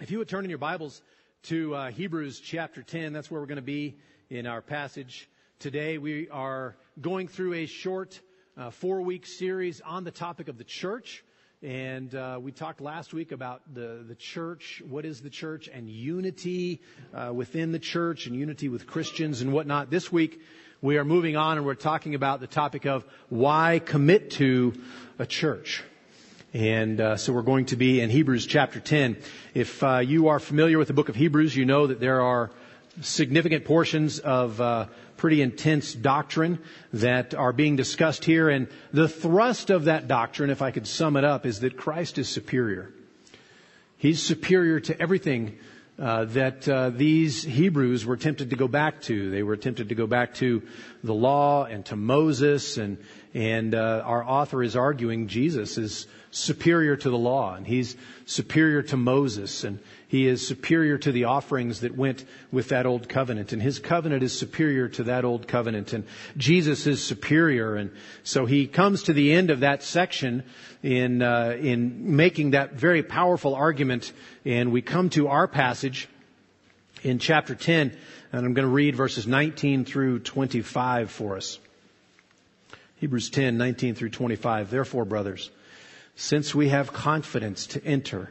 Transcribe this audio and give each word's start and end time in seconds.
If 0.00 0.12
you 0.12 0.18
would 0.18 0.28
turn 0.28 0.44
in 0.44 0.48
your 0.48 0.60
Bibles 0.60 1.02
to 1.44 1.74
uh, 1.74 1.90
Hebrews 1.90 2.38
chapter 2.38 2.84
10, 2.84 3.12
that's 3.12 3.32
where 3.32 3.40
we're 3.40 3.48
going 3.48 3.56
to 3.56 3.62
be 3.62 3.96
in 4.30 4.46
our 4.46 4.62
passage 4.62 5.28
today. 5.58 5.98
We 5.98 6.28
are 6.28 6.76
going 7.00 7.26
through 7.26 7.54
a 7.54 7.66
short 7.66 8.20
uh, 8.56 8.70
four 8.70 9.02
week 9.02 9.26
series 9.26 9.80
on 9.80 10.04
the 10.04 10.12
topic 10.12 10.46
of 10.46 10.56
the 10.56 10.62
church. 10.62 11.24
And 11.64 12.14
uh, 12.14 12.38
we 12.40 12.52
talked 12.52 12.80
last 12.80 13.12
week 13.12 13.32
about 13.32 13.74
the, 13.74 14.04
the 14.06 14.14
church, 14.14 14.80
what 14.88 15.04
is 15.04 15.20
the 15.20 15.30
church, 15.30 15.68
and 15.68 15.90
unity 15.90 16.80
uh, 17.12 17.32
within 17.34 17.72
the 17.72 17.80
church 17.80 18.26
and 18.26 18.36
unity 18.36 18.68
with 18.68 18.86
Christians 18.86 19.40
and 19.40 19.52
whatnot. 19.52 19.90
This 19.90 20.12
week 20.12 20.40
we 20.80 20.96
are 20.98 21.04
moving 21.04 21.36
on 21.36 21.56
and 21.56 21.66
we're 21.66 21.74
talking 21.74 22.14
about 22.14 22.38
the 22.38 22.46
topic 22.46 22.86
of 22.86 23.04
why 23.30 23.80
commit 23.84 24.30
to 24.32 24.74
a 25.18 25.26
church. 25.26 25.82
And 26.58 27.00
uh, 27.00 27.16
so 27.16 27.32
we're 27.32 27.42
going 27.42 27.66
to 27.66 27.76
be 27.76 28.00
in 28.00 28.10
Hebrews 28.10 28.44
chapter 28.44 28.80
10. 28.80 29.18
If 29.54 29.80
uh, 29.80 29.98
you 29.98 30.26
are 30.26 30.40
familiar 30.40 30.76
with 30.76 30.88
the 30.88 30.92
book 30.92 31.08
of 31.08 31.14
Hebrews, 31.14 31.54
you 31.54 31.64
know 31.64 31.86
that 31.86 32.00
there 32.00 32.20
are 32.20 32.50
significant 33.00 33.64
portions 33.64 34.18
of 34.18 34.60
uh, 34.60 34.86
pretty 35.16 35.40
intense 35.40 35.94
doctrine 35.94 36.58
that 36.92 37.32
are 37.32 37.52
being 37.52 37.76
discussed 37.76 38.24
here. 38.24 38.48
And 38.48 38.66
the 38.92 39.06
thrust 39.08 39.70
of 39.70 39.84
that 39.84 40.08
doctrine, 40.08 40.50
if 40.50 40.60
I 40.60 40.72
could 40.72 40.88
sum 40.88 41.16
it 41.16 41.22
up, 41.22 41.46
is 41.46 41.60
that 41.60 41.76
Christ 41.76 42.18
is 42.18 42.28
superior. 42.28 42.92
He's 43.96 44.20
superior 44.20 44.80
to 44.80 45.00
everything 45.00 45.60
uh, 45.98 46.24
that 46.26 46.68
uh, 46.68 46.90
these 46.90 47.42
Hebrews 47.42 48.06
were 48.06 48.16
tempted 48.16 48.50
to 48.50 48.56
go 48.56 48.68
back 48.68 49.02
to. 49.02 49.30
They 49.30 49.42
were 49.42 49.56
tempted 49.56 49.88
to 49.88 49.94
go 49.96 50.06
back 50.06 50.34
to 50.34 50.62
the 51.02 51.14
law 51.14 51.64
and 51.64 51.84
to 51.86 51.96
Moses, 51.96 52.76
and 52.76 52.98
and 53.34 53.74
uh, 53.74 54.02
our 54.04 54.24
author 54.24 54.62
is 54.62 54.76
arguing 54.76 55.26
Jesus 55.26 55.76
is 55.76 56.06
superior 56.30 56.96
to 56.96 57.10
the 57.10 57.18
law, 57.18 57.54
and 57.54 57.66
he's 57.66 57.96
superior 58.26 58.82
to 58.82 58.96
Moses, 58.96 59.64
and 59.64 59.80
he 60.08 60.26
is 60.26 60.46
superior 60.46 60.96
to 60.96 61.12
the 61.12 61.24
offerings 61.24 61.80
that 61.80 61.94
went 61.94 62.24
with 62.50 62.70
that 62.70 62.86
old 62.86 63.10
covenant, 63.10 63.52
and 63.52 63.60
his 63.60 63.78
covenant 63.78 64.22
is 64.22 64.36
superior 64.36 64.88
to 64.88 65.04
that 65.04 65.26
old 65.26 65.46
covenant, 65.46 65.92
and 65.92 66.04
Jesus 66.36 66.86
is 66.86 67.04
superior, 67.04 67.76
and 67.76 67.90
so 68.24 68.46
he 68.46 68.66
comes 68.66 69.04
to 69.04 69.12
the 69.12 69.32
end 69.32 69.50
of 69.50 69.60
that 69.60 69.82
section 69.82 70.44
in 70.82 71.20
uh, 71.20 71.54
in 71.60 72.16
making 72.16 72.52
that 72.52 72.72
very 72.72 73.02
powerful 73.02 73.54
argument, 73.54 74.12
and 74.46 74.72
we 74.72 74.80
come 74.80 75.10
to 75.10 75.28
our 75.28 75.46
passage 75.46 76.08
in 77.02 77.18
chapter 77.18 77.54
10, 77.54 77.94
and 78.32 78.46
I'm 78.46 78.54
going 78.54 78.66
to 78.66 78.72
read 78.72 78.96
verses 78.96 79.26
19 79.26 79.84
through 79.84 80.20
25 80.20 81.10
for 81.10 81.36
us. 81.36 81.58
Hebrews 82.96 83.28
10, 83.28 83.58
19 83.58 83.94
through 83.94 84.10
25. 84.10 84.70
Therefore, 84.70 85.04
brothers, 85.04 85.50
since 86.16 86.54
we 86.54 86.70
have 86.70 86.92
confidence 86.94 87.66
to 87.68 87.84
enter 87.84 88.30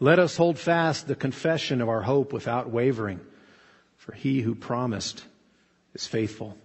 Let 0.00 0.18
us 0.18 0.36
hold 0.36 0.58
fast 0.58 1.06
the 1.06 1.14
confession 1.14 1.80
of 1.80 1.88
our 1.88 2.02
hope 2.02 2.32
without 2.32 2.70
wavering, 2.70 3.20
for 3.96 4.12
he 4.12 4.40
who 4.40 4.54
promised 4.54 5.24
is 5.94 6.06
faithful. 6.06 6.58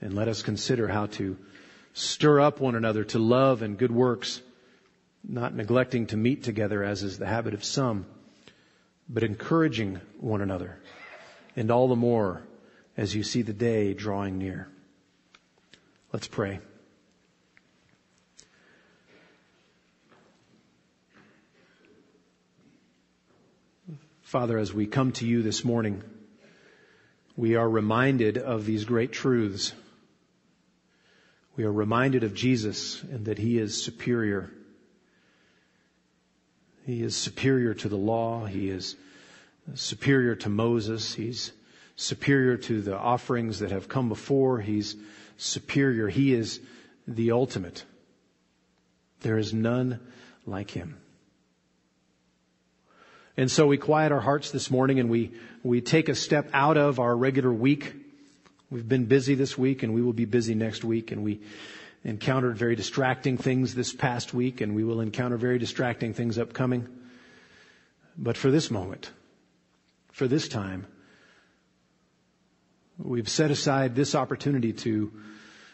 And 0.00 0.14
let 0.14 0.28
us 0.28 0.42
consider 0.42 0.88
how 0.88 1.06
to 1.06 1.36
stir 1.92 2.40
up 2.40 2.60
one 2.60 2.74
another 2.74 3.04
to 3.04 3.18
love 3.18 3.62
and 3.62 3.78
good 3.78 3.90
works, 3.90 4.40
not 5.26 5.54
neglecting 5.54 6.06
to 6.06 6.16
meet 6.16 6.42
together 6.42 6.84
as 6.84 7.02
is 7.02 7.18
the 7.18 7.26
habit 7.26 7.54
of 7.54 7.64
some, 7.64 8.06
but 9.08 9.22
encouraging 9.22 10.00
one 10.18 10.40
another, 10.40 10.78
and 11.56 11.70
all 11.70 11.88
the 11.88 11.96
more 11.96 12.42
as 12.96 13.14
you 13.14 13.22
see 13.22 13.42
the 13.42 13.52
day 13.52 13.92
drawing 13.92 14.38
near. 14.38 14.68
Let's 16.12 16.28
pray. 16.28 16.60
Father, 24.30 24.58
as 24.58 24.72
we 24.72 24.86
come 24.86 25.10
to 25.10 25.26
you 25.26 25.42
this 25.42 25.64
morning, 25.64 26.04
we 27.34 27.56
are 27.56 27.68
reminded 27.68 28.38
of 28.38 28.64
these 28.64 28.84
great 28.84 29.10
truths. 29.10 29.72
We 31.56 31.64
are 31.64 31.72
reminded 31.72 32.22
of 32.22 32.32
Jesus 32.32 33.02
and 33.02 33.24
that 33.24 33.38
He 33.38 33.58
is 33.58 33.82
superior. 33.82 34.48
He 36.86 37.02
is 37.02 37.16
superior 37.16 37.74
to 37.74 37.88
the 37.88 37.96
law. 37.96 38.44
He 38.44 38.70
is 38.70 38.94
superior 39.74 40.36
to 40.36 40.48
Moses. 40.48 41.12
He's 41.12 41.50
superior 41.96 42.56
to 42.56 42.82
the 42.82 42.96
offerings 42.96 43.58
that 43.58 43.72
have 43.72 43.88
come 43.88 44.08
before. 44.08 44.60
He's 44.60 44.94
superior. 45.38 46.06
He 46.06 46.34
is 46.34 46.60
the 47.04 47.32
ultimate. 47.32 47.84
There 49.22 49.38
is 49.38 49.52
none 49.52 49.98
like 50.46 50.70
Him. 50.70 50.99
And 53.36 53.50
so 53.50 53.66
we 53.66 53.78
quiet 53.78 54.12
our 54.12 54.20
hearts 54.20 54.50
this 54.50 54.70
morning 54.70 54.98
and 54.98 55.08
we, 55.08 55.32
we 55.62 55.80
take 55.80 56.08
a 56.08 56.14
step 56.14 56.50
out 56.52 56.76
of 56.76 56.98
our 56.98 57.16
regular 57.16 57.52
week. 57.52 57.94
We've 58.70 58.88
been 58.88 59.06
busy 59.06 59.34
this 59.34 59.56
week 59.56 59.82
and 59.82 59.94
we 59.94 60.02
will 60.02 60.12
be 60.12 60.24
busy 60.24 60.54
next 60.54 60.84
week 60.84 61.12
and 61.12 61.22
we 61.22 61.40
encountered 62.04 62.56
very 62.56 62.76
distracting 62.76 63.36
things 63.36 63.74
this 63.74 63.92
past 63.92 64.34
week 64.34 64.60
and 64.60 64.74
we 64.74 64.84
will 64.84 65.00
encounter 65.00 65.36
very 65.36 65.58
distracting 65.58 66.12
things 66.12 66.38
upcoming. 66.38 66.88
But 68.16 68.36
for 68.36 68.50
this 68.50 68.70
moment, 68.70 69.10
for 70.12 70.26
this 70.26 70.48
time, 70.48 70.86
we've 72.98 73.28
set 73.28 73.50
aside 73.50 73.94
this 73.94 74.14
opportunity 74.14 74.72
to 74.72 75.12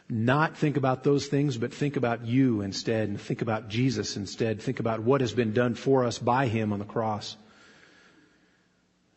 not 0.08 0.56
think 0.56 0.76
about 0.76 1.02
those 1.02 1.26
things, 1.26 1.56
but 1.56 1.74
think 1.74 1.96
about 1.96 2.26
you 2.26 2.60
instead 2.60 3.08
and 3.08 3.20
think 3.20 3.42
about 3.42 3.68
Jesus 3.68 4.16
instead. 4.16 4.62
Think 4.62 4.78
about 4.78 5.00
what 5.00 5.20
has 5.20 5.32
been 5.32 5.52
done 5.52 5.74
for 5.74 6.04
us 6.04 6.18
by 6.18 6.46
Him 6.46 6.72
on 6.72 6.78
the 6.78 6.84
cross 6.84 7.36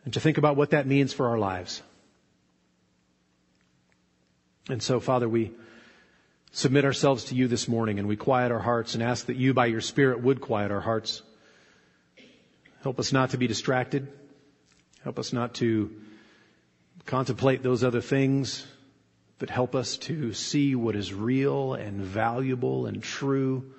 and 0.05 0.13
to 0.13 0.19
think 0.19 0.37
about 0.37 0.55
what 0.55 0.71
that 0.71 0.87
means 0.87 1.13
for 1.13 1.27
our 1.27 1.37
lives. 1.37 1.81
And 4.69 4.81
so, 4.81 4.99
Father, 4.99 5.27
we 5.27 5.51
submit 6.51 6.85
ourselves 6.85 7.25
to 7.25 7.35
you 7.35 7.47
this 7.47 7.67
morning 7.67 7.99
and 7.99 8.07
we 8.07 8.15
quiet 8.15 8.51
our 8.51 8.59
hearts 8.59 8.93
and 8.93 9.03
ask 9.03 9.27
that 9.27 9.35
you, 9.35 9.53
by 9.53 9.65
your 9.65 9.81
Spirit, 9.81 10.21
would 10.21 10.41
quiet 10.41 10.71
our 10.71 10.81
hearts. 10.81 11.21
Help 12.83 12.99
us 12.99 13.11
not 13.11 13.31
to 13.31 13.37
be 13.37 13.47
distracted. 13.47 14.07
Help 15.03 15.19
us 15.19 15.33
not 15.33 15.55
to 15.55 15.91
contemplate 17.05 17.63
those 17.63 17.83
other 17.83 18.01
things, 18.01 18.65
but 19.39 19.49
help 19.49 19.73
us 19.73 19.97
to 19.97 20.33
see 20.33 20.75
what 20.75 20.95
is 20.95 21.13
real 21.13 21.73
and 21.73 22.01
valuable 22.01 22.85
and 22.85 23.01
true 23.01 23.73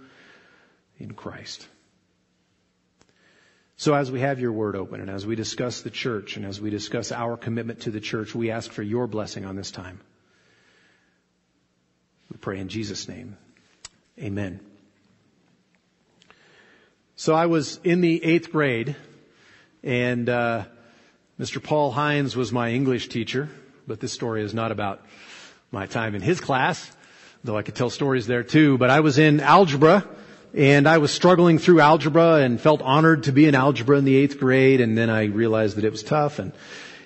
in 0.98 1.12
Christ. 1.12 1.68
So 3.80 3.94
as 3.94 4.10
we 4.10 4.20
have 4.20 4.40
your 4.40 4.52
word 4.52 4.76
open 4.76 5.00
and 5.00 5.08
as 5.08 5.24
we 5.24 5.36
discuss 5.36 5.80
the 5.80 5.88
church 5.88 6.36
and 6.36 6.44
as 6.44 6.60
we 6.60 6.68
discuss 6.68 7.12
our 7.12 7.38
commitment 7.38 7.80
to 7.80 7.90
the 7.90 7.98
church, 7.98 8.34
we 8.34 8.50
ask 8.50 8.70
for 8.70 8.82
your 8.82 9.06
blessing 9.06 9.46
on 9.46 9.56
this 9.56 9.70
time. 9.70 9.98
We 12.30 12.36
pray 12.36 12.58
in 12.58 12.68
Jesus' 12.68 13.08
name. 13.08 13.38
Amen. 14.18 14.60
So 17.16 17.34
I 17.34 17.46
was 17.46 17.80
in 17.82 18.02
the 18.02 18.22
eighth 18.22 18.52
grade 18.52 18.96
and 19.82 20.28
uh, 20.28 20.64
Mr. 21.40 21.62
Paul 21.62 21.90
Hines 21.90 22.36
was 22.36 22.52
my 22.52 22.72
English 22.72 23.08
teacher, 23.08 23.48
but 23.86 23.98
this 23.98 24.12
story 24.12 24.42
is 24.42 24.52
not 24.52 24.72
about 24.72 25.06
my 25.70 25.86
time 25.86 26.14
in 26.14 26.20
his 26.20 26.38
class, 26.38 26.92
though 27.44 27.56
I 27.56 27.62
could 27.62 27.76
tell 27.76 27.88
stories 27.88 28.26
there 28.26 28.42
too. 28.42 28.76
But 28.76 28.90
I 28.90 29.00
was 29.00 29.16
in 29.16 29.40
algebra 29.40 30.06
and 30.54 30.88
I 30.88 30.98
was 30.98 31.12
struggling 31.12 31.58
through 31.58 31.80
algebra 31.80 32.34
and 32.36 32.60
felt 32.60 32.82
honored 32.82 33.24
to 33.24 33.32
be 33.32 33.46
in 33.46 33.54
algebra 33.54 33.98
in 33.98 34.04
the 34.04 34.16
eighth 34.16 34.38
grade. 34.38 34.80
And 34.80 34.96
then 34.96 35.10
I 35.10 35.24
realized 35.24 35.76
that 35.76 35.84
it 35.84 35.90
was 35.90 36.02
tough. 36.02 36.38
And, 36.38 36.52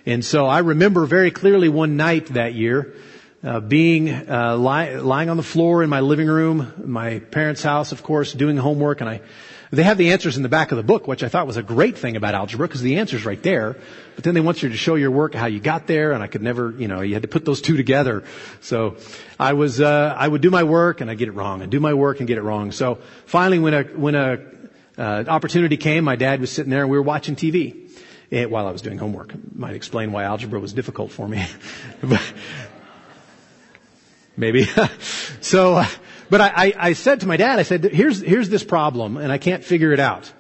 and 0.07 0.25
so 0.25 0.47
I 0.47 0.61
remember 0.61 1.07
very 1.07 1.31
clearly 1.31 1.69
one 1.69 1.97
night 1.97 2.27
that 2.35 2.55
year, 2.55 2.95
uh, 3.43 3.61
being 3.61 4.11
uh, 4.11 4.57
lie, 4.57 4.95
lying 4.95 5.29
on 5.29 5.37
the 5.37 5.43
floor 5.43 5.83
in 5.83 5.91
my 5.91 6.01
living 6.01 6.29
room, 6.29 6.73
my 6.85 7.19
parents' 7.19 7.63
house, 7.63 7.93
of 7.93 8.03
course, 8.03 8.33
doing 8.33 8.57
homework, 8.57 9.03
and 9.03 9.11
I 9.11 9.21
they 9.75 9.83
have 9.83 9.99
the 9.99 10.13
answers 10.13 10.37
in 10.37 10.43
the 10.43 10.49
back 10.49 10.73
of 10.73 10.77
the 10.77 10.83
book, 10.83 11.07
which 11.07 11.23
I 11.23 11.29
thought 11.29 11.47
was 11.47 11.57
a 11.57 11.63
great 11.63 11.99
thing 11.99 12.17
about 12.17 12.35
algebra 12.35 12.67
because 12.67 12.83
the 12.83 12.97
answer's 12.97 13.25
right 13.25 13.43
there. 13.43 13.77
But 14.15 14.25
then 14.25 14.35
they 14.35 14.41
want 14.41 14.63
you 14.63 14.69
to 14.69 14.77
show 14.77 14.95
your 14.95 15.11
work 15.11 15.35
how 15.35 15.47
you 15.47 15.61
got 15.61 15.87
there, 15.87 16.13
and 16.13 16.23
I 16.23 16.27
could 16.27 16.43
never, 16.43 16.71
you 16.71 16.89
know, 16.89 17.01
you 17.01 17.15
had 17.15 17.23
to 17.23 17.29
put 17.29 17.45
those 17.45 17.61
two 17.61 17.77
together. 17.77 18.25
So 18.61 18.97
I 19.39 19.53
was, 19.53 19.81
uh, 19.81 20.15
I 20.17 20.27
would 20.27 20.41
do 20.41 20.51
my 20.51 20.65
work 20.65 21.01
and 21.01 21.11
I 21.11 21.15
get 21.15 21.29
it 21.29 21.33
wrong, 21.33 21.63
and 21.63 21.71
do 21.71 21.81
my 21.81 21.95
work 21.95 22.21
and 22.21 22.27
get 22.27 22.39
it 22.39 22.43
wrong. 22.43 22.73
So 22.73 22.99
finally, 23.27 23.59
when 23.59 23.75
a 23.75 23.83
when 23.83 24.15
a 24.15 24.39
uh, 24.97 25.25
opportunity 25.27 25.77
came, 25.77 26.05
my 26.05 26.17
dad 26.17 26.41
was 26.41 26.51
sitting 26.51 26.71
there 26.71 26.83
and 26.83 26.91
we 26.91 26.97
were 26.97 27.03
watching 27.03 27.37
TV. 27.37 27.91
And 28.31 28.51
while 28.51 28.67
I 28.67 28.73
was 28.73 28.83
doing 28.83 28.99
homework, 28.99 29.33
might 29.55 29.75
explain 29.75 30.13
why 30.13 30.25
algebra 30.25 30.59
was 30.59 30.73
difficult 30.73 31.13
for 31.13 31.29
me. 31.29 31.47
maybe. 34.37 34.67
so, 35.41 35.75
uh, 35.75 35.87
but 36.35 36.41
I, 36.41 36.49
I, 36.49 36.75
I 36.77 36.93
said 36.95 37.21
to 37.21 37.29
my 37.29 37.37
dad, 37.37 37.61
I 37.61 37.63
said, 37.63 37.85
here's, 37.85 38.21
here's 38.21 38.49
this 38.49 38.65
problem 38.65 39.19
and 39.19 39.31
I 39.31 39.39
can't 39.39 39.63
figure 39.63 39.93
it 39.93 40.01
out. 40.01 40.33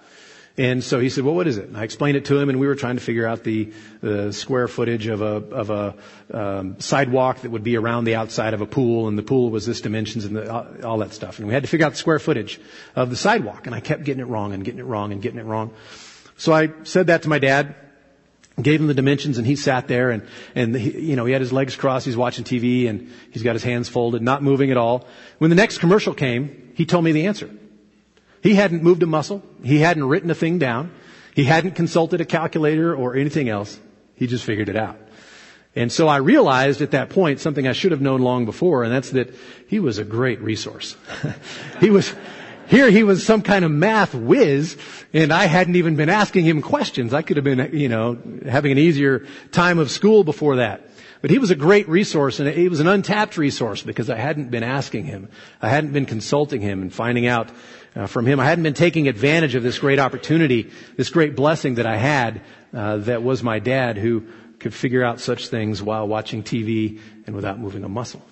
And 0.58 0.82
so 0.82 0.98
he 0.98 1.08
said, 1.08 1.22
well, 1.22 1.36
what 1.36 1.46
is 1.46 1.56
it? 1.56 1.68
And 1.68 1.76
I 1.76 1.84
explained 1.84 2.16
it 2.16 2.24
to 2.24 2.36
him 2.36 2.48
and 2.48 2.58
we 2.58 2.66
were 2.66 2.74
trying 2.74 2.96
to 2.96 3.00
figure 3.00 3.28
out 3.28 3.44
the, 3.44 3.72
the 4.00 4.32
square 4.32 4.66
footage 4.66 5.06
of 5.06 5.22
a, 5.22 5.26
of 5.26 5.70
a, 5.70 5.94
um, 6.36 6.80
sidewalk 6.80 7.42
that 7.42 7.52
would 7.52 7.62
be 7.62 7.76
around 7.76 8.06
the 8.06 8.16
outside 8.16 8.54
of 8.54 8.60
a 8.60 8.66
pool 8.66 9.06
and 9.06 9.16
the 9.16 9.22
pool 9.22 9.50
was 9.50 9.66
this 9.66 9.82
dimensions 9.82 10.24
and 10.24 10.34
the, 10.34 10.84
all 10.84 10.98
that 10.98 11.12
stuff. 11.12 11.38
And 11.38 11.46
we 11.46 11.54
had 11.54 11.62
to 11.62 11.68
figure 11.68 11.86
out 11.86 11.92
the 11.92 11.98
square 11.98 12.18
footage 12.18 12.60
of 12.96 13.10
the 13.10 13.16
sidewalk 13.16 13.66
and 13.66 13.74
I 13.76 13.78
kept 13.78 14.02
getting 14.02 14.20
it 14.20 14.26
wrong 14.26 14.52
and 14.52 14.64
getting 14.64 14.80
it 14.80 14.86
wrong 14.86 15.12
and 15.12 15.22
getting 15.22 15.38
it 15.38 15.44
wrong. 15.44 15.72
So 16.38 16.52
I 16.52 16.72
said 16.82 17.06
that 17.06 17.22
to 17.22 17.28
my 17.28 17.38
dad 17.38 17.76
gave 18.60 18.80
him 18.80 18.86
the 18.86 18.94
dimensions 18.94 19.38
and 19.38 19.46
he 19.46 19.56
sat 19.56 19.88
there 19.88 20.10
and, 20.10 20.22
and 20.54 20.74
he, 20.76 21.10
you 21.10 21.16
know, 21.16 21.24
he 21.24 21.32
had 21.32 21.40
his 21.40 21.52
legs 21.52 21.74
crossed, 21.74 22.06
he's 22.06 22.16
watching 22.16 22.44
TV 22.44 22.88
and 22.88 23.10
he's 23.30 23.42
got 23.42 23.54
his 23.54 23.64
hands 23.64 23.88
folded, 23.88 24.22
not 24.22 24.42
moving 24.42 24.70
at 24.70 24.76
all. 24.76 25.06
When 25.38 25.50
the 25.50 25.56
next 25.56 25.78
commercial 25.78 26.14
came, 26.14 26.72
he 26.74 26.86
told 26.86 27.04
me 27.04 27.12
the 27.12 27.26
answer. 27.26 27.50
He 28.42 28.54
hadn't 28.54 28.82
moved 28.82 29.02
a 29.02 29.06
muscle. 29.06 29.42
He 29.62 29.78
hadn't 29.78 30.04
written 30.04 30.30
a 30.30 30.34
thing 30.34 30.58
down. 30.58 30.92
He 31.34 31.44
hadn't 31.44 31.72
consulted 31.72 32.20
a 32.20 32.24
calculator 32.24 32.94
or 32.94 33.16
anything 33.16 33.48
else. 33.48 33.78
He 34.14 34.26
just 34.26 34.44
figured 34.44 34.68
it 34.68 34.76
out. 34.76 34.98
And 35.76 35.90
so 35.90 36.06
I 36.06 36.18
realized 36.18 36.80
at 36.82 36.92
that 36.92 37.10
point 37.10 37.40
something 37.40 37.66
I 37.66 37.72
should 37.72 37.90
have 37.90 38.00
known 38.00 38.20
long 38.20 38.44
before, 38.44 38.84
and 38.84 38.92
that's 38.92 39.10
that 39.10 39.34
he 39.66 39.80
was 39.80 39.98
a 39.98 40.04
great 40.04 40.40
resource. 40.40 40.96
he 41.80 41.90
was, 41.90 42.14
here 42.66 42.90
he 42.90 43.02
was 43.02 43.24
some 43.24 43.42
kind 43.42 43.64
of 43.64 43.70
math 43.70 44.14
whiz, 44.14 44.76
and 45.12 45.32
I 45.32 45.46
hadn't 45.46 45.76
even 45.76 45.96
been 45.96 46.08
asking 46.08 46.44
him 46.44 46.62
questions. 46.62 47.12
I 47.14 47.22
could 47.22 47.36
have 47.36 47.44
been, 47.44 47.70
you 47.72 47.88
know, 47.88 48.18
having 48.48 48.72
an 48.72 48.78
easier 48.78 49.26
time 49.52 49.78
of 49.78 49.90
school 49.90 50.24
before 50.24 50.56
that. 50.56 50.88
But 51.20 51.30
he 51.30 51.38
was 51.38 51.50
a 51.50 51.54
great 51.54 51.88
resource, 51.88 52.38
and 52.38 52.50
he 52.50 52.68
was 52.68 52.80
an 52.80 52.86
untapped 52.86 53.38
resource 53.38 53.82
because 53.82 54.10
I 54.10 54.16
hadn't 54.16 54.50
been 54.50 54.62
asking 54.62 55.06
him. 55.06 55.30
I 55.62 55.70
hadn't 55.70 55.92
been 55.92 56.04
consulting 56.04 56.60
him 56.60 56.82
and 56.82 56.92
finding 56.92 57.26
out 57.26 57.48
uh, 57.96 58.06
from 58.06 58.26
him. 58.26 58.40
I 58.40 58.44
hadn't 58.44 58.64
been 58.64 58.74
taking 58.74 59.08
advantage 59.08 59.54
of 59.54 59.62
this 59.62 59.78
great 59.78 59.98
opportunity, 59.98 60.70
this 60.96 61.08
great 61.08 61.34
blessing 61.34 61.76
that 61.76 61.86
I 61.86 61.96
had 61.96 62.42
uh, 62.74 62.98
that 62.98 63.22
was 63.22 63.42
my 63.42 63.58
dad 63.58 63.96
who 63.96 64.26
could 64.58 64.74
figure 64.74 65.04
out 65.04 65.20
such 65.20 65.48
things 65.48 65.82
while 65.82 66.06
watching 66.06 66.42
TV 66.42 67.00
and 67.26 67.34
without 67.34 67.58
moving 67.58 67.84
a 67.84 67.88
muscle. 67.88 68.22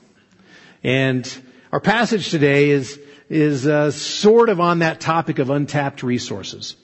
And 0.82 1.31
our 1.73 1.81
passage 1.81 2.31
today 2.31 2.70
is 2.70 3.00
is 3.32 3.67
uh, 3.67 3.90
sort 3.90 4.50
of 4.50 4.61
on 4.61 4.81
that 4.81 5.00
topic 5.00 5.38
of 5.38 5.49
untapped 5.49 6.02
resources. 6.02 6.76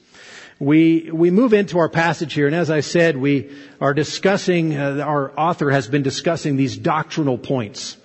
We 0.58 1.10
we 1.12 1.30
move 1.30 1.52
into 1.52 1.78
our 1.78 1.90
passage 1.90 2.32
here, 2.32 2.46
and 2.46 2.56
as 2.56 2.70
I 2.70 2.80
said, 2.80 3.16
we 3.16 3.50
are 3.80 3.92
discussing. 3.92 4.74
Uh, 4.74 5.04
our 5.04 5.30
author 5.38 5.70
has 5.70 5.88
been 5.88 6.02
discussing 6.02 6.56
these 6.56 6.76
doctrinal 6.76 7.38
points. 7.38 7.96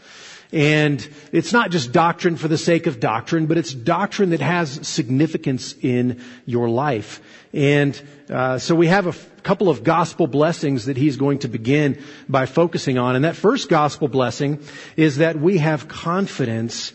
And 0.51 1.07
it's 1.31 1.51
not 1.51 1.71
just 1.71 1.91
doctrine 1.91 2.35
for 2.35 2.47
the 2.47 2.59
sake 2.59 2.85
of 2.85 2.99
doctrine, 2.99 3.47
but 3.47 3.57
it's 3.57 3.73
doctrine 3.73 4.29
that 4.31 4.39
has 4.39 4.87
significance 4.87 5.73
in 5.81 6.21
your 6.45 6.69
life. 6.69 7.21
And 7.53 7.99
uh, 8.29 8.59
so 8.59 8.75
we 8.75 8.85
have 8.85 9.07
a 9.07 9.17
f- 9.17 9.41
couple 9.41 9.69
of 9.69 9.83
gospel 9.83 10.27
blessings 10.27 10.85
that 10.85 10.95
he's 10.95 11.17
going 11.17 11.39
to 11.39 11.47
begin 11.47 12.03
by 12.29 12.45
focusing 12.45 12.99
on. 12.99 13.15
And 13.15 13.25
that 13.25 13.35
first 13.35 13.67
gospel 13.67 14.07
blessing 14.07 14.59
is 14.95 15.17
that 15.17 15.39
we 15.39 15.57
have 15.57 15.87
confidence 15.87 16.93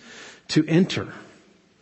to 0.49 0.65
enter. 0.69 1.13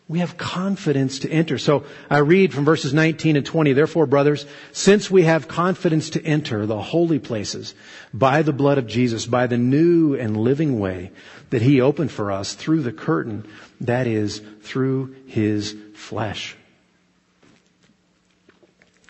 We 0.08 0.20
have 0.20 0.36
confidence 0.36 1.20
to 1.20 1.30
enter. 1.30 1.58
So 1.58 1.84
I 2.08 2.18
read 2.18 2.54
from 2.54 2.64
verses 2.64 2.94
19 2.94 3.36
and 3.36 3.44
20, 3.44 3.72
therefore 3.72 4.06
brothers, 4.06 4.46
since 4.70 5.10
we 5.10 5.24
have 5.24 5.48
confidence 5.48 6.10
to 6.10 6.24
enter 6.24 6.64
the 6.64 6.80
holy 6.80 7.18
places 7.18 7.74
by 8.14 8.42
the 8.42 8.52
blood 8.52 8.78
of 8.78 8.86
Jesus, 8.86 9.26
by 9.26 9.48
the 9.48 9.58
new 9.58 10.14
and 10.14 10.36
living 10.36 10.78
way 10.78 11.10
that 11.50 11.60
he 11.60 11.80
opened 11.80 12.12
for 12.12 12.30
us 12.30 12.54
through 12.54 12.82
the 12.82 12.92
curtain, 12.92 13.48
that 13.80 14.06
is, 14.06 14.40
through 14.62 15.16
his 15.26 15.74
flesh. 15.94 16.56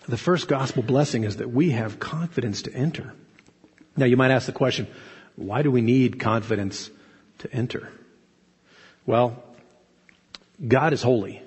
The 0.09 0.17
first 0.17 0.49
gospel 0.49 0.83
blessing 0.83 1.25
is 1.25 1.37
that 1.39 1.51
we 1.51 1.71
have 1.71 2.01
confidence 2.01 2.63
to 2.63 2.73
enter. 2.73 3.13
Now 3.99 4.07
you 4.07 4.17
might 4.17 4.31
ask 4.31 4.47
the 4.47 4.53
question, 4.53 4.87
why 5.35 5.61
do 5.61 5.71
we 5.71 5.83
need 5.83 6.21
confidence 6.21 6.91
to 7.39 7.53
enter? 7.53 7.91
Well, 9.05 9.43
God 10.67 10.93
is 10.93 11.03
holy. 11.03 11.43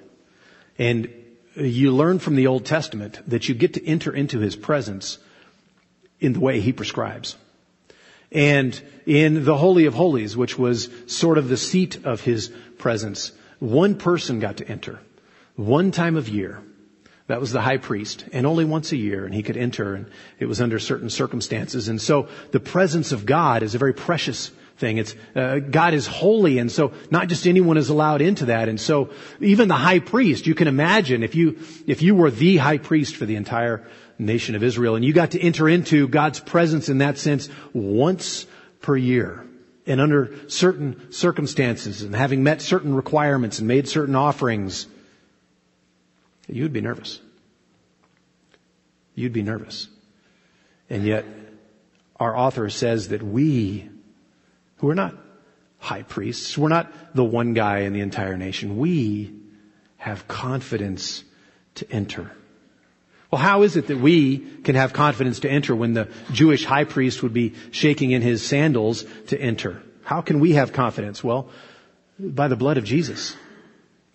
And 0.77 1.13
you 1.55 1.91
learn 1.91 2.19
from 2.19 2.35
the 2.35 2.47
Old 2.47 2.65
Testament 2.65 3.19
that 3.27 3.49
you 3.49 3.55
get 3.55 3.73
to 3.73 3.85
enter 3.85 4.13
into 4.13 4.39
His 4.39 4.55
presence 4.55 5.17
in 6.19 6.33
the 6.33 6.39
way 6.39 6.59
He 6.61 6.73
prescribes. 6.73 7.35
And 8.31 8.79
in 9.05 9.43
the 9.43 9.57
Holy 9.57 9.85
of 9.85 9.93
Holies, 9.93 10.37
which 10.37 10.57
was 10.57 10.89
sort 11.07 11.37
of 11.37 11.49
the 11.49 11.57
seat 11.57 12.05
of 12.05 12.21
His 12.21 12.49
presence, 12.77 13.31
one 13.59 13.95
person 13.95 14.39
got 14.39 14.57
to 14.57 14.67
enter. 14.67 14.99
One 15.55 15.91
time 15.91 16.15
of 16.15 16.29
year. 16.29 16.61
That 17.27 17.41
was 17.41 17.51
the 17.51 17.61
high 17.61 17.77
priest. 17.77 18.25
And 18.33 18.47
only 18.47 18.65
once 18.65 18.91
a 18.91 18.97
year, 18.97 19.25
and 19.25 19.33
he 19.33 19.43
could 19.43 19.57
enter, 19.57 19.93
and 19.93 20.07
it 20.39 20.47
was 20.47 20.61
under 20.61 20.79
certain 20.79 21.11
circumstances. 21.11 21.87
And 21.87 22.01
so 22.01 22.27
the 22.51 22.59
presence 22.59 23.11
of 23.11 23.25
God 23.25 23.61
is 23.61 23.75
a 23.75 23.77
very 23.77 23.93
precious 23.93 24.49
thing. 24.79 24.97
It's 24.97 25.15
uh, 25.35 25.59
God 25.59 25.93
is 25.93 26.07
holy, 26.07 26.57
and 26.57 26.71
so 26.71 26.93
not 27.11 27.27
just 27.27 27.45
anyone 27.45 27.77
is 27.77 27.89
allowed 27.89 28.21
into 28.21 28.45
that. 28.45 28.69
And 28.69 28.79
so 28.79 29.11
even 29.39 29.67
the 29.67 29.75
high 29.75 29.99
priest, 29.99 30.47
you 30.47 30.55
can 30.55 30.67
imagine 30.67 31.21
if 31.21 31.35
you 31.35 31.59
if 31.85 32.01
you 32.01 32.15
were 32.15 32.31
the 32.31 32.57
high 32.57 32.77
priest 32.77 33.15
for 33.15 33.25
the 33.25 33.35
entire 33.35 33.87
nation 34.17 34.55
of 34.55 34.63
Israel, 34.63 34.95
and 34.95 35.05
you 35.05 35.13
got 35.13 35.31
to 35.31 35.39
enter 35.39 35.69
into 35.69 36.07
God's 36.07 36.39
presence 36.39 36.89
in 36.89 36.99
that 36.99 37.17
sense 37.17 37.49
once 37.73 38.45
per 38.81 38.95
year. 38.95 39.45
And 39.85 39.99
under 39.99 40.35
certain 40.49 41.11
circumstances 41.11 42.03
and 42.03 42.15
having 42.15 42.43
met 42.43 42.61
certain 42.61 42.93
requirements 42.93 43.59
and 43.59 43.67
made 43.67 43.87
certain 43.87 44.15
offerings, 44.15 44.85
you 46.47 46.63
would 46.63 46.73
be 46.73 46.81
nervous. 46.81 47.19
You'd 49.15 49.33
be 49.33 49.41
nervous. 49.41 49.87
And 50.89 51.03
yet, 51.03 51.25
our 52.19 52.37
author 52.37 52.69
says 52.69 53.09
that 53.09 53.23
we 53.23 53.89
who 54.79 54.89
are 54.89 54.95
not 54.95 55.15
high 55.77 56.03
priests. 56.03 56.57
We're 56.57 56.69
not 56.69 56.91
the 57.15 57.23
one 57.23 57.53
guy 57.53 57.79
in 57.79 57.93
the 57.93 58.01
entire 58.01 58.37
nation. 58.37 58.77
We 58.77 59.33
have 59.97 60.27
confidence 60.27 61.23
to 61.75 61.91
enter. 61.91 62.31
Well, 63.31 63.41
how 63.41 63.61
is 63.61 63.77
it 63.77 63.87
that 63.87 63.97
we 63.97 64.39
can 64.39 64.75
have 64.75 64.91
confidence 64.91 65.41
to 65.41 65.49
enter 65.49 65.75
when 65.75 65.93
the 65.93 66.09
Jewish 66.31 66.65
high 66.65 66.85
priest 66.85 67.21
would 67.21 67.33
be 67.33 67.53
shaking 67.71 68.11
in 68.11 68.21
his 68.21 68.45
sandals 68.45 69.05
to 69.27 69.39
enter? 69.39 69.83
How 70.03 70.21
can 70.21 70.39
we 70.39 70.53
have 70.53 70.73
confidence? 70.73 71.23
Well, 71.23 71.49
by 72.17 72.47
the 72.47 72.55
blood 72.55 72.77
of 72.77 72.85
Jesus. 72.85 73.35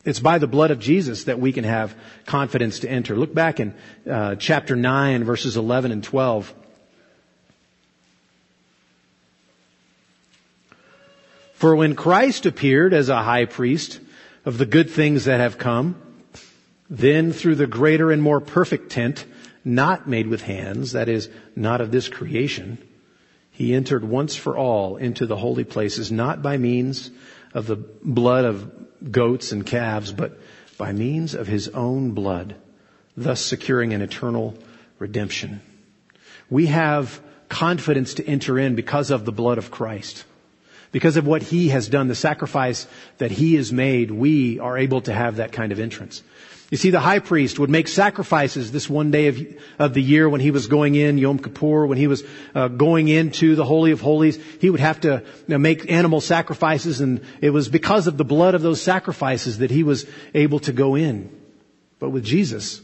It's 0.04 0.21
by 0.21 0.38
the 0.38 0.47
blood 0.47 0.71
of 0.71 0.80
Jesus 0.80 1.25
that 1.25 1.38
we 1.38 1.52
can 1.52 1.64
have 1.64 1.94
confidence 2.26 2.80
to 2.80 2.90
enter. 2.90 3.16
Look 3.16 3.33
back 3.33 3.61
in 3.61 3.75
uh, 4.11 4.35
chapter 4.35 4.76
9, 4.76 5.25
verses 5.25 5.56
11 5.56 5.92
and 5.92 6.04
12. 6.04 6.52
For 11.64 11.75
when 11.75 11.94
Christ 11.94 12.44
appeared 12.44 12.92
as 12.92 13.09
a 13.09 13.23
high 13.23 13.47
priest 13.47 13.99
of 14.44 14.59
the 14.59 14.66
good 14.66 14.90
things 14.90 15.25
that 15.25 15.40
have 15.40 15.56
come, 15.56 15.97
then 16.90 17.33
through 17.33 17.54
the 17.54 17.66
greater 17.66 18.12
and 18.12 18.21
more 18.21 18.42
perfect 18.42 18.90
tent, 18.90 19.25
not 19.64 20.06
made 20.06 20.26
with 20.26 20.42
hands, 20.42 20.92
that 20.92 21.09
is, 21.09 21.30
not 21.56 21.80
of 21.80 21.90
this 21.90 22.06
creation, 22.06 22.76
he 23.50 23.73
entered 23.73 24.04
once 24.04 24.37
for 24.37 24.59
all 24.59 24.99
into 24.99 25.25
the 25.25 25.38
holy 25.38 25.64
places, 25.64 26.12
not 26.12 26.42
by 26.42 26.59
means 26.59 27.11
of 27.54 27.66
the 27.66 27.76
blood 27.76 28.44
of 28.44 28.71
goats 29.11 29.50
and 29.50 29.64
calves, 29.64 30.12
but 30.12 30.38
by 30.76 30.92
means 30.92 31.35
of 31.35 31.47
his 31.47 31.68
own 31.68 32.11
blood, 32.11 32.56
thus 33.16 33.40
securing 33.40 33.94
an 33.94 34.02
eternal 34.02 34.54
redemption. 34.99 35.62
We 36.50 36.66
have 36.66 37.23
confidence 37.49 38.12
to 38.16 38.26
enter 38.26 38.59
in 38.59 38.75
because 38.75 39.11
of 39.11 39.25
the 39.25 39.33
blood 39.33 39.56
of 39.56 39.71
Christ. 39.71 40.26
Because 40.95 41.17
of 41.17 41.27
what 41.27 41.43
He 41.43 41.71
has 41.71 41.89
done, 41.89 42.07
the 42.07 42.15
sacrifice 42.15 42.87
that 43.19 43.33
He 43.33 43.57
has 43.57 43.73
made, 43.73 44.13
we 44.13 44.61
are 44.61 44.79
able 44.79 45.01
to 45.01 45.13
have 45.13 45.37
that 45.37 45.51
kind 45.51 45.73
of 45.73 45.81
entrance. 45.81 46.23
You 46.71 46.77
see, 46.77 46.91
the 46.91 47.01
high 47.01 47.19
priest 47.19 47.59
would 47.59 47.69
make 47.69 47.89
sacrifices 47.89 48.71
this 48.71 48.89
one 48.89 49.11
day 49.11 49.27
of, 49.27 49.45
of 49.81 49.93
the 49.93 50.01
year 50.01 50.29
when 50.29 50.41
he 50.41 50.53
was 50.53 50.69
going 50.69 50.95
in, 50.95 51.19
Yom 51.19 51.41
Kippur, 51.41 51.87
when 51.87 51.99
he 51.99 52.07
was 52.07 52.23
uh, 52.55 52.69
going 52.69 53.09
into 53.09 53.57
the 53.57 53.65
Holy 53.65 53.91
of 53.91 54.01
Holies. 54.01 54.39
He 54.61 54.71
would 54.71 54.79
have 54.79 55.01
to 55.01 55.25
you 55.25 55.45
know, 55.49 55.59
make 55.59 55.91
animal 55.91 56.21
sacrifices, 56.21 57.01
and 57.01 57.23
it 57.41 57.51
was 57.51 57.69
because 57.69 58.07
of 58.07 58.17
the 58.17 58.25
blood 58.25 58.55
of 58.55 58.63
those 58.63 58.81
sacrifices 58.81 59.59
that 59.59 59.73
he 59.73 59.83
was 59.83 60.07
able 60.33 60.61
to 60.61 60.73
go 60.73 60.95
in. 60.95 61.29
But 61.99 62.11
with 62.11 62.25
Jesus, 62.25 62.81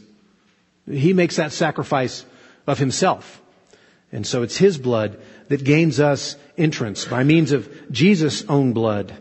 he 0.85 1.13
makes 1.13 1.37
that 1.37 1.53
sacrifice 1.53 2.25
of 2.67 2.77
himself. 2.77 3.41
And 4.11 4.27
so 4.27 4.43
it's 4.43 4.57
his 4.57 4.77
blood 4.77 5.17
that 5.51 5.63
gains 5.63 5.99
us 5.99 6.35
entrance 6.57 7.05
by 7.05 7.23
means 7.23 7.51
of 7.51 7.69
Jesus' 7.91 8.43
own 8.49 8.73
blood 8.73 9.13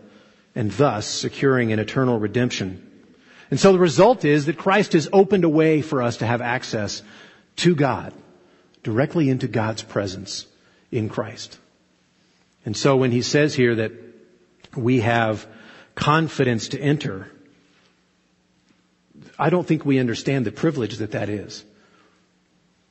and 0.54 0.70
thus 0.72 1.06
securing 1.06 1.72
an 1.72 1.78
eternal 1.78 2.18
redemption. 2.18 2.86
And 3.50 3.58
so 3.58 3.72
the 3.72 3.78
result 3.78 4.24
is 4.24 4.46
that 4.46 4.58
Christ 4.58 4.92
has 4.94 5.08
opened 5.12 5.44
a 5.44 5.48
way 5.48 5.82
for 5.82 6.02
us 6.02 6.18
to 6.18 6.26
have 6.26 6.40
access 6.40 7.02
to 7.56 7.74
God, 7.74 8.12
directly 8.82 9.28
into 9.28 9.48
God's 9.48 9.82
presence 9.82 10.46
in 10.90 11.08
Christ. 11.08 11.58
And 12.64 12.76
so 12.76 12.96
when 12.96 13.10
he 13.10 13.22
says 13.22 13.54
here 13.54 13.74
that 13.76 13.92
we 14.76 15.00
have 15.00 15.46
confidence 15.94 16.68
to 16.68 16.80
enter, 16.80 17.30
I 19.38 19.50
don't 19.50 19.66
think 19.66 19.84
we 19.84 19.98
understand 19.98 20.46
the 20.46 20.52
privilege 20.52 20.98
that 20.98 21.12
that 21.12 21.28
is. 21.28 21.64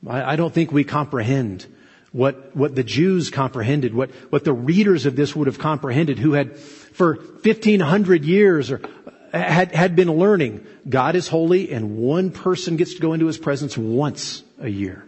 I, 0.06 0.36
don't 0.36 0.52
think 0.52 0.72
we 0.72 0.84
comprehend 0.84 1.66
what, 2.12 2.56
what 2.56 2.74
the 2.74 2.82
Jews 2.82 3.30
comprehended, 3.30 3.94
what, 3.94 4.10
what 4.30 4.44
the 4.44 4.52
readers 4.52 5.06
of 5.06 5.16
this 5.16 5.34
would 5.36 5.46
have 5.46 5.58
comprehended 5.58 6.18
who 6.18 6.32
had 6.32 6.58
for 6.58 7.16
1500 7.16 8.24
years 8.24 8.70
or 8.70 8.80
had, 9.32 9.72
had 9.72 9.94
been 9.94 10.12
learning 10.12 10.66
God 10.88 11.14
is 11.14 11.28
holy 11.28 11.70
and 11.70 11.96
one 11.96 12.30
person 12.30 12.76
gets 12.76 12.94
to 12.94 13.00
go 13.00 13.12
into 13.12 13.26
his 13.26 13.38
presence 13.38 13.78
once 13.78 14.42
a 14.58 14.68
year. 14.68 15.04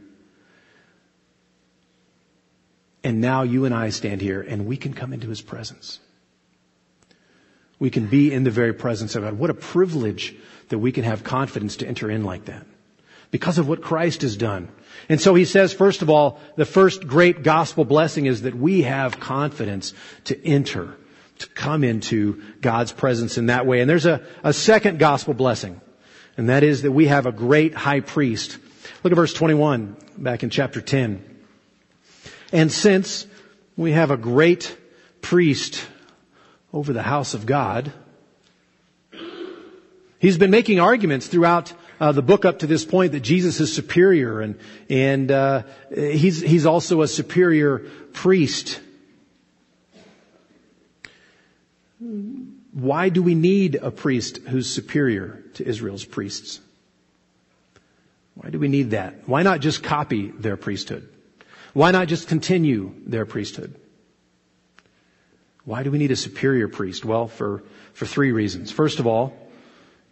And 3.04 3.20
now 3.20 3.42
you 3.42 3.64
and 3.64 3.74
I 3.74 3.90
stand 3.90 4.20
here 4.20 4.40
and 4.40 4.66
we 4.66 4.76
can 4.76 4.94
come 4.94 5.12
into 5.12 5.28
his 5.28 5.42
presence. 5.42 5.98
We 7.80 7.90
can 7.90 8.06
be 8.06 8.32
in 8.32 8.44
the 8.44 8.50
very 8.52 8.72
presence 8.72 9.16
of 9.16 9.24
God. 9.24 9.34
What 9.34 9.50
a 9.50 9.54
privilege 9.54 10.36
that 10.68 10.78
we 10.78 10.92
can 10.92 11.02
have 11.02 11.24
confidence 11.24 11.78
to 11.78 11.86
enter 11.86 12.08
in 12.08 12.22
like 12.22 12.44
that. 12.44 12.64
Because 13.32 13.58
of 13.58 13.66
what 13.66 13.82
Christ 13.82 14.22
has 14.22 14.36
done. 14.36 14.68
And 15.08 15.20
so 15.20 15.34
he 15.34 15.44
says, 15.44 15.72
first 15.72 16.02
of 16.02 16.10
all, 16.10 16.40
the 16.56 16.64
first 16.64 17.06
great 17.06 17.42
gospel 17.42 17.84
blessing 17.84 18.26
is 18.26 18.42
that 18.42 18.54
we 18.54 18.82
have 18.82 19.20
confidence 19.20 19.94
to 20.24 20.46
enter, 20.46 20.96
to 21.38 21.48
come 21.48 21.84
into 21.84 22.42
God's 22.60 22.92
presence 22.92 23.38
in 23.38 23.46
that 23.46 23.66
way. 23.66 23.80
And 23.80 23.90
there's 23.90 24.06
a, 24.06 24.24
a 24.44 24.52
second 24.52 24.98
gospel 24.98 25.34
blessing, 25.34 25.80
and 26.36 26.48
that 26.48 26.62
is 26.62 26.82
that 26.82 26.92
we 26.92 27.06
have 27.06 27.26
a 27.26 27.32
great 27.32 27.74
high 27.74 28.00
priest. 28.00 28.58
Look 29.02 29.12
at 29.12 29.16
verse 29.16 29.34
21 29.34 29.96
back 30.16 30.42
in 30.42 30.50
chapter 30.50 30.80
10. 30.80 31.24
And 32.52 32.70
since 32.70 33.26
we 33.76 33.92
have 33.92 34.10
a 34.10 34.16
great 34.16 34.76
priest 35.20 35.84
over 36.72 36.92
the 36.92 37.02
house 37.02 37.34
of 37.34 37.46
God, 37.46 37.92
he's 40.18 40.38
been 40.38 40.50
making 40.50 40.80
arguments 40.80 41.26
throughout 41.26 41.72
uh, 42.02 42.10
the 42.10 42.20
book 42.20 42.44
up 42.44 42.58
to 42.58 42.66
this 42.66 42.84
point 42.84 43.12
that 43.12 43.20
Jesus 43.20 43.60
is 43.60 43.72
superior 43.72 44.40
and 44.40 44.58
and 44.90 45.30
uh, 45.30 45.62
he's 45.94 46.40
he's 46.40 46.66
also 46.66 47.02
a 47.02 47.06
superior 47.06 47.78
priest. 48.12 48.80
Why 52.72 53.08
do 53.08 53.22
we 53.22 53.36
need 53.36 53.76
a 53.76 53.92
priest 53.92 54.38
who's 54.38 54.68
superior 54.68 55.44
to 55.54 55.64
Israel's 55.64 56.04
priests? 56.04 56.60
Why 58.34 58.50
do 58.50 58.58
we 58.58 58.66
need 58.66 58.90
that? 58.90 59.28
Why 59.28 59.44
not 59.44 59.60
just 59.60 59.84
copy 59.84 60.32
their 60.32 60.56
priesthood? 60.56 61.08
Why 61.72 61.92
not 61.92 62.08
just 62.08 62.26
continue 62.26 62.94
their 63.06 63.26
priesthood? 63.26 63.76
Why 65.64 65.84
do 65.84 65.92
we 65.92 65.98
need 65.98 66.10
a 66.10 66.16
superior 66.16 66.66
priest? 66.66 67.04
Well, 67.04 67.28
for, 67.28 67.62
for 67.92 68.06
three 68.06 68.32
reasons. 68.32 68.72
First 68.72 68.98
of 68.98 69.06
all, 69.06 69.32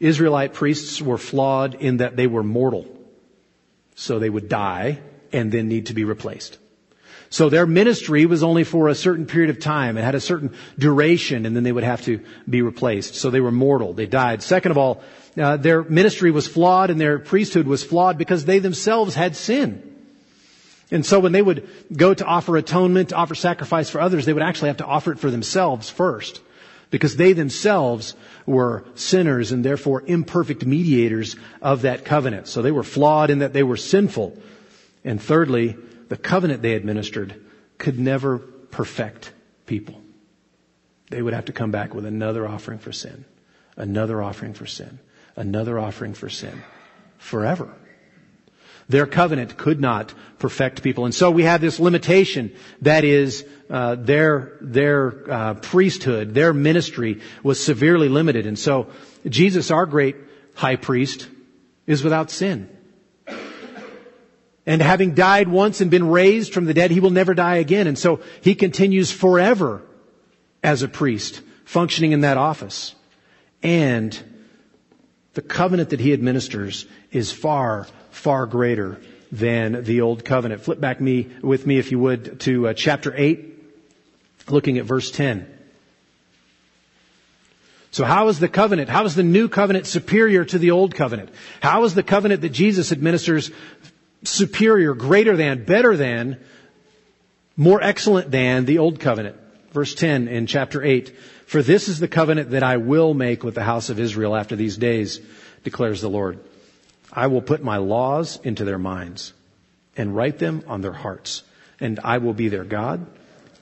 Israelite 0.00 0.54
priests 0.54 1.00
were 1.00 1.18
flawed 1.18 1.74
in 1.74 1.98
that 1.98 2.16
they 2.16 2.26
were 2.26 2.42
mortal. 2.42 2.86
So 3.94 4.18
they 4.18 4.30
would 4.30 4.48
die 4.48 5.00
and 5.32 5.52
then 5.52 5.68
need 5.68 5.86
to 5.86 5.94
be 5.94 6.04
replaced. 6.04 6.58
So 7.28 7.48
their 7.48 7.66
ministry 7.66 8.26
was 8.26 8.42
only 8.42 8.64
for 8.64 8.88
a 8.88 8.94
certain 8.94 9.26
period 9.26 9.50
of 9.50 9.60
time. 9.60 9.96
It 9.96 10.02
had 10.02 10.16
a 10.16 10.20
certain 10.20 10.52
duration 10.76 11.46
and 11.46 11.54
then 11.54 11.62
they 11.62 11.70
would 11.70 11.84
have 11.84 12.02
to 12.06 12.20
be 12.48 12.62
replaced. 12.62 13.14
So 13.14 13.30
they 13.30 13.40
were 13.40 13.52
mortal. 13.52 13.92
They 13.92 14.06
died. 14.06 14.42
Second 14.42 14.72
of 14.72 14.78
all, 14.78 15.02
uh, 15.40 15.56
their 15.56 15.84
ministry 15.84 16.32
was 16.32 16.48
flawed 16.48 16.90
and 16.90 17.00
their 17.00 17.20
priesthood 17.20 17.66
was 17.66 17.84
flawed 17.84 18.18
because 18.18 18.44
they 18.46 18.58
themselves 18.58 19.14
had 19.14 19.36
sin. 19.36 19.86
And 20.90 21.06
so 21.06 21.20
when 21.20 21.30
they 21.30 21.42
would 21.42 21.68
go 21.92 22.12
to 22.12 22.24
offer 22.24 22.56
atonement, 22.56 23.10
to 23.10 23.16
offer 23.16 23.36
sacrifice 23.36 23.90
for 23.90 24.00
others, 24.00 24.26
they 24.26 24.32
would 24.32 24.42
actually 24.42 24.70
have 24.70 24.78
to 24.78 24.86
offer 24.86 25.12
it 25.12 25.20
for 25.20 25.30
themselves 25.30 25.88
first. 25.88 26.40
Because 26.90 27.16
they 27.16 27.32
themselves 27.32 28.14
were 28.46 28.84
sinners 28.94 29.52
and 29.52 29.64
therefore 29.64 30.02
imperfect 30.04 30.66
mediators 30.66 31.36
of 31.62 31.82
that 31.82 32.04
covenant. 32.04 32.48
So 32.48 32.62
they 32.62 32.72
were 32.72 32.82
flawed 32.82 33.30
in 33.30 33.38
that 33.40 33.52
they 33.52 33.62
were 33.62 33.76
sinful. 33.76 34.36
And 35.04 35.22
thirdly, 35.22 35.76
the 36.08 36.16
covenant 36.16 36.62
they 36.62 36.74
administered 36.74 37.40
could 37.78 37.98
never 37.98 38.38
perfect 38.38 39.32
people. 39.66 40.00
They 41.10 41.22
would 41.22 41.34
have 41.34 41.46
to 41.46 41.52
come 41.52 41.70
back 41.70 41.94
with 41.94 42.06
another 42.06 42.46
offering 42.46 42.78
for 42.78 42.92
sin, 42.92 43.24
another 43.76 44.22
offering 44.22 44.54
for 44.54 44.66
sin, 44.66 44.98
another 45.36 45.78
offering 45.78 46.14
for 46.14 46.28
sin, 46.28 46.62
forever. 47.18 47.72
Their 48.90 49.06
covenant 49.06 49.56
could 49.56 49.80
not 49.80 50.12
perfect 50.40 50.82
people. 50.82 51.04
And 51.04 51.14
so 51.14 51.30
we 51.30 51.44
have 51.44 51.60
this 51.60 51.78
limitation 51.78 52.52
that 52.82 53.04
is 53.04 53.46
uh, 53.70 53.94
their 53.94 54.58
their 54.60 55.32
uh, 55.32 55.54
priesthood, 55.54 56.34
their 56.34 56.52
ministry 56.52 57.20
was 57.44 57.62
severely 57.62 58.08
limited. 58.08 58.46
And 58.46 58.58
so 58.58 58.88
Jesus, 59.28 59.70
our 59.70 59.86
great 59.86 60.16
high 60.54 60.74
priest, 60.74 61.28
is 61.86 62.02
without 62.02 62.32
sin. 62.32 62.68
And 64.66 64.82
having 64.82 65.14
died 65.14 65.46
once 65.46 65.80
and 65.80 65.88
been 65.88 66.08
raised 66.08 66.52
from 66.52 66.64
the 66.64 66.74
dead, 66.74 66.90
he 66.90 66.98
will 66.98 67.10
never 67.10 67.32
die 67.32 67.56
again. 67.56 67.86
And 67.86 67.98
so 67.98 68.20
he 68.40 68.56
continues 68.56 69.12
forever 69.12 69.82
as 70.64 70.82
a 70.82 70.88
priest, 70.88 71.42
functioning 71.64 72.10
in 72.10 72.22
that 72.22 72.38
office. 72.38 72.96
And 73.62 74.18
the 75.34 75.42
covenant 75.42 75.90
that 75.90 76.00
he 76.00 76.12
administers 76.12 76.86
is 77.12 77.30
far 77.30 77.86
far 78.10 78.46
greater 78.46 79.00
than 79.32 79.84
the 79.84 80.00
old 80.00 80.24
covenant. 80.24 80.62
Flip 80.62 80.80
back 80.80 81.00
me 81.00 81.28
with 81.42 81.66
me 81.66 81.78
if 81.78 81.92
you 81.92 81.98
would 81.98 82.40
to 82.40 82.68
uh, 82.68 82.74
chapter 82.74 83.14
8 83.16 83.50
looking 84.48 84.78
at 84.78 84.84
verse 84.84 85.10
10. 85.10 85.58
So 87.92 88.04
how 88.04 88.28
is 88.28 88.38
the 88.38 88.48
covenant, 88.48 88.88
how 88.88 89.04
is 89.04 89.14
the 89.14 89.22
new 89.22 89.48
covenant 89.48 89.86
superior 89.86 90.44
to 90.44 90.58
the 90.58 90.70
old 90.70 90.94
covenant? 90.94 91.30
How 91.60 91.84
is 91.84 91.94
the 91.94 92.04
covenant 92.04 92.42
that 92.42 92.50
Jesus 92.50 92.92
administers 92.92 93.50
superior, 94.22 94.94
greater 94.94 95.36
than, 95.36 95.64
better 95.64 95.96
than, 95.96 96.38
more 97.56 97.82
excellent 97.82 98.30
than 98.30 98.64
the 98.64 98.78
old 98.78 99.00
covenant? 99.00 99.36
Verse 99.72 99.94
10 99.94 100.28
in 100.28 100.46
chapter 100.46 100.82
8. 100.82 101.16
For 101.46 101.62
this 101.62 101.88
is 101.88 101.98
the 101.98 102.08
covenant 102.08 102.50
that 102.50 102.62
I 102.62 102.76
will 102.76 103.12
make 103.12 103.42
with 103.42 103.56
the 103.56 103.64
house 103.64 103.90
of 103.90 103.98
Israel 103.98 104.36
after 104.36 104.54
these 104.54 104.76
days, 104.76 105.20
declares 105.64 106.00
the 106.00 106.08
Lord. 106.08 106.38
I 107.12 107.26
will 107.26 107.42
put 107.42 107.62
my 107.62 107.78
laws 107.78 108.38
into 108.42 108.64
their 108.64 108.78
minds 108.78 109.32
and 109.96 110.14
write 110.14 110.38
them 110.38 110.64
on 110.66 110.80
their 110.80 110.92
hearts. 110.92 111.42
And 111.80 111.98
I 112.04 112.18
will 112.18 112.34
be 112.34 112.48
their 112.48 112.64
God 112.64 113.06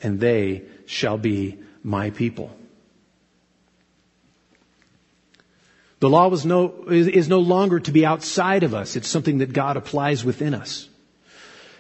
and 0.03 0.21
they 0.21 0.63
shall 0.87 1.19
be 1.19 1.59
my 1.83 2.11
people. 2.11 2.55
The 6.01 6.09
law 6.09 6.29
was 6.29 6.47
no, 6.47 6.85
is 6.89 7.29
no 7.29 7.41
longer 7.41 7.81
to 7.81 7.91
be 7.91 8.07
outside 8.07 8.63
of 8.63 8.73
us. 8.73 8.95
It's 8.95 9.09
something 9.09 9.39
that 9.39 9.53
God 9.53 9.77
applies 9.77 10.25
within 10.25 10.55
us. 10.55 10.89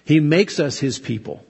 He 0.04 0.18
makes 0.18 0.58
us 0.58 0.78
His 0.78 0.98
people. 0.98 1.44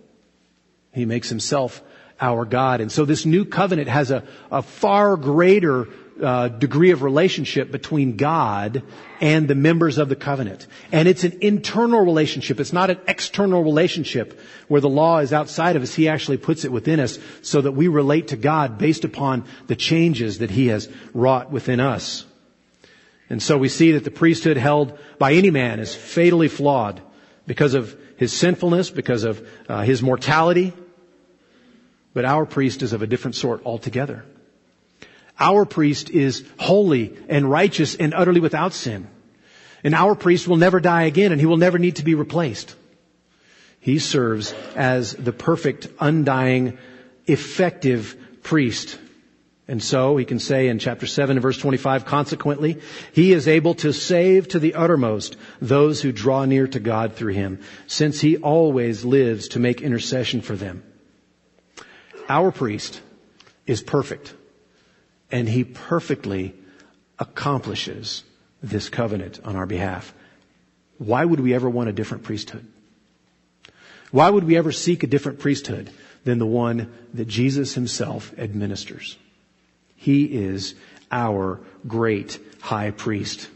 He 0.92 1.06
makes 1.06 1.30
Himself 1.30 1.80
our 2.20 2.44
God. 2.44 2.80
And 2.80 2.92
so 2.92 3.04
this 3.04 3.24
new 3.24 3.44
covenant 3.46 3.88
has 3.88 4.10
a, 4.10 4.24
a 4.50 4.60
far 4.60 5.16
greater 5.16 5.88
uh, 6.22 6.48
degree 6.48 6.90
of 6.90 7.02
relationship 7.02 7.70
between 7.70 8.16
God 8.16 8.82
and 9.20 9.48
the 9.48 9.54
members 9.54 9.98
of 9.98 10.08
the 10.08 10.16
covenant. 10.16 10.66
And 10.92 11.08
it's 11.08 11.24
an 11.24 11.38
internal 11.40 12.04
relationship. 12.04 12.60
It's 12.60 12.72
not 12.72 12.90
an 12.90 12.98
external 13.06 13.62
relationship 13.62 14.40
where 14.68 14.80
the 14.80 14.88
law 14.88 15.18
is 15.18 15.32
outside 15.32 15.76
of 15.76 15.82
us. 15.82 15.94
He 15.94 16.08
actually 16.08 16.38
puts 16.38 16.64
it 16.64 16.72
within 16.72 17.00
us 17.00 17.18
so 17.42 17.60
that 17.60 17.72
we 17.72 17.88
relate 17.88 18.28
to 18.28 18.36
God 18.36 18.78
based 18.78 19.04
upon 19.04 19.44
the 19.66 19.76
changes 19.76 20.38
that 20.38 20.50
He 20.50 20.68
has 20.68 20.88
wrought 21.14 21.50
within 21.50 21.80
us. 21.80 22.24
And 23.30 23.42
so 23.42 23.58
we 23.58 23.68
see 23.68 23.92
that 23.92 24.04
the 24.04 24.10
priesthood 24.10 24.56
held 24.56 24.98
by 25.18 25.34
any 25.34 25.50
man 25.50 25.80
is 25.80 25.94
fatally 25.94 26.48
flawed 26.48 27.00
because 27.46 27.74
of 27.74 27.98
his 28.16 28.32
sinfulness, 28.32 28.90
because 28.90 29.24
of 29.24 29.46
uh, 29.68 29.82
his 29.82 30.02
mortality. 30.02 30.72
But 32.14 32.24
our 32.24 32.46
priest 32.46 32.82
is 32.82 32.92
of 32.92 33.02
a 33.02 33.06
different 33.06 33.36
sort 33.36 33.64
altogether. 33.64 34.24
Our 35.38 35.64
priest 35.64 36.10
is 36.10 36.44
holy 36.58 37.16
and 37.28 37.50
righteous 37.50 37.94
and 37.94 38.12
utterly 38.12 38.40
without 38.40 38.72
sin. 38.72 39.08
And 39.84 39.94
our 39.94 40.16
priest 40.16 40.48
will 40.48 40.56
never 40.56 40.80
die 40.80 41.04
again 41.04 41.30
and 41.30 41.40
he 41.40 41.46
will 41.46 41.56
never 41.56 41.78
need 41.78 41.96
to 41.96 42.04
be 42.04 42.14
replaced. 42.14 42.74
He 43.80 44.00
serves 44.00 44.52
as 44.74 45.12
the 45.12 45.32
perfect, 45.32 45.88
undying, 46.00 46.78
effective 47.26 48.16
priest. 48.42 48.98
And 49.68 49.82
so 49.82 50.16
he 50.16 50.24
can 50.24 50.40
say 50.40 50.68
in 50.68 50.78
chapter 50.78 51.06
7 51.06 51.36
and 51.36 51.42
verse 51.42 51.58
25, 51.58 52.04
consequently, 52.06 52.80
he 53.12 53.32
is 53.32 53.46
able 53.46 53.74
to 53.76 53.92
save 53.92 54.48
to 54.48 54.58
the 54.58 54.74
uttermost 54.74 55.36
those 55.60 56.00
who 56.00 56.10
draw 56.10 56.44
near 56.46 56.66
to 56.66 56.80
God 56.80 57.14
through 57.14 57.34
him, 57.34 57.60
since 57.86 58.20
he 58.20 58.38
always 58.38 59.04
lives 59.04 59.48
to 59.48 59.60
make 59.60 59.82
intercession 59.82 60.40
for 60.40 60.56
them. 60.56 60.82
Our 62.28 62.50
priest 62.50 63.00
is 63.66 63.82
perfect 63.82 64.34
and 65.30 65.48
he 65.48 65.64
perfectly 65.64 66.54
accomplishes 67.18 68.24
this 68.62 68.88
covenant 68.88 69.40
on 69.44 69.56
our 69.56 69.66
behalf. 69.66 70.12
Why 70.98 71.24
would 71.24 71.40
we 71.40 71.54
ever 71.54 71.68
want 71.68 71.88
a 71.88 71.92
different 71.92 72.24
priesthood? 72.24 72.66
Why 74.10 74.28
would 74.28 74.44
we 74.44 74.56
ever 74.56 74.72
seek 74.72 75.02
a 75.02 75.06
different 75.06 75.38
priesthood 75.38 75.90
than 76.24 76.38
the 76.38 76.46
one 76.46 76.92
that 77.14 77.28
Jesus 77.28 77.74
himself 77.74 78.32
administers? 78.38 79.16
He 79.96 80.24
is 80.24 80.74
our 81.10 81.60
great 81.86 82.38
high 82.60 82.90
priest. 82.90 83.48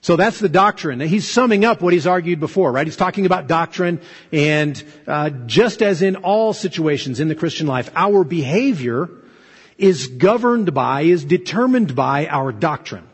So 0.00 0.16
that's 0.16 0.38
the 0.38 0.50
doctrine. 0.50 1.00
He's 1.00 1.26
summing 1.26 1.64
up 1.64 1.80
what 1.80 1.94
he's 1.94 2.06
argued 2.06 2.38
before, 2.38 2.70
right? 2.72 2.86
He's 2.86 2.96
talking 2.96 3.24
about 3.24 3.46
doctrine, 3.46 4.02
and 4.32 4.82
uh, 5.06 5.30
just 5.30 5.80
as 5.80 6.02
in 6.02 6.16
all 6.16 6.52
situations 6.52 7.20
in 7.20 7.28
the 7.28 7.34
Christian 7.34 7.66
life, 7.66 7.90
our 7.94 8.22
behavior 8.22 9.08
is 9.78 10.06
governed 10.06 10.74
by, 10.74 11.02
is 11.02 11.24
determined 11.24 11.94
by 11.94 12.26
our 12.26 12.52
doctrine. 12.52 13.08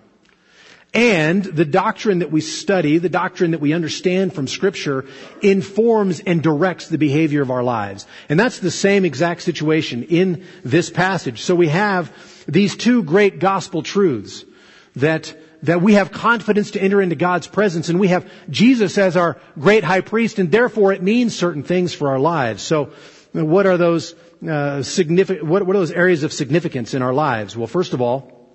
And 0.92 1.44
the 1.44 1.64
doctrine 1.64 2.18
that 2.18 2.32
we 2.32 2.40
study, 2.40 2.98
the 2.98 3.08
doctrine 3.08 3.52
that 3.52 3.60
we 3.60 3.72
understand 3.72 4.34
from 4.34 4.48
scripture 4.48 5.04
informs 5.40 6.18
and 6.18 6.42
directs 6.42 6.88
the 6.88 6.98
behavior 6.98 7.42
of 7.42 7.50
our 7.50 7.62
lives. 7.62 8.06
And 8.28 8.40
that's 8.40 8.58
the 8.58 8.72
same 8.72 9.04
exact 9.04 9.42
situation 9.42 10.02
in 10.04 10.44
this 10.64 10.90
passage. 10.90 11.42
So 11.42 11.54
we 11.54 11.68
have 11.68 12.12
these 12.48 12.76
two 12.76 13.04
great 13.04 13.38
gospel 13.38 13.82
truths 13.82 14.44
that 14.96 15.36
that 15.62 15.82
we 15.82 15.92
have 15.92 16.10
confidence 16.10 16.70
to 16.70 16.82
enter 16.82 17.02
into 17.02 17.14
God's 17.14 17.46
presence 17.46 17.90
and 17.90 18.00
we 18.00 18.08
have 18.08 18.30
Jesus 18.48 18.96
as 18.96 19.14
our 19.14 19.36
great 19.58 19.84
high 19.84 20.00
priest 20.00 20.38
and 20.38 20.50
therefore 20.50 20.92
it 20.94 21.02
means 21.02 21.36
certain 21.36 21.62
things 21.62 21.92
for 21.92 22.08
our 22.08 22.18
lives. 22.18 22.62
So 22.62 22.92
what 23.32 23.66
are 23.66 23.76
those 23.76 24.14
uh, 24.46 24.82
significant, 24.82 25.46
what, 25.46 25.66
what 25.66 25.76
are 25.76 25.80
those 25.80 25.92
areas 25.92 26.22
of 26.22 26.32
significance 26.32 26.94
in 26.94 27.02
our 27.02 27.12
lives? 27.12 27.56
Well, 27.56 27.66
first 27.66 27.92
of 27.92 28.00
all, 28.00 28.48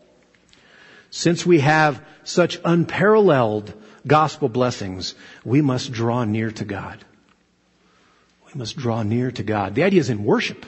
since 1.10 1.46
we 1.46 1.60
have 1.60 2.04
such 2.24 2.60
unparalleled 2.66 3.74
gospel 4.06 4.50
blessings, 4.50 5.16
we 5.44 5.62
must 5.62 5.92
draw 5.92 6.24
near 6.24 6.52
to 6.52 6.66
God. 6.66 7.04
We 8.48 8.58
must 8.58 8.78
draw 8.78 9.04
near 9.04 9.32
to 9.32 9.44
God. 9.44 9.76
The 9.76 9.84
idea 9.84 10.00
is 10.00 10.10
in 10.10 10.24
worship. 10.24 10.66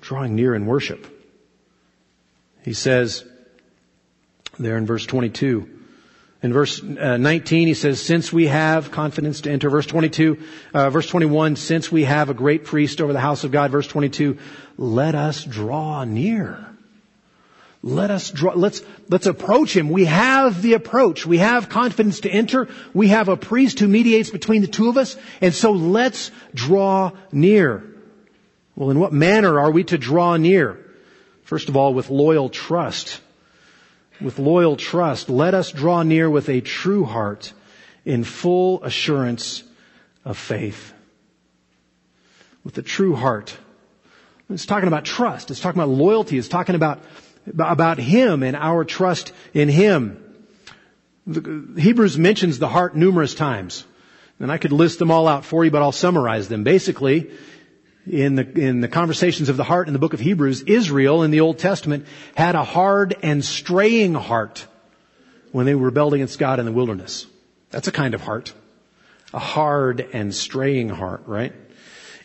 Drawing 0.00 0.34
near 0.34 0.54
in 0.54 0.66
worship. 0.66 1.06
He 2.62 2.74
says 2.74 3.24
there 4.58 4.76
in 4.76 4.86
verse 4.86 5.06
22, 5.06 5.79
in 6.42 6.52
verse 6.54 6.82
uh, 6.82 7.18
19, 7.18 7.68
he 7.68 7.74
says, 7.74 8.00
since 8.00 8.32
we 8.32 8.46
have 8.46 8.90
confidence 8.90 9.42
to 9.42 9.50
enter. 9.50 9.68
Verse 9.68 9.86
22, 9.86 10.38
uh, 10.72 10.88
verse 10.88 11.06
21, 11.06 11.56
since 11.56 11.92
we 11.92 12.04
have 12.04 12.30
a 12.30 12.34
great 12.34 12.64
priest 12.64 13.00
over 13.00 13.12
the 13.12 13.20
house 13.20 13.44
of 13.44 13.52
God. 13.52 13.70
Verse 13.70 13.86
22, 13.86 14.38
let 14.78 15.14
us 15.14 15.44
draw 15.44 16.04
near. 16.04 16.66
Let 17.82 18.10
us 18.10 18.30
draw, 18.30 18.54
let's, 18.54 18.82
let's 19.08 19.26
approach 19.26 19.76
him. 19.76 19.90
We 19.90 20.06
have 20.06 20.62
the 20.62 20.74
approach. 20.74 21.26
We 21.26 21.38
have 21.38 21.68
confidence 21.68 22.20
to 22.20 22.30
enter. 22.30 22.68
We 22.94 23.08
have 23.08 23.28
a 23.28 23.36
priest 23.36 23.78
who 23.78 23.88
mediates 23.88 24.30
between 24.30 24.62
the 24.62 24.68
two 24.68 24.88
of 24.88 24.96
us. 24.96 25.16
And 25.42 25.54
so 25.54 25.72
let's 25.72 26.30
draw 26.54 27.12
near. 27.32 27.84
Well, 28.76 28.90
in 28.90 28.98
what 28.98 29.12
manner 29.12 29.60
are 29.60 29.70
we 29.70 29.84
to 29.84 29.98
draw 29.98 30.36
near? 30.36 30.78
First 31.42 31.68
of 31.68 31.76
all, 31.76 31.92
with 31.92 32.08
loyal 32.08 32.48
trust 32.48 33.20
with 34.20 34.38
loyal 34.38 34.76
trust, 34.76 35.30
let 35.30 35.54
us 35.54 35.72
draw 35.72 36.02
near 36.02 36.28
with 36.28 36.48
a 36.48 36.60
true 36.60 37.04
heart 37.04 37.52
in 38.04 38.24
full 38.24 38.82
assurance 38.84 39.62
of 40.24 40.36
faith. 40.36 40.92
With 42.64 42.76
a 42.78 42.82
true 42.82 43.14
heart. 43.14 43.56
It's 44.50 44.66
talking 44.66 44.88
about 44.88 45.04
trust. 45.04 45.50
It's 45.50 45.60
talking 45.60 45.80
about 45.80 45.92
loyalty. 45.92 46.36
It's 46.36 46.48
talking 46.48 46.74
about, 46.74 47.02
about 47.58 47.98
Him 47.98 48.42
and 48.42 48.56
our 48.56 48.84
trust 48.84 49.32
in 49.54 49.68
Him. 49.68 50.22
The, 51.26 51.80
Hebrews 51.80 52.18
mentions 52.18 52.58
the 52.58 52.68
heart 52.68 52.96
numerous 52.96 53.34
times. 53.34 53.86
And 54.38 54.50
I 54.50 54.58
could 54.58 54.72
list 54.72 54.98
them 54.98 55.10
all 55.10 55.28
out 55.28 55.44
for 55.44 55.64
you, 55.64 55.70
but 55.70 55.82
I'll 55.82 55.92
summarize 55.92 56.48
them. 56.48 56.64
Basically, 56.64 57.30
in 58.06 58.34
the, 58.34 58.48
in 58.58 58.80
the 58.80 58.88
conversations 58.88 59.48
of 59.48 59.56
the 59.56 59.64
heart 59.64 59.86
in 59.86 59.92
the 59.92 59.98
book 59.98 60.14
of 60.14 60.20
Hebrews, 60.20 60.62
Israel 60.62 61.22
in 61.22 61.30
the 61.30 61.40
Old 61.40 61.58
Testament 61.58 62.06
had 62.34 62.54
a 62.54 62.64
hard 62.64 63.16
and 63.22 63.44
straying 63.44 64.14
heart 64.14 64.66
when 65.52 65.66
they 65.66 65.74
rebelled 65.74 66.14
against 66.14 66.38
God 66.38 66.58
in 66.58 66.64
the 66.64 66.72
wilderness. 66.72 67.26
That's 67.70 67.88
a 67.88 67.92
kind 67.92 68.14
of 68.14 68.20
heart. 68.20 68.52
A 69.32 69.38
hard 69.38 70.00
and 70.12 70.34
straying 70.34 70.88
heart, 70.88 71.22
right? 71.26 71.52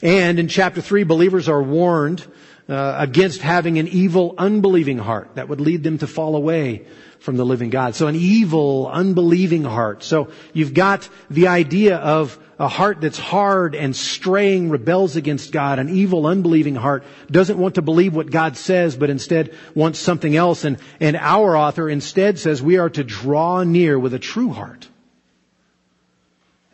And 0.02 0.40
in 0.40 0.48
chapter 0.48 0.82
3, 0.82 1.04
believers 1.04 1.50
are 1.50 1.62
warned 1.62 2.26
uh, 2.68 2.96
against 3.00 3.42
having 3.42 3.78
an 3.78 3.88
evil, 3.88 4.34
unbelieving 4.38 4.98
heart 4.98 5.36
that 5.36 5.50
would 5.50 5.62
lead 5.62 5.84
them 5.84 6.00
to 6.00 6.08
fall 6.08 6.36
away 6.36 6.86
from 7.26 7.38
the 7.38 7.46
living 7.46 7.72
God. 7.72 7.96
So 7.96 8.06
an 8.06 8.16
evil, 8.16 8.88
unbelieving 8.88 9.64
heart. 9.64 10.04
So 10.04 10.30
you've 10.54 10.76
got 10.76 11.10
the 11.30 11.48
idea 11.48 11.98
of 11.98 12.38
a 12.60 12.68
heart 12.68 13.02
that's 13.02 13.18
hard 13.18 13.74
and 13.74 13.96
straying 13.96 14.70
rebels 14.70 15.16
against 15.16 15.52
God, 15.52 15.80
an 15.80 15.90
evil, 15.90 16.28
unbelieving 16.28 16.76
heart, 16.76 17.04
doesn't 17.30 17.58
want 17.58 17.76
to 17.76 17.82
believe 17.82 18.16
what 18.16 18.30
God 18.30 18.56
says, 18.56 18.96
but 18.96 19.10
instead 19.10 19.54
wants 19.74 19.98
something 19.98 20.36
else. 20.36 20.64
And, 20.64 20.78
and 21.00 21.18
our 21.18 21.58
author 21.58 21.90
instead 21.90 22.38
says 22.38 22.62
we 22.62 22.78
are 22.78 22.92
to 22.92 23.04
draw 23.04 23.64
near 23.64 23.98
with 24.00 24.14
a 24.14 24.20
true 24.20 24.52
heart 24.52 24.88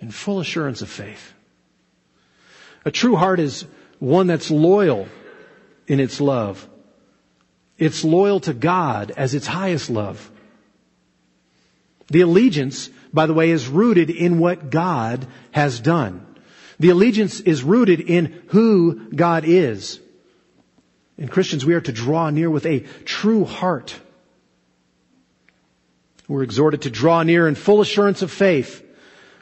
in 0.01 0.11
full 0.11 0.41
assurance 0.41 0.81
of 0.81 0.89
faith. 0.89 1.33
A 2.83 2.91
true 2.91 3.15
heart 3.15 3.39
is 3.39 3.65
one 3.99 4.27
that's 4.27 4.51
loyal 4.51 5.07
in 5.87 6.01
its 6.01 6.19
love. 6.19 6.67
It's 7.77 8.03
loyal 8.03 8.41
to 8.41 8.53
God 8.53 9.11
as 9.15 9.33
its 9.33 9.47
highest 9.47 9.89
love. 9.89 10.29
The 12.11 12.21
allegiance 12.21 12.89
by 13.13 13.25
the 13.25 13.33
way, 13.33 13.51
is 13.51 13.67
rooted 13.67 14.09
in 14.09 14.39
what 14.39 14.69
God 14.69 15.27
has 15.51 15.79
done. 15.79 16.25
The 16.79 16.89
allegiance 16.89 17.39
is 17.39 17.63
rooted 17.63 17.99
in 17.99 18.43
who 18.47 19.09
God 19.09 19.43
is. 19.45 19.99
In 21.17 21.27
Christians, 21.27 21.65
we 21.65 21.73
are 21.73 21.81
to 21.81 21.91
draw 21.91 22.29
near 22.29 22.49
with 22.49 22.65
a 22.65 22.79
true 23.05 23.45
heart. 23.45 23.95
We're 26.27 26.43
exhorted 26.43 26.83
to 26.83 26.89
draw 26.89 27.23
near 27.23 27.47
in 27.47 27.55
full 27.55 27.81
assurance 27.81 28.21
of 28.21 28.31
faith, 28.31 28.83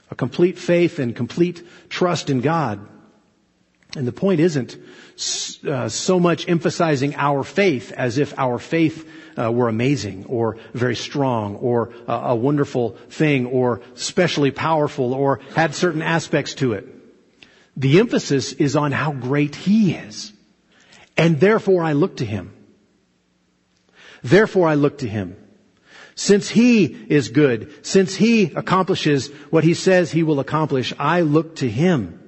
a 0.10 0.16
complete 0.16 0.58
faith 0.58 1.00
and 1.00 1.16
complete 1.16 1.66
trust 1.90 2.30
in 2.30 2.42
God. 2.42 2.86
And 3.96 4.08
the 4.08 4.12
point 4.12 4.40
isn't 4.40 4.78
uh, 5.68 5.90
so 5.90 6.20
much 6.20 6.50
emphasizing 6.50 7.16
our 7.16 7.44
faith 7.44 7.92
as 7.92 8.18
if 8.18 8.38
our 8.38 8.60
faith 8.60 9.08
uh, 9.40 9.52
were 9.52 9.70
amazing 9.70 10.26
or 10.26 10.58
very 10.74 10.96
strong 10.96 11.56
or 11.56 11.94
uh, 12.08 12.22
a 12.26 12.36
wonderful 12.36 12.98
thing 13.10 13.46
or 13.46 13.82
specially 13.96 14.52
powerful 14.52 15.14
or 15.14 15.40
had 15.56 15.74
certain 15.74 16.02
aspects 16.02 16.56
to 16.56 16.74
it. 16.74 16.88
The 17.78 18.00
emphasis 18.00 18.54
is 18.54 18.76
on 18.76 18.92
how 18.92 19.14
great 19.14 19.56
He 19.56 19.94
is. 19.94 20.34
And 21.16 21.40
therefore 21.40 21.84
I 21.84 21.94
look 21.94 22.18
to 22.18 22.26
Him. 22.26 22.54
Therefore 24.22 24.68
I 24.68 24.76
look 24.76 25.00
to 25.00 25.08
Him. 25.08 25.38
Since 26.16 26.50
He 26.50 26.84
is 26.86 27.30
good, 27.30 27.86
since 27.86 28.16
He 28.16 28.52
accomplishes 28.54 29.30
what 29.50 29.64
He 29.64 29.74
says 29.74 30.12
He 30.12 30.24
will 30.24 30.42
accomplish, 30.42 30.94
I 31.00 31.22
look 31.22 31.58
to 31.58 31.70
Him 31.70 32.20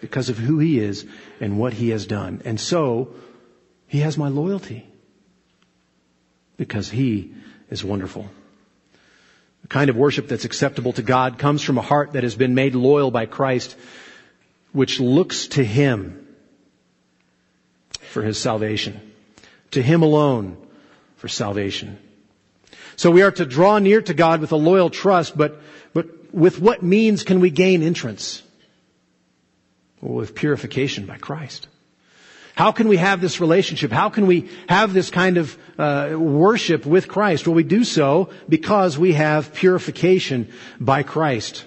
because 0.00 0.28
of 0.28 0.38
who 0.38 0.60
He 0.60 0.78
is 0.78 1.04
and 1.40 1.58
what 1.58 1.72
He 1.72 1.88
has 1.88 2.06
done. 2.06 2.42
And 2.44 2.60
so, 2.60 3.14
He 3.88 4.00
has 4.00 4.16
my 4.16 4.28
loyalty 4.28 4.86
because 6.56 6.90
He 6.90 7.34
is 7.70 7.84
wonderful. 7.84 8.28
The 9.62 9.68
kind 9.68 9.90
of 9.90 9.96
worship 9.96 10.28
that's 10.28 10.44
acceptable 10.44 10.92
to 10.92 11.02
God 11.02 11.38
comes 11.38 11.62
from 11.62 11.78
a 11.78 11.82
heart 11.82 12.12
that 12.12 12.22
has 12.22 12.36
been 12.36 12.54
made 12.54 12.74
loyal 12.74 13.10
by 13.10 13.26
Christ, 13.26 13.76
which 14.72 15.00
looks 15.00 15.48
to 15.48 15.64
Him 15.64 16.26
for 18.00 18.22
His 18.22 18.38
salvation. 18.38 19.12
To 19.72 19.82
Him 19.82 20.02
alone 20.02 20.56
for 21.16 21.28
salvation. 21.28 21.98
So 22.96 23.10
we 23.10 23.22
are 23.22 23.32
to 23.32 23.44
draw 23.44 23.78
near 23.78 24.00
to 24.00 24.14
God 24.14 24.40
with 24.40 24.52
a 24.52 24.56
loyal 24.56 24.88
trust, 24.88 25.36
but, 25.36 25.60
but 25.92 26.32
with 26.32 26.60
what 26.60 26.82
means 26.82 27.24
can 27.24 27.40
we 27.40 27.50
gain 27.50 27.82
entrance? 27.82 28.42
Well, 30.00 30.14
with 30.14 30.34
purification 30.34 31.06
by 31.06 31.18
Christ. 31.18 31.68
How 32.56 32.72
can 32.72 32.88
we 32.88 32.96
have 32.96 33.20
this 33.20 33.38
relationship? 33.38 33.92
How 33.92 34.08
can 34.08 34.26
we 34.26 34.48
have 34.66 34.94
this 34.94 35.10
kind 35.10 35.36
of 35.36 35.58
uh, 35.78 36.14
worship 36.16 36.86
with 36.86 37.06
Christ? 37.06 37.46
Well, 37.46 37.54
we 37.54 37.64
do 37.64 37.84
so 37.84 38.30
because 38.48 38.98
we 38.98 39.12
have 39.12 39.52
purification 39.52 40.50
by 40.80 41.02
Christ. 41.02 41.66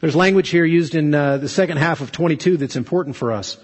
There's 0.00 0.14
language 0.14 0.50
here 0.50 0.66
used 0.66 0.94
in 0.94 1.14
uh, 1.14 1.38
the 1.38 1.48
second 1.48 1.78
half 1.78 2.02
of 2.02 2.12
22 2.12 2.58
that's 2.58 2.76
important 2.76 3.16
for 3.16 3.32
us. 3.32 3.56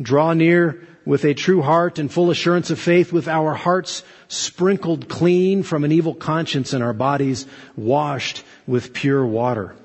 Draw 0.00 0.32
near 0.32 0.88
with 1.04 1.24
a 1.24 1.32
true 1.32 1.62
heart 1.62 2.00
and 2.00 2.10
full 2.10 2.32
assurance 2.32 2.70
of 2.70 2.80
faith 2.80 3.12
with 3.12 3.28
our 3.28 3.54
hearts 3.54 4.02
sprinkled 4.26 5.08
clean 5.08 5.62
from 5.62 5.84
an 5.84 5.92
evil 5.92 6.16
conscience 6.16 6.72
and 6.72 6.82
our 6.82 6.92
bodies 6.92 7.46
washed 7.76 8.42
with 8.66 8.92
pure 8.92 9.24
water 9.24 9.76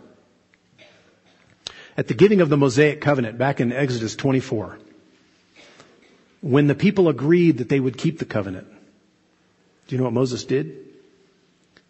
at 1.97 2.07
the 2.07 2.13
giving 2.13 2.41
of 2.41 2.49
the 2.49 2.57
Mosaic 2.57 3.01
covenant 3.01 3.37
back 3.37 3.59
in 3.59 3.71
Exodus 3.71 4.15
24, 4.15 4.79
when 6.41 6.67
the 6.67 6.75
people 6.75 7.09
agreed 7.09 7.59
that 7.59 7.69
they 7.69 7.79
would 7.79 7.97
keep 7.97 8.19
the 8.19 8.25
covenant, 8.25 8.67
do 9.87 9.95
you 9.95 9.97
know 9.97 10.05
what 10.05 10.13
Moses 10.13 10.43
did? 10.43 10.77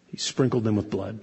He 0.08 0.16
sprinkled 0.16 0.64
them 0.64 0.76
with 0.76 0.90
blood. 0.90 1.20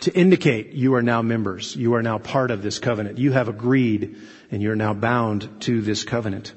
to 0.00 0.14
indicate 0.14 0.72
you 0.72 0.94
are 0.94 1.02
now 1.02 1.22
members. 1.22 1.76
You 1.76 1.94
are 1.94 2.02
now 2.02 2.18
part 2.18 2.50
of 2.50 2.62
this 2.62 2.78
covenant. 2.78 3.18
You 3.18 3.32
have 3.32 3.48
agreed 3.48 4.16
and 4.50 4.62
you're 4.62 4.76
now 4.76 4.94
bound 4.94 5.48
to 5.62 5.80
this 5.82 6.04
covenant. 6.04 6.52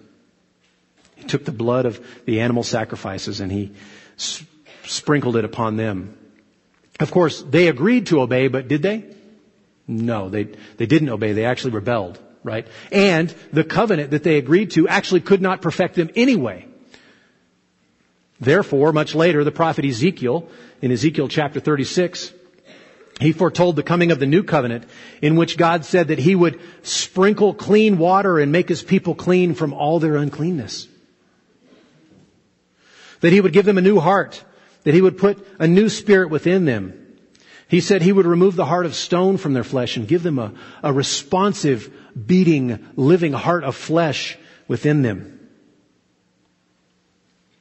He 1.15 1.25
took 1.25 1.45
the 1.45 1.51
blood 1.51 1.85
of 1.85 2.05
the 2.25 2.41
animal 2.41 2.63
sacrifices 2.63 3.41
and 3.41 3.51
he 3.51 3.73
sprinkled 4.85 5.35
it 5.35 5.45
upon 5.45 5.77
them. 5.77 6.17
Of 6.99 7.11
course, 7.11 7.41
they 7.41 7.67
agreed 7.67 8.07
to 8.07 8.21
obey, 8.21 8.47
but 8.47 8.67
did 8.67 8.81
they? 8.81 9.12
No, 9.87 10.29
they, 10.29 10.45
they 10.77 10.85
didn't 10.85 11.09
obey. 11.09 11.33
They 11.33 11.45
actually 11.45 11.71
rebelled, 11.71 12.19
right? 12.43 12.67
And 12.91 13.33
the 13.51 13.63
covenant 13.63 14.11
that 14.11 14.23
they 14.23 14.37
agreed 14.37 14.71
to 14.71 14.87
actually 14.87 15.21
could 15.21 15.41
not 15.41 15.61
perfect 15.61 15.95
them 15.95 16.09
anyway. 16.15 16.67
Therefore, 18.39 18.91
much 18.91 19.15
later, 19.15 19.43
the 19.43 19.51
prophet 19.51 19.85
Ezekiel, 19.85 20.49
in 20.81 20.91
Ezekiel 20.91 21.27
chapter 21.27 21.59
36, 21.59 22.33
he 23.19 23.31
foretold 23.31 23.75
the 23.75 23.83
coming 23.83 24.11
of 24.11 24.19
the 24.19 24.25
new 24.25 24.43
covenant 24.43 24.85
in 25.21 25.35
which 25.35 25.57
God 25.57 25.85
said 25.85 26.07
that 26.07 26.19
he 26.19 26.35
would 26.35 26.59
sprinkle 26.81 27.53
clean 27.53 27.97
water 27.97 28.39
and 28.39 28.51
make 28.51 28.67
his 28.67 28.81
people 28.81 29.15
clean 29.15 29.53
from 29.53 29.73
all 29.73 29.99
their 29.99 30.15
uncleanness. 30.15 30.87
That 33.21 33.31
he 33.31 33.39
would 33.39 33.53
give 33.53 33.65
them 33.65 33.77
a 33.77 33.81
new 33.81 33.99
heart, 33.99 34.43
that 34.83 34.93
he 34.93 35.01
would 35.01 35.17
put 35.17 35.45
a 35.59 35.67
new 35.67 35.87
spirit 35.89 36.29
within 36.29 36.65
them. 36.65 37.02
He 37.73 37.81
said 37.81 38.03
he 38.03 38.11
would 38.11 38.27
remove 38.27 38.55
the 38.55 38.67
heart 38.67 38.85
of 38.85 38.93
stone 38.93 39.37
from 39.37 39.53
their 39.53 39.63
flesh 39.63 39.97
and 39.97 40.07
give 40.07 40.21
them 40.21 40.37
a, 40.37 40.53
a 40.83 40.93
responsive, 40.93 41.91
beating, 42.27 42.87
living 42.95 43.33
heart 43.33 43.63
of 43.63 43.75
flesh 43.75 44.37
within 44.67 45.01
them. 45.01 45.49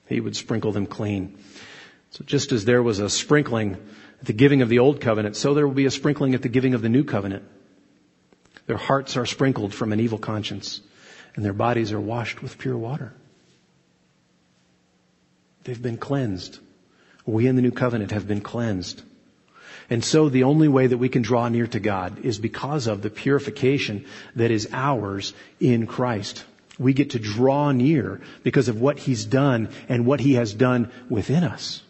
He 0.05 0.21
would 0.21 0.37
sprinkle 0.37 0.71
them 0.71 0.85
clean. 0.85 1.39
So 2.11 2.25
just 2.27 2.53
as 2.53 2.67
there 2.67 2.83
was 2.83 2.99
a 2.99 3.09
sprinkling 3.09 3.79
at 4.21 4.27
the 4.27 4.35
giving 4.35 4.61
of 4.61 4.69
the 4.69 4.81
old 4.81 5.01
covenant, 5.01 5.35
so 5.35 5.55
there 5.55 5.67
will 5.67 5.73
be 5.73 5.87
a 5.87 5.91
sprinkling 5.91 6.35
at 6.35 6.43
the 6.43 6.51
giving 6.51 6.75
of 6.75 6.83
the 6.83 6.91
new 6.91 7.05
covenant. 7.05 7.45
Their 8.67 8.77
hearts 8.77 9.17
are 9.17 9.25
sprinkled 9.25 9.73
from 9.73 9.95
an 9.95 10.01
evil 10.01 10.19
conscience 10.19 10.83
and 11.37 11.43
their 11.43 11.55
bodies 11.55 11.91
are 11.91 11.99
washed 11.99 12.43
with 12.43 12.59
pure 12.59 12.77
water. 12.77 13.15
They've 15.65 15.81
been 15.81 15.97
cleansed. 15.97 16.59
We 17.25 17.47
in 17.47 17.57
the 17.57 17.63
new 17.63 17.73
covenant 17.73 18.11
have 18.11 18.29
been 18.29 18.43
cleansed. 18.43 19.05
And 19.93 20.03
so 20.03 20.31
the 20.31 20.45
only 20.45 20.69
way 20.69 20.87
that 20.87 20.97
we 20.97 21.11
can 21.11 21.21
draw 21.21 21.51
near 21.51 21.67
to 21.67 21.79
God 21.79 22.25
is 22.25 22.39
because 22.39 22.87
of 22.87 23.03
the 23.03 23.11
purification 23.11 24.07
that 24.37 24.51
is 24.51 24.67
ours 24.73 25.35
in 25.61 25.87
Christ. 25.87 26.47
We 26.79 26.95
get 26.95 27.11
to 27.11 27.19
draw 27.19 27.73
near 27.73 28.23
because 28.43 28.71
of 28.71 28.81
what 28.81 28.99
He's 28.99 29.27
done 29.27 29.69
and 29.91 30.07
what 30.07 30.21
He 30.21 30.33
has 30.37 30.55
done 30.55 30.91
within 31.11 31.45
us, 31.45 31.83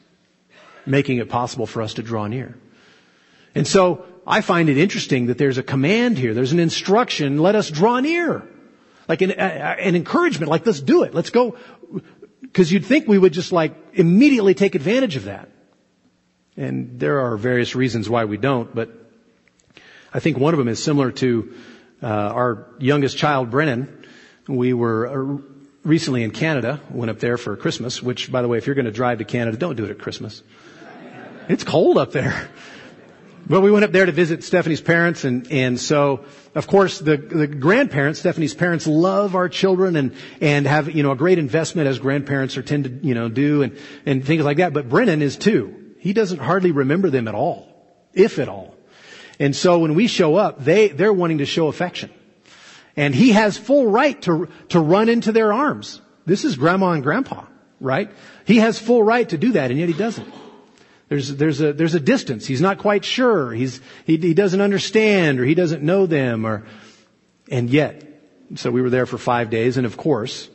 making 0.84 1.18
it 1.18 1.28
possible 1.28 1.64
for 1.64 1.80
us 1.80 1.94
to 1.94 2.02
draw 2.02 2.26
near. 2.26 2.56
And 3.54 3.68
so 3.68 4.04
I 4.26 4.40
find 4.40 4.68
it 4.68 4.78
interesting 4.78 5.26
that 5.26 5.38
there's 5.38 5.58
a 5.58 5.62
command 5.62 6.18
here. 6.18 6.34
There's 6.34 6.50
an 6.50 6.58
instruction. 6.58 7.38
Let 7.38 7.54
us 7.54 7.70
draw 7.70 8.00
near. 8.00 8.42
Like 9.06 9.22
an, 9.22 9.30
an 9.30 9.94
encouragement. 9.94 10.50
Like 10.50 10.66
let's 10.66 10.80
do 10.80 11.04
it. 11.04 11.14
Let's 11.14 11.30
go. 11.30 11.56
Cause 12.52 12.72
you'd 12.72 12.84
think 12.84 13.06
we 13.06 13.16
would 13.16 13.32
just 13.32 13.52
like 13.52 13.76
immediately 13.92 14.54
take 14.54 14.74
advantage 14.74 15.14
of 15.14 15.26
that. 15.26 15.50
And 16.56 17.00
there 17.00 17.20
are 17.20 17.36
various 17.36 17.74
reasons 17.74 18.08
why 18.08 18.24
we 18.26 18.36
don't, 18.36 18.74
but 18.74 18.90
I 20.12 20.20
think 20.20 20.36
one 20.36 20.52
of 20.52 20.58
them 20.58 20.68
is 20.68 20.82
similar 20.82 21.10
to 21.12 21.54
uh, 22.02 22.06
our 22.06 22.66
youngest 22.78 23.16
child, 23.16 23.50
Brennan. 23.50 24.06
We 24.46 24.74
were 24.74 25.06
uh, 25.06 25.42
recently 25.84 26.22
in 26.22 26.30
Canada, 26.30 26.80
went 26.90 27.10
up 27.10 27.20
there 27.20 27.38
for 27.38 27.56
Christmas, 27.56 28.02
which, 28.02 28.30
by 28.30 28.42
the 28.42 28.48
way, 28.48 28.58
if 28.58 28.66
you're 28.66 28.74
going 28.74 28.86
to 28.86 28.92
drive 28.92 29.18
to 29.18 29.24
Canada, 29.24 29.56
don't 29.56 29.76
do 29.76 29.84
it 29.84 29.90
at 29.90 29.98
Christmas. 29.98 30.42
It's 31.48 31.64
cold 31.64 31.96
up 31.98 32.12
there. 32.12 32.48
But 33.44 33.60
we 33.60 33.72
went 33.72 33.84
up 33.84 33.90
there 33.90 34.06
to 34.06 34.12
visit 34.12 34.44
Stephanie's 34.44 34.80
parents, 34.80 35.24
and 35.24 35.50
and 35.50 35.80
so 35.80 36.24
of 36.54 36.68
course 36.68 37.00
the 37.00 37.16
the 37.16 37.48
grandparents, 37.48 38.20
Stephanie's 38.20 38.54
parents, 38.54 38.86
love 38.86 39.34
our 39.34 39.48
children 39.48 39.96
and 39.96 40.14
and 40.40 40.64
have 40.64 40.94
you 40.94 41.02
know 41.02 41.10
a 41.10 41.16
great 41.16 41.40
investment 41.40 41.88
as 41.88 41.98
grandparents 41.98 42.56
are 42.56 42.62
tend 42.62 42.84
to 42.84 42.90
you 42.90 43.14
know 43.14 43.28
do 43.28 43.62
and 43.62 43.76
and 44.06 44.24
things 44.24 44.44
like 44.44 44.58
that. 44.58 44.72
But 44.72 44.88
Brennan 44.88 45.22
is 45.22 45.36
too. 45.36 45.81
He 46.02 46.12
doesn't 46.12 46.40
hardly 46.40 46.72
remember 46.72 47.10
them 47.10 47.28
at 47.28 47.36
all, 47.36 47.68
if 48.12 48.40
at 48.40 48.48
all. 48.48 48.74
And 49.38 49.54
so 49.54 49.78
when 49.78 49.94
we 49.94 50.08
show 50.08 50.34
up, 50.34 50.64
they, 50.64 50.88
they're 50.88 51.12
wanting 51.12 51.38
to 51.38 51.46
show 51.46 51.68
affection. 51.68 52.10
And 52.96 53.14
he 53.14 53.30
has 53.30 53.56
full 53.56 53.86
right 53.86 54.20
to, 54.22 54.48
to 54.70 54.80
run 54.80 55.08
into 55.08 55.30
their 55.30 55.52
arms. 55.52 56.00
This 56.26 56.44
is 56.44 56.56
grandma 56.56 56.90
and 56.90 57.04
grandpa, 57.04 57.44
right? 57.78 58.10
He 58.44 58.56
has 58.56 58.80
full 58.80 59.04
right 59.04 59.28
to 59.28 59.38
do 59.38 59.52
that, 59.52 59.70
and 59.70 59.78
yet 59.78 59.88
he 59.88 59.94
doesn't. 59.94 60.26
There's, 61.08 61.36
there's 61.36 61.60
a, 61.60 61.72
there's 61.72 61.94
a 61.94 62.00
distance. 62.00 62.48
He's 62.48 62.60
not 62.60 62.78
quite 62.78 63.04
sure. 63.04 63.52
He's, 63.52 63.80
he, 64.04 64.16
he 64.16 64.34
doesn't 64.34 64.60
understand 64.60 65.38
or 65.38 65.44
he 65.44 65.54
doesn't 65.54 65.84
know 65.84 66.06
them 66.06 66.44
or, 66.44 66.64
and 67.48 67.70
yet, 67.70 68.02
so 68.56 68.72
we 68.72 68.82
were 68.82 68.90
there 68.90 69.06
for 69.06 69.18
five 69.18 69.50
days 69.50 69.76
and 69.76 69.86
of 69.86 69.96
course, 69.96 70.48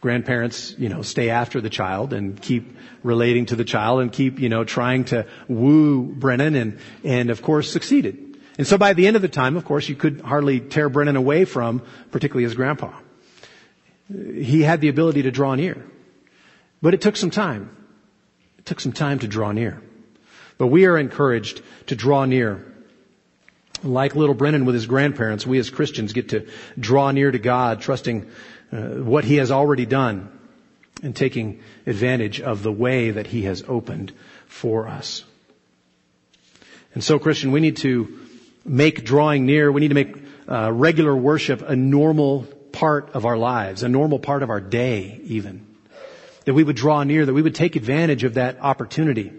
grandparents, 0.00 0.74
you 0.78 0.88
know, 0.88 1.02
stay 1.02 1.30
after 1.30 1.60
the 1.60 1.70
child 1.70 2.12
and 2.12 2.40
keep 2.40 2.76
relating 3.02 3.46
to 3.46 3.56
the 3.56 3.64
child 3.64 4.00
and 4.00 4.12
keep, 4.12 4.38
you 4.38 4.48
know, 4.48 4.64
trying 4.64 5.04
to 5.04 5.26
woo 5.48 6.02
Brennan 6.02 6.54
and, 6.54 6.78
and 7.04 7.30
of 7.30 7.42
course 7.42 7.70
succeeded. 7.70 8.28
And 8.58 8.66
so 8.66 8.76
by 8.76 8.92
the 8.92 9.06
end 9.06 9.16
of 9.16 9.22
the 9.22 9.28
time, 9.28 9.56
of 9.56 9.64
course, 9.64 9.88
you 9.88 9.94
could 9.94 10.20
hardly 10.20 10.60
tear 10.60 10.88
Brennan 10.88 11.16
away 11.16 11.44
from, 11.44 11.82
particularly 12.10 12.44
his 12.44 12.54
grandpa. 12.54 12.92
He 14.08 14.62
had 14.62 14.80
the 14.80 14.88
ability 14.88 15.22
to 15.22 15.30
draw 15.30 15.54
near. 15.54 15.84
But 16.82 16.94
it 16.94 17.00
took 17.00 17.16
some 17.16 17.30
time. 17.30 17.76
It 18.58 18.66
took 18.66 18.80
some 18.80 18.92
time 18.92 19.20
to 19.20 19.28
draw 19.28 19.52
near. 19.52 19.80
But 20.58 20.68
we 20.68 20.86
are 20.86 20.98
encouraged 20.98 21.62
to 21.86 21.94
draw 21.94 22.24
near. 22.24 22.64
Like 23.84 24.16
little 24.16 24.34
Brennan 24.34 24.64
with 24.64 24.74
his 24.74 24.86
grandparents, 24.86 25.46
we 25.46 25.60
as 25.60 25.70
Christians 25.70 26.12
get 26.12 26.30
to 26.30 26.48
draw 26.76 27.12
near 27.12 27.30
to 27.30 27.38
God, 27.38 27.80
trusting 27.80 28.28
uh, 28.72 28.76
what 29.02 29.24
he 29.24 29.36
has 29.36 29.50
already 29.50 29.86
done 29.86 30.30
and 31.02 31.14
taking 31.14 31.62
advantage 31.86 32.40
of 32.40 32.62
the 32.62 32.72
way 32.72 33.12
that 33.12 33.26
he 33.26 33.42
has 33.42 33.62
opened 33.66 34.12
for 34.46 34.88
us. 34.88 35.24
And 36.94 37.04
so, 37.04 37.18
Christian, 37.18 37.52
we 37.52 37.60
need 37.60 37.76
to 37.78 38.18
make 38.64 39.04
drawing 39.04 39.46
near, 39.46 39.70
we 39.70 39.80
need 39.80 39.88
to 39.88 39.94
make 39.94 40.16
uh, 40.48 40.72
regular 40.72 41.14
worship 41.14 41.62
a 41.62 41.76
normal 41.76 42.44
part 42.72 43.10
of 43.10 43.24
our 43.24 43.36
lives, 43.36 43.82
a 43.82 43.88
normal 43.88 44.18
part 44.18 44.42
of 44.42 44.50
our 44.50 44.60
day, 44.60 45.20
even. 45.24 45.66
That 46.44 46.54
we 46.54 46.64
would 46.64 46.76
draw 46.76 47.02
near, 47.02 47.26
that 47.26 47.34
we 47.34 47.42
would 47.42 47.54
take 47.54 47.76
advantage 47.76 48.24
of 48.24 48.34
that 48.34 48.60
opportunity. 48.60 49.32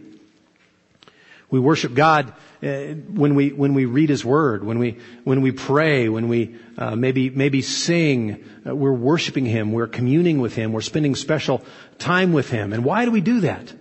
We 1.51 1.59
worship 1.59 1.95
God 1.95 2.33
uh, 2.61 2.67
when 2.67 3.33
we 3.33 3.49
when 3.49 3.73
we 3.73 3.85
read 3.85 4.09
His 4.09 4.23
Word, 4.23 4.63
when 4.63 4.77
we 4.77 4.99
when 5.23 5.41
we 5.41 5.51
pray, 5.51 6.07
when 6.07 6.27
we 6.27 6.55
uh, 6.77 6.95
maybe 6.95 7.29
maybe 7.29 7.61
sing. 7.61 8.43
Uh, 8.67 8.75
we're 8.75 8.93
worshiping 8.93 9.45
Him. 9.45 9.71
We're 9.71 9.87
communing 9.87 10.39
with 10.41 10.53
Him. 10.53 10.73
We're 10.73 10.81
spending 10.81 11.15
special 11.15 11.63
time 11.97 12.33
with 12.33 12.49
Him. 12.51 12.71
And 12.71 12.85
why 12.85 13.05
do 13.05 13.11
we 13.11 13.21
do 13.21 13.41
that? 13.41 13.73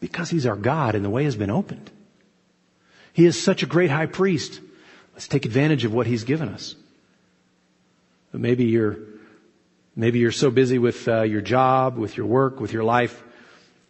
Because 0.00 0.28
He's 0.28 0.46
our 0.46 0.56
God, 0.56 0.96
and 0.96 1.04
the 1.04 1.10
way 1.10 1.24
has 1.24 1.36
been 1.36 1.50
opened. 1.50 1.90
He 3.12 3.26
is 3.26 3.40
such 3.40 3.62
a 3.62 3.66
great 3.66 3.90
High 3.90 4.06
Priest. 4.06 4.60
Let's 5.12 5.28
take 5.28 5.44
advantage 5.44 5.84
of 5.84 5.94
what 5.94 6.06
He's 6.06 6.24
given 6.24 6.48
us. 6.48 6.74
But 8.32 8.40
maybe 8.40 8.64
you're 8.64 8.98
maybe 9.94 10.18
you're 10.18 10.32
so 10.32 10.50
busy 10.50 10.78
with 10.78 11.06
uh, 11.06 11.22
your 11.22 11.42
job, 11.42 11.96
with 11.96 12.16
your 12.16 12.26
work, 12.26 12.58
with 12.58 12.72
your 12.72 12.84
life 12.84 13.22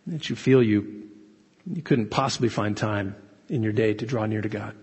that 0.07 0.29
you 0.29 0.37
feel 0.37 0.63
you 0.63 1.08
you 1.67 1.83
couldn't 1.83 2.11
possibly 2.11 2.49
find 2.49 2.77
time 2.77 3.17
in 3.49 3.63
your 3.63 3.73
day 3.73 3.95
to 3.95 4.07
draw 4.07 4.27
near 4.27 4.41
to 4.41 4.49
God. 4.49 4.75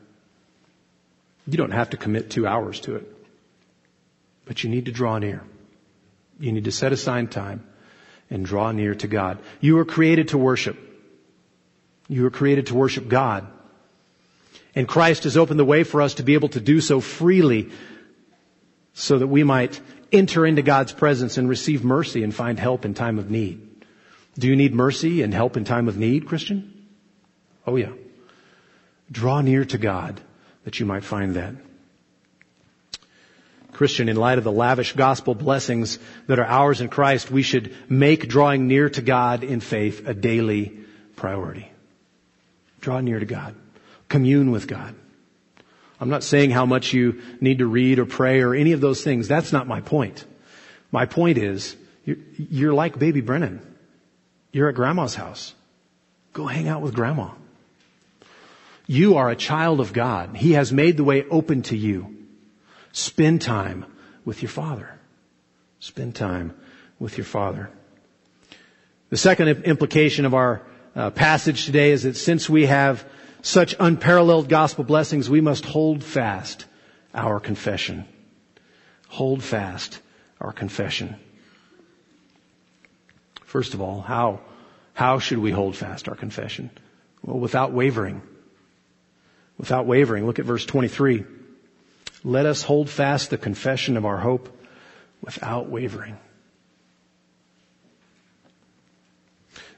You 1.48 1.58
don't 1.58 1.72
have 1.72 1.92
to 1.92 1.98
commit 1.98 2.30
two 2.30 2.48
hours 2.48 2.80
to 2.82 2.96
it, 2.96 3.12
but 4.46 4.64
you 4.64 4.70
need 4.70 4.86
to 4.86 4.92
draw 4.92 5.18
near. 5.18 5.44
You 6.40 6.52
need 6.52 6.66
to 6.66 6.72
set 6.72 6.92
aside 6.92 7.32
time 7.32 7.66
and 8.30 8.46
draw 8.46 8.72
near 8.72 8.96
to 8.96 9.08
God. 9.08 9.40
You 9.62 9.76
were 9.76 9.86
created 9.86 10.30
to 10.30 10.38
worship. 10.38 10.78
You 12.08 12.24
were 12.24 12.32
created 12.32 12.68
to 12.68 12.76
worship 12.76 13.08
God. 13.08 13.48
And 14.74 14.88
Christ 14.88 15.24
has 15.24 15.38
opened 15.38 15.60
the 15.60 15.66
way 15.66 15.84
for 15.84 16.02
us 16.02 16.16
to 16.16 16.24
be 16.24 16.34
able 16.34 16.50
to 16.50 16.60
do 16.60 16.82
so 16.82 17.00
freely 17.00 17.72
so 18.94 19.20
that 19.20 19.28
we 19.28 19.44
might 19.44 19.80
enter 20.12 20.46
into 20.46 20.62
God's 20.62 20.92
presence 20.92 21.38
and 21.38 21.48
receive 21.48 21.84
mercy 21.84 22.24
and 22.24 22.34
find 22.34 22.60
help 22.60 22.86
in 22.86 22.94
time 22.94 23.20
of 23.20 23.30
need. 23.30 23.75
Do 24.38 24.48
you 24.48 24.56
need 24.56 24.74
mercy 24.74 25.22
and 25.22 25.34
help 25.34 25.58
in 25.58 25.64
time 25.64 25.88
of 25.88 25.98
need, 25.98 26.28
Christian? 26.28 26.88
Oh 27.66 27.76
yeah. 27.76 27.94
Draw 29.12 29.42
near 29.42 29.66
to 29.66 29.78
God 29.78 30.20
that 30.64 30.80
you 30.80 30.86
might 30.86 31.04
find 31.04 31.36
that. 31.36 31.56
Christian, 33.72 34.08
in 34.08 34.16
light 34.16 34.38
of 34.38 34.46
the 34.46 34.52
lavish 34.52 34.94
gospel 34.94 35.36
blessings 35.36 36.00
that 36.28 36.40
are 36.40 36.46
ours 36.46 36.80
in 36.80 36.88
Christ, 36.88 37.30
we 37.30 37.42
should 37.42 37.76
make 37.90 38.30
drawing 38.30 38.68
near 38.68 38.90
to 38.90 39.02
God 39.02 39.44
in 39.44 39.60
faith 39.60 40.08
a 40.08 40.14
daily 40.14 40.80
priority. 41.18 41.70
Draw 42.80 43.02
near 43.02 43.20
to 43.20 43.26
God. 43.26 43.54
Commune 44.08 44.52
with 44.52 44.68
God. 44.68 44.96
I'm 46.00 46.10
not 46.10 46.24
saying 46.24 46.52
how 46.52 46.66
much 46.66 46.94
you 46.94 47.22
need 47.42 47.60
to 47.60 47.66
read 47.66 48.00
or 48.00 48.06
pray 48.06 48.42
or 48.42 48.54
any 48.54 48.72
of 48.72 48.82
those 48.82 49.04
things. 49.04 49.28
That's 49.28 49.52
not 49.52 49.68
my 49.68 49.82
point. 49.82 50.24
My 50.92 51.06
point 51.06 51.38
is, 51.38 51.76
you're, 52.06 52.18
you're 52.38 52.74
like 52.74 52.98
baby 52.98 53.22
Brennan. 53.22 53.75
You're 54.56 54.70
at 54.70 54.76
grandma's 54.76 55.16
house. 55.16 55.54
Go 56.32 56.46
hang 56.46 56.70
out 56.70 56.82
with 56.82 56.94
grandma. 56.94 57.32
You 58.88 59.18
are 59.18 59.30
a 59.30 59.36
child 59.36 59.82
of 59.82 59.92
God. 59.92 60.38
He 60.38 60.54
has 60.54 60.72
made 60.72 60.96
the 60.96 61.04
way 61.04 61.26
open 61.30 61.64
to 61.64 61.76
you. 61.76 62.16
Spend 62.94 63.42
time 63.42 63.86
with 64.24 64.42
your 64.42 64.48
Father. 64.48 64.98
Spend 65.82 66.16
time 66.16 66.54
with 67.00 67.18
your 67.18 67.26
Father. 67.26 67.70
The 69.10 69.18
second 69.18 69.50
implication 69.66 70.24
of 70.24 70.34
our 70.34 70.62
uh, 70.96 71.10
passage 71.10 71.66
today 71.66 71.92
is 71.92 72.04
that 72.04 72.16
since 72.16 72.50
we 72.50 72.66
have 72.66 73.06
such 73.42 73.76
unparalleled 73.78 74.48
gospel 74.48 74.86
blessings, 74.86 75.30
we 75.30 75.42
must 75.42 75.66
hold 75.66 76.02
fast 76.02 76.64
our 77.14 77.42
confession. 77.42 78.06
Hold 79.10 79.44
fast 79.44 80.00
our 80.40 80.54
confession. 80.54 81.18
First 83.56 83.74
of 83.74 83.80
all, 83.80 84.02
how, 84.02 84.42
how 84.94 85.20
should 85.20 85.38
we 85.38 85.50
hold 85.50 85.78
fast 85.78 86.10
our 86.10 86.16
confession? 86.16 86.70
Well, 87.24 87.40
without 87.40 87.72
wavering. 87.72 88.22
Without 89.58 89.86
wavering. 89.86 90.26
Look 90.26 90.40
at 90.40 90.46
verse 90.46 90.66
23. 90.66 91.24
Let 92.26 92.46
us 92.46 92.64
hold 92.64 92.90
fast 92.90 93.30
the 93.30 93.38
confession 93.38 93.96
of 93.96 94.06
our 94.06 94.18
hope 94.18 94.50
without 95.22 95.70
wavering. 95.70 96.18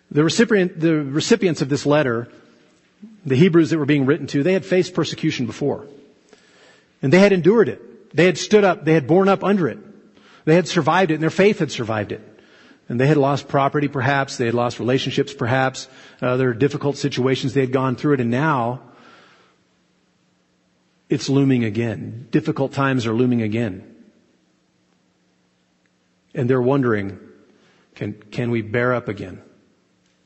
The 0.10 0.24
recipient, 0.24 0.80
the 0.80 0.96
recipients 0.96 1.62
of 1.62 1.70
this 1.70 1.86
letter, 1.86 2.30
the 3.28 3.36
Hebrews 3.36 3.70
that 3.70 3.78
were 3.78 3.86
being 3.86 4.08
written 4.08 4.26
to, 4.26 4.42
they 4.42 4.54
had 4.54 4.66
faced 4.66 4.96
persecution 4.96 5.46
before. 5.46 5.86
And 7.04 7.14
they 7.14 7.20
had 7.20 7.32
endured 7.32 7.70
it. 7.70 8.16
They 8.16 8.26
had 8.26 8.40
stood 8.40 8.64
up. 8.64 8.86
They 8.86 8.96
had 8.96 9.06
borne 9.06 9.30
up 9.30 9.44
under 9.44 9.68
it. 9.68 9.78
They 10.46 10.56
had 10.56 10.68
survived 10.68 11.12
it 11.12 11.14
and 11.14 11.22
their 11.22 11.30
faith 11.30 11.60
had 11.60 11.72
survived 11.72 12.12
it. 12.12 12.27
And 12.90 13.00
they 13.00 13.08
had 13.08 13.18
lost 13.18 13.48
property 13.48 13.88
perhaps. 13.88 14.38
They 14.38 14.46
had 14.46 14.54
lost 14.54 14.80
relationships 14.80 15.34
perhaps. 15.34 15.88
Uh, 16.22 16.28
Other 16.28 16.54
difficult 16.54 16.98
situations. 16.98 17.54
They 17.54 17.62
had 17.62 17.74
gone 17.74 17.96
through 17.96 18.16
it 18.16 18.22
and 18.22 18.32
now 18.32 18.82
it's 21.10 21.30
looming 21.30 21.64
again. 21.64 22.28
Difficult 22.32 22.74
times 22.74 23.06
are 23.06 23.14
looming 23.14 23.42
again. 23.42 23.96
And 26.34 26.50
they're 26.50 26.62
wondering, 26.62 27.20
can, 27.96 28.14
can 28.14 28.52
we 28.52 28.62
bear 28.62 28.94
up 28.94 29.08
again? 29.08 29.42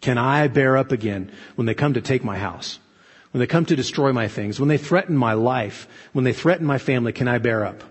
Can 0.02 0.18
I 0.18 0.48
bear 0.48 0.78
up 0.78 0.92
again 0.92 1.32
when 1.56 1.68
they 1.68 1.76
come 1.76 1.94
to 1.94 2.02
take 2.02 2.24
my 2.24 2.38
house? 2.38 2.80
When 3.32 3.40
they 3.40 3.48
come 3.48 3.66
to 3.66 3.76
destroy 3.76 4.12
my 4.12 4.28
things? 4.28 4.60
When 4.60 4.68
they 4.68 4.78
threaten 4.78 5.16
my 5.16 5.34
life? 5.34 5.88
When 6.12 6.26
they 6.26 6.34
threaten 6.34 6.66
my 6.66 6.80
family, 6.80 7.14
can 7.14 7.28
I 7.28 7.38
bear 7.38 7.66
up? 7.66 7.84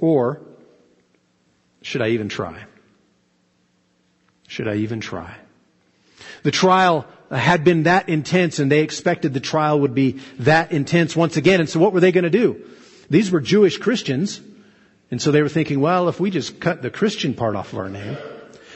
Or 0.00 0.40
should 1.82 2.02
I 2.02 2.08
even 2.08 2.28
try? 2.28 2.64
Should 4.54 4.68
I 4.68 4.76
even 4.76 5.00
try? 5.00 5.34
The 6.44 6.52
trial 6.52 7.06
had 7.28 7.64
been 7.64 7.82
that 7.84 8.08
intense 8.08 8.60
and 8.60 8.70
they 8.70 8.82
expected 8.82 9.34
the 9.34 9.40
trial 9.40 9.80
would 9.80 9.96
be 9.96 10.20
that 10.38 10.70
intense 10.70 11.16
once 11.16 11.36
again. 11.36 11.58
And 11.58 11.68
so 11.68 11.80
what 11.80 11.92
were 11.92 11.98
they 11.98 12.12
going 12.12 12.22
to 12.22 12.30
do? 12.30 12.64
These 13.10 13.32
were 13.32 13.40
Jewish 13.40 13.78
Christians. 13.78 14.40
And 15.10 15.20
so 15.20 15.32
they 15.32 15.42
were 15.42 15.48
thinking, 15.48 15.80
well, 15.80 16.08
if 16.08 16.20
we 16.20 16.30
just 16.30 16.60
cut 16.60 16.82
the 16.82 16.90
Christian 16.90 17.34
part 17.34 17.56
off 17.56 17.72
of 17.72 17.80
our 17.80 17.88
name, 17.88 18.16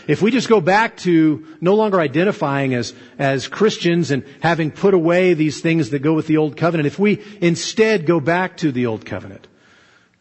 if 0.08 0.20
we 0.20 0.32
just 0.32 0.48
go 0.48 0.60
back 0.60 0.96
to 0.98 1.46
no 1.60 1.76
longer 1.76 2.00
identifying 2.00 2.74
as, 2.74 2.92
as 3.16 3.46
Christians 3.46 4.10
and 4.10 4.24
having 4.40 4.72
put 4.72 4.94
away 4.94 5.34
these 5.34 5.60
things 5.60 5.90
that 5.90 6.00
go 6.00 6.12
with 6.12 6.26
the 6.26 6.38
old 6.38 6.56
covenant, 6.56 6.88
if 6.88 6.98
we 6.98 7.22
instead 7.40 8.04
go 8.04 8.18
back 8.18 8.56
to 8.56 8.72
the 8.72 8.86
old 8.86 9.06
covenant, 9.06 9.46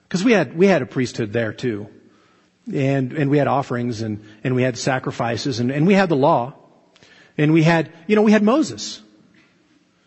because 0.07 0.23
we 0.23 0.33
had, 0.33 0.55
we 0.55 0.67
had 0.67 0.83
a 0.83 0.85
priesthood 0.85 1.33
there 1.33 1.51
too. 1.51 1.87
And, 2.73 3.13
and 3.13 3.29
we 3.29 3.37
had 3.37 3.47
offerings 3.47 4.01
and, 4.01 4.23
and 4.43 4.55
we 4.55 4.63
had 4.63 4.77
sacrifices 4.77 5.59
and, 5.59 5.71
and 5.71 5.87
we 5.87 5.93
had 5.93 6.09
the 6.09 6.15
law. 6.15 6.53
And 7.37 7.53
we 7.53 7.63
had, 7.63 7.91
you 8.07 8.15
know, 8.15 8.23
we 8.23 8.31
had 8.31 8.43
Moses. 8.43 9.01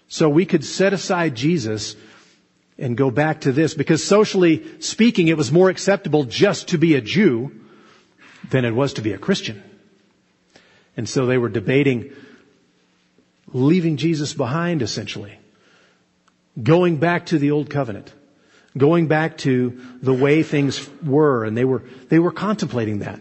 So 0.09 0.29
we 0.29 0.45
could 0.45 0.65
set 0.65 0.93
aside 0.93 1.37
Jesus 1.37 1.97
and 2.77 2.97
go 2.97 3.11
back 3.11 3.43
to 3.43 3.53
this 3.53 3.75
because 3.75 4.03
socially 4.03 4.81
speaking, 4.81 5.29
it 5.29 5.37
was 5.37 5.53
more 5.53 5.71
acceptable 5.71 6.25
just 6.25 6.69
to 6.69 6.79
be 6.79 6.97
a 6.97 7.01
Jew 7.01 7.53
than 8.51 8.65
it 8.65 8.73
was 8.73 8.95
to 8.95 9.03
be 9.03 9.13
a 9.13 9.19
Christian. 9.19 9.63
And 10.97 11.09
so 11.09 11.27
they 11.27 11.39
were 11.39 11.49
debating 11.49 12.13
leaving 13.53 13.97
Jesus 13.97 14.35
behind 14.35 14.83
essentially. 14.83 15.39
Going 16.61 16.97
back 16.97 17.27
to 17.27 17.39
the 17.39 17.53
old 17.53 17.71
covenant. 17.71 18.13
Going 18.77 19.09
back 19.09 19.39
to 19.39 19.81
the 20.01 20.15
way 20.15 20.43
things 20.43 20.89
were 21.05 21.45
and 21.45 21.57
they 21.57 21.65
were, 21.65 21.83
they 22.09 22.19
were 22.19 22.31
contemplating 22.31 23.01
that. 23.01 23.21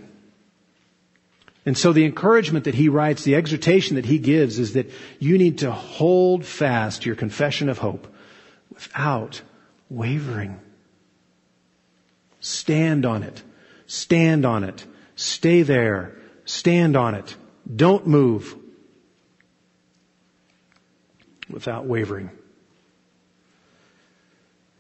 And 1.66 1.78
so 1.78 1.92
the 1.92 2.06
encouragement 2.06 2.66
that 2.66 2.76
he 2.76 2.90
writes, 2.90 3.24
the 3.24 3.36
exhortation 3.36 3.96
that 3.96 4.06
he 4.06 4.18
gives 4.18 4.60
is 4.60 4.74
that 4.74 4.90
you 5.20 5.38
need 5.38 5.60
to 5.60 5.72
hold 5.72 6.46
fast 6.46 7.06
your 7.06 7.16
confession 7.16 7.70
of 7.70 7.78
hope 7.78 8.08
without 8.74 9.42
wavering. 9.90 10.60
Stand 12.40 13.06
on 13.06 13.24
it. 13.24 13.44
Stand 13.88 14.46
on 14.46 14.64
it. 14.64 14.86
Stay 15.16 15.64
there. 15.64 16.16
Stand 16.46 16.96
on 16.96 17.16
it. 17.16 17.36
Don't 17.76 18.08
move 18.08 18.56
without 21.50 21.86
wavering. 21.86 22.32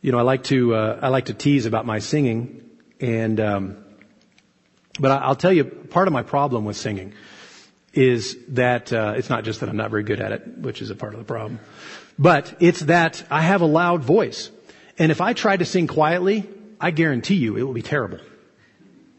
You 0.01 0.13
know, 0.13 0.17
I 0.17 0.21
like 0.21 0.45
to 0.45 0.73
uh, 0.75 0.99
I 1.01 1.09
like 1.09 1.25
to 1.25 1.33
tease 1.33 1.65
about 1.65 1.85
my 1.85 1.99
singing, 1.99 2.63
and 3.01 3.37
um, 3.41 3.77
but 4.97 5.11
I'll 5.11 5.35
tell 5.35 5.51
you, 5.51 5.65
part 5.65 6.07
of 6.07 6.13
my 6.13 6.23
problem 6.23 6.63
with 6.63 6.77
singing 6.77 7.13
is 7.93 8.37
that 8.49 8.93
uh, 8.93 9.15
it's 9.17 9.29
not 9.29 9.43
just 9.43 9.59
that 9.59 9.67
I'm 9.67 9.75
not 9.75 9.89
very 9.89 10.03
good 10.03 10.21
at 10.21 10.31
it, 10.31 10.57
which 10.59 10.81
is 10.81 10.89
a 10.89 10.95
part 10.95 11.13
of 11.13 11.19
the 11.19 11.25
problem, 11.25 11.59
but 12.17 12.55
it's 12.61 12.79
that 12.81 13.25
I 13.29 13.41
have 13.41 13.59
a 13.59 13.65
loud 13.65 14.01
voice, 14.01 14.49
and 14.97 15.11
if 15.11 15.19
I 15.19 15.33
try 15.33 15.57
to 15.57 15.65
sing 15.65 15.87
quietly, 15.87 16.47
I 16.79 16.91
guarantee 16.91 17.35
you 17.35 17.57
it 17.57 17.63
will 17.63 17.73
be 17.73 17.81
terrible. 17.81 18.19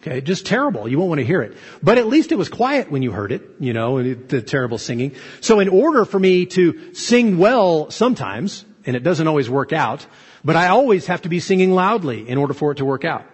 Okay, 0.01 0.23
just 0.23 0.47
terrible. 0.47 0.89
You 0.89 0.99
won't 0.99 1.11
want 1.11 1.19
to 1.19 1.27
hear 1.27 1.43
it. 1.43 1.59
But 1.83 1.99
at 1.99 2.07
least 2.07 2.33
it 2.33 2.37
was 2.37 2.49
quiet 2.49 2.91
when 2.91 3.03
you 3.03 3.13
heard 3.13 3.33
it, 3.33 3.43
you 3.61 3.75
know, 3.75 4.03
the 4.03 4.41
terrible 4.41 4.79
singing. 4.79 5.15
So 5.43 5.61
in 5.61 5.69
order 5.69 6.07
for 6.07 6.19
me 6.19 6.47
to 6.47 6.95
sing 6.95 7.37
well 7.37 7.91
sometimes, 7.91 8.65
and 8.87 8.97
it 8.97 9.03
doesn't 9.03 9.29
always 9.29 9.51
work 9.51 9.75
out, 9.75 10.07
but 10.45 10.57
I 10.57 10.69
always 10.69 11.07
have 11.07 11.23
to 11.23 11.29
be 11.29 11.41
singing 11.41 11.73
loudly 11.73 12.29
in 12.29 12.39
order 12.39 12.55
for 12.55 12.73
it 12.73 12.77
to 12.77 12.85
work 12.85 13.05
out. 13.05 13.25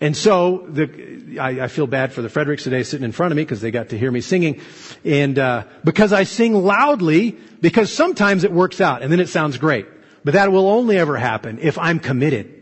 And 0.00 0.16
so 0.16 0.66
the, 0.68 1.38
I, 1.38 1.64
I, 1.64 1.68
feel 1.68 1.86
bad 1.86 2.12
for 2.12 2.22
the 2.22 2.28
Fredericks 2.28 2.64
today 2.64 2.82
sitting 2.82 3.04
in 3.04 3.12
front 3.12 3.30
of 3.30 3.36
me 3.36 3.44
because 3.44 3.60
they 3.60 3.70
got 3.70 3.90
to 3.90 3.98
hear 3.98 4.10
me 4.10 4.20
singing, 4.20 4.60
and 5.04 5.38
uh, 5.38 5.62
because 5.84 6.12
I 6.12 6.24
sing 6.24 6.54
loudly, 6.54 7.38
because 7.60 7.92
sometimes 7.92 8.42
it 8.42 8.50
works 8.50 8.80
out 8.80 9.02
and 9.02 9.12
then 9.12 9.20
it 9.20 9.28
sounds 9.28 9.58
great. 9.58 9.86
But 10.24 10.34
that 10.34 10.50
will 10.50 10.66
only 10.66 10.98
ever 10.98 11.16
happen 11.16 11.60
if 11.60 11.78
I'm 11.78 12.00
committed. 12.00 12.52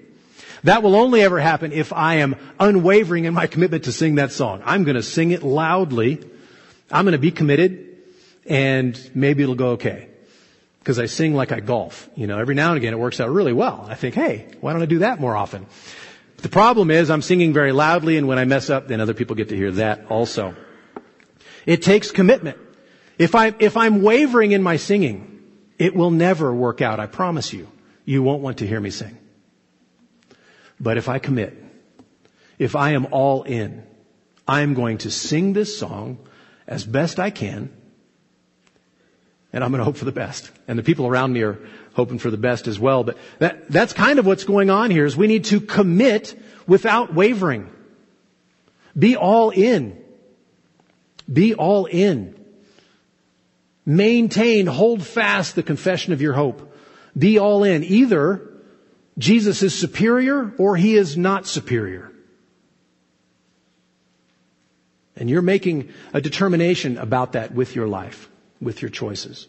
That 0.65 0.83
will 0.83 0.95
only 0.95 1.23
ever 1.23 1.41
happen 1.41 1.73
if 1.73 1.95
I 1.95 2.17
am 2.17 2.37
unwavering 2.59 3.25
in 3.25 3.33
my 3.33 3.47
commitment 3.47 3.85
to 3.85 3.93
sing 3.93 4.17
that 4.17 4.33
song. 4.33 4.63
I'm 4.67 4.85
going 4.85 4.97
to 4.97 5.03
sing 5.03 5.31
it 5.31 5.43
loudly. 5.43 6.23
I'm 6.91 7.07
going 7.07 7.13
to 7.13 7.19
be 7.19 7.31
committed 7.31 7.97
and 8.45 9.11
maybe 9.15 9.43
it'll 9.43 9.55
go 9.55 9.71
okay. 9.71 10.10
Because 10.81 10.99
I 10.99 11.07
sing 11.07 11.35
like 11.35 11.53
I 11.53 11.61
golf. 11.61 12.09
You 12.17 12.27
know, 12.27 12.39
every 12.39 12.55
now 12.55 12.71
and 12.71 12.79
again 12.79 12.93
it 12.93 12.99
works 12.99 13.21
out 13.21 13.31
really 13.31 13.53
well. 13.53 13.87
I 13.89 13.95
think, 13.95 14.15
hey, 14.15 14.49
why 14.61 14.73
don't 14.73 14.83
I 14.83 14.87
do 14.87 15.01
that 15.01 15.21
more 15.21 15.37
often? 15.37 15.67
But 16.37 16.43
the 16.43 16.49
problem 16.49 16.91
is 16.91 17.11
I'm 17.11 17.23
singing 17.23 17.53
very 17.53 17.73
loudly 17.73 18.17
and 18.17 18.27
when 18.27 18.39
I 18.39 18.45
mess 18.45 18.71
up, 18.71 18.89
then 18.89 19.01
other 19.01 19.15
people 19.15 19.37
get 19.37 19.51
to 19.51 19.57
hear 19.57 19.71
that 19.73 20.07
also. 20.11 20.57
It 21.67 21.83
takes 21.83 22.11
commitment. 22.11 22.59
If 23.19 23.35
I, 23.35 23.55
if 23.59 23.77
I'm 23.77 24.01
wavering 24.01 24.53
in 24.53 24.63
my 24.63 24.77
singing, 24.77 25.43
it 25.79 25.95
will 25.95 26.11
never 26.11 26.53
work 26.55 26.81
out. 26.81 26.99
I 26.99 27.07
promise 27.07 27.53
you. 27.53 27.69
You 28.07 28.23
won't 28.23 28.43
want 28.43 28.59
to 28.59 28.67
hear 28.67 28.81
me 28.81 28.91
sing. 28.91 29.17
But 30.81 30.97
if 30.97 31.09
I 31.09 31.19
commit, 31.19 31.63
if 32.59 32.75
I 32.75 32.93
am 32.93 33.09
all 33.11 33.43
in, 33.43 33.85
I'm 34.49 34.75
going 34.75 34.99
to 34.99 35.11
sing 35.11 35.53
this 35.53 35.79
song 35.79 36.19
as 36.67 36.85
best 36.85 37.21
I 37.21 37.31
can, 37.31 37.71
and 39.53 39.65
I'm 39.65 39.71
going 39.71 39.81
to 39.81 39.85
hope 39.85 39.97
for 39.97 40.05
the 40.05 40.13
best. 40.13 40.51
And 40.69 40.79
the 40.79 40.83
people 40.83 41.07
around 41.07 41.33
me 41.33 41.43
are 41.43 41.59
hoping 41.95 42.19
for 42.19 42.31
the 42.31 42.37
best 42.37 42.67
as 42.69 42.79
well. 42.79 43.05
But 43.05 43.19
that, 43.39 43.69
that's 43.69 43.93
kind 43.93 44.19
of 44.19 44.27
what's 44.27 44.45
going 44.45 44.71
on 44.71 44.91
here 44.91 45.05
is 45.05 45.17
we 45.17 45.27
need 45.27 45.47
to 45.47 45.61
commit 45.61 46.41
without 46.67 47.13
wavering. 47.13 47.71
Be 48.97 49.17
all 49.17 49.51
in. 49.51 50.03
Be 51.33 51.55
all 51.55 51.87
in. 51.87 52.37
Maintain, 53.87 54.67
hold 54.67 55.05
fast 55.05 55.57
the 55.57 55.63
confession 55.63 56.13
of 56.13 56.21
your 56.21 56.33
hope. 56.33 56.77
Be 57.17 57.39
all 57.39 57.65
in. 57.65 57.83
Either 57.83 58.49
Jesus 59.19 59.63
is 59.63 59.77
superior 59.77 60.55
or 60.59 60.77
he 60.77 60.97
is 60.97 61.17
not 61.17 61.47
superior. 61.47 62.13
And 65.17 65.29
you're 65.29 65.43
making 65.43 65.93
a 66.15 66.21
determination 66.21 66.97
about 66.97 67.33
that 67.33 67.53
with 67.53 67.75
your 67.75 67.87
life, 67.87 68.31
with 68.61 68.83
your 68.83 68.91
choices. 68.91 69.49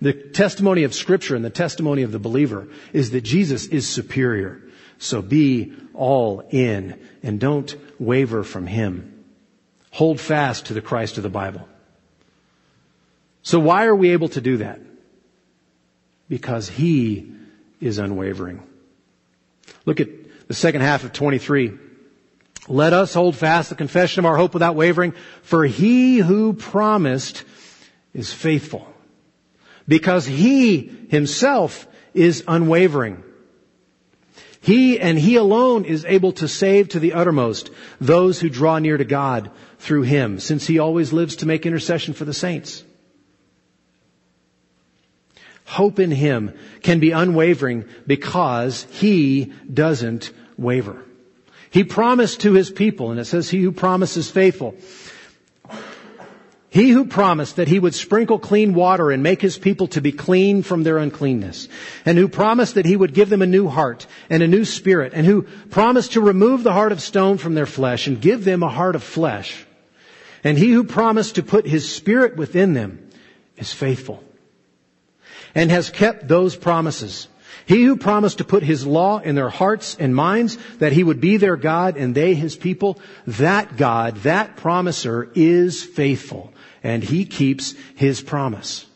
The 0.00 0.12
testimony 0.12 0.82
of 0.84 0.94
scripture 0.94 1.36
and 1.36 1.44
the 1.44 1.50
testimony 1.50 2.02
of 2.02 2.12
the 2.12 2.18
believer 2.18 2.68
is 2.92 3.10
that 3.12 3.22
Jesus 3.22 3.66
is 3.66 3.88
superior. 3.88 4.60
So 4.98 5.22
be 5.22 5.74
all 5.94 6.40
in 6.50 7.00
and 7.22 7.38
don't 7.38 7.74
waver 8.00 8.42
from 8.42 8.66
him. 8.66 9.24
Hold 9.92 10.20
fast 10.20 10.66
to 10.66 10.74
the 10.74 10.80
Christ 10.80 11.18
of 11.18 11.22
the 11.22 11.28
Bible. 11.28 11.68
So 13.42 13.60
why 13.60 13.84
are 13.84 13.94
we 13.94 14.10
able 14.10 14.28
to 14.30 14.40
do 14.40 14.58
that? 14.58 14.80
because 16.32 16.66
he 16.66 17.30
is 17.78 17.98
unwavering. 17.98 18.62
Look 19.84 20.00
at 20.00 20.08
the 20.48 20.54
second 20.54 20.80
half 20.80 21.04
of 21.04 21.12
23. 21.12 21.72
Let 22.68 22.94
us 22.94 23.12
hold 23.12 23.36
fast 23.36 23.68
the 23.68 23.74
confession 23.74 24.20
of 24.20 24.24
our 24.24 24.38
hope 24.38 24.54
without 24.54 24.74
wavering, 24.74 25.12
for 25.42 25.66
he 25.66 26.16
who 26.16 26.54
promised 26.54 27.44
is 28.14 28.32
faithful. 28.32 28.86
Because 29.88 30.26
he 30.26 31.06
himself 31.08 31.86
is 32.14 32.44
unwavering. 32.46 33.22
He 34.62 35.00
and 35.00 35.18
He 35.18 35.36
alone 35.36 35.84
is 35.84 36.04
able 36.04 36.32
to 36.32 36.46
save 36.46 36.90
to 36.90 37.00
the 37.00 37.14
uttermost 37.14 37.70
those 38.00 38.40
who 38.40 38.48
draw 38.48 38.78
near 38.78 38.96
to 38.96 39.04
God 39.04 39.50
through 39.78 40.02
Him, 40.02 40.38
since 40.38 40.66
He 40.66 40.78
always 40.78 41.12
lives 41.12 41.36
to 41.36 41.46
make 41.46 41.66
intercession 41.66 42.14
for 42.14 42.24
the 42.24 42.32
saints. 42.32 42.84
Hope 45.64 45.98
in 45.98 46.12
Him 46.12 46.54
can 46.82 47.00
be 47.00 47.10
unwavering 47.10 47.86
because 48.06 48.84
He 48.84 49.52
doesn't 49.72 50.30
waver. 50.56 51.04
He 51.70 51.82
promised 51.82 52.42
to 52.42 52.52
His 52.52 52.70
people, 52.70 53.10
and 53.10 53.18
it 53.18 53.24
says, 53.24 53.50
He 53.50 53.62
who 53.62 53.72
promises 53.72 54.30
faithful. 54.30 54.76
He 56.72 56.88
who 56.88 57.04
promised 57.04 57.56
that 57.56 57.68
he 57.68 57.78
would 57.78 57.94
sprinkle 57.94 58.38
clean 58.38 58.72
water 58.72 59.10
and 59.10 59.22
make 59.22 59.42
his 59.42 59.58
people 59.58 59.88
to 59.88 60.00
be 60.00 60.10
clean 60.10 60.62
from 60.62 60.84
their 60.84 60.96
uncleanness, 60.96 61.68
and 62.06 62.16
who 62.16 62.28
promised 62.28 62.76
that 62.76 62.86
he 62.86 62.96
would 62.96 63.12
give 63.12 63.28
them 63.28 63.42
a 63.42 63.46
new 63.46 63.68
heart 63.68 64.06
and 64.30 64.42
a 64.42 64.48
new 64.48 64.64
spirit, 64.64 65.12
and 65.14 65.26
who 65.26 65.42
promised 65.68 66.14
to 66.14 66.22
remove 66.22 66.62
the 66.62 66.72
heart 66.72 66.90
of 66.90 67.02
stone 67.02 67.36
from 67.36 67.54
their 67.54 67.66
flesh 67.66 68.06
and 68.06 68.22
give 68.22 68.46
them 68.46 68.62
a 68.62 68.70
heart 68.70 68.96
of 68.96 69.02
flesh, 69.02 69.66
and 70.42 70.56
he 70.56 70.70
who 70.70 70.82
promised 70.82 71.34
to 71.34 71.42
put 71.42 71.66
his 71.66 71.94
spirit 71.94 72.36
within 72.36 72.72
them 72.72 73.06
is 73.58 73.70
faithful 73.70 74.24
and 75.54 75.70
has 75.70 75.90
kept 75.90 76.26
those 76.26 76.56
promises. 76.56 77.28
He 77.66 77.84
who 77.84 77.96
promised 77.96 78.38
to 78.38 78.44
put 78.44 78.62
his 78.62 78.86
law 78.86 79.18
in 79.18 79.34
their 79.34 79.48
hearts 79.48 79.96
and 79.98 80.14
minds, 80.14 80.58
that 80.78 80.92
he 80.92 81.04
would 81.04 81.20
be 81.20 81.36
their 81.36 81.56
God 81.56 81.96
and 81.96 82.14
they 82.14 82.34
his 82.34 82.56
people, 82.56 82.98
that 83.26 83.76
God, 83.76 84.16
that 84.18 84.56
promiser 84.56 85.30
is 85.34 85.82
faithful 85.82 86.52
and 86.82 87.02
he 87.02 87.24
keeps 87.24 87.74
his 87.94 88.20
promise. 88.20 88.86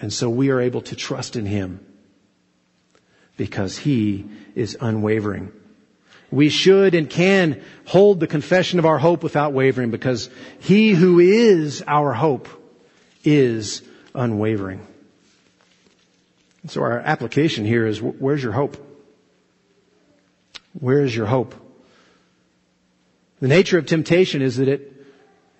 And 0.00 0.12
so 0.12 0.28
we 0.28 0.50
are 0.50 0.60
able 0.60 0.82
to 0.82 0.96
trust 0.96 1.36
in 1.36 1.46
him 1.46 1.80
because 3.36 3.76
he 3.76 4.26
is 4.54 4.76
unwavering. 4.80 5.52
We 6.30 6.48
should 6.48 6.94
and 6.94 7.08
can 7.08 7.62
hold 7.86 8.20
the 8.20 8.26
confession 8.26 8.78
of 8.78 8.86
our 8.86 8.98
hope 8.98 9.22
without 9.22 9.52
wavering 9.52 9.90
because 9.90 10.28
he 10.60 10.90
who 10.90 11.20
is 11.20 11.82
our 11.86 12.12
hope 12.12 12.48
is 13.24 13.82
unwavering. 14.16 14.86
So 16.68 16.82
our 16.82 16.98
application 16.98 17.64
here 17.64 17.86
is 17.86 18.02
where's 18.02 18.42
your 18.42 18.52
hope? 18.52 18.76
Where 20.72 21.02
is 21.02 21.14
your 21.14 21.26
hope? 21.26 21.54
The 23.40 23.48
nature 23.48 23.78
of 23.78 23.86
temptation 23.86 24.42
is 24.42 24.56
that 24.56 24.68
it, 24.68 24.92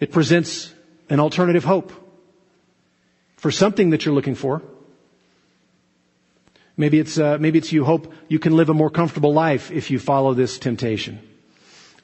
it 0.00 0.10
presents 0.10 0.72
an 1.08 1.20
alternative 1.20 1.64
hope 1.64 1.92
for 3.36 3.50
something 3.50 3.90
that 3.90 4.04
you're 4.04 4.14
looking 4.14 4.34
for. 4.34 4.62
Maybe 6.76 6.98
it's, 6.98 7.18
uh, 7.18 7.38
maybe 7.38 7.58
it's 7.58 7.72
you 7.72 7.84
hope 7.84 8.12
you 8.28 8.38
can 8.38 8.56
live 8.56 8.68
a 8.68 8.74
more 8.74 8.90
comfortable 8.90 9.32
life 9.32 9.70
if 9.70 9.90
you 9.90 9.98
follow 9.98 10.34
this 10.34 10.58
temptation. 10.58 11.20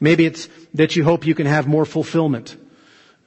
Maybe 0.01 0.25
it's 0.27 0.49
that 0.75 0.97
you 0.97 1.05
hope 1.05 1.27
you 1.27 1.35
can 1.35 1.47
have 1.47 1.67
more 1.67 1.85
fulfillment 1.85 2.57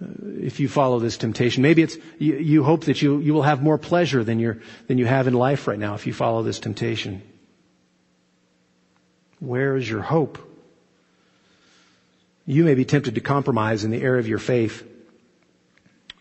Uh, 0.01 0.07
if 0.41 0.59
you 0.59 0.67
follow 0.67 0.99
this 0.99 1.17
temptation. 1.17 1.63
Maybe 1.63 1.81
it's 1.81 1.97
you, 2.19 2.35
you 2.35 2.63
hope 2.63 2.85
that 2.85 3.01
you, 3.01 3.19
you 3.19 3.33
will 3.33 3.43
have 3.43 3.63
more 3.63 3.77
pleasure 3.77 4.23
than, 4.23 4.39
you 4.39 4.61
than 4.87 4.97
you 4.97 5.05
have 5.05 5.27
in 5.27 5.33
life 5.33 5.67
right 5.67 5.79
now 5.79 5.95
if 5.95 6.05
you 6.05 6.13
follow 6.13 6.43
this 6.43 6.59
temptation. 6.59 7.21
Where 9.39 9.77
is 9.77 9.89
your 9.89 10.01
hope? 10.01 10.37
You 12.45 12.65
may 12.65 12.75
be 12.75 12.83
tempted 12.83 13.15
to 13.15 13.21
compromise 13.21 13.85
in 13.85 13.91
the 13.91 14.01
area 14.01 14.19
of 14.19 14.27
your 14.27 14.37
faith 14.37 14.85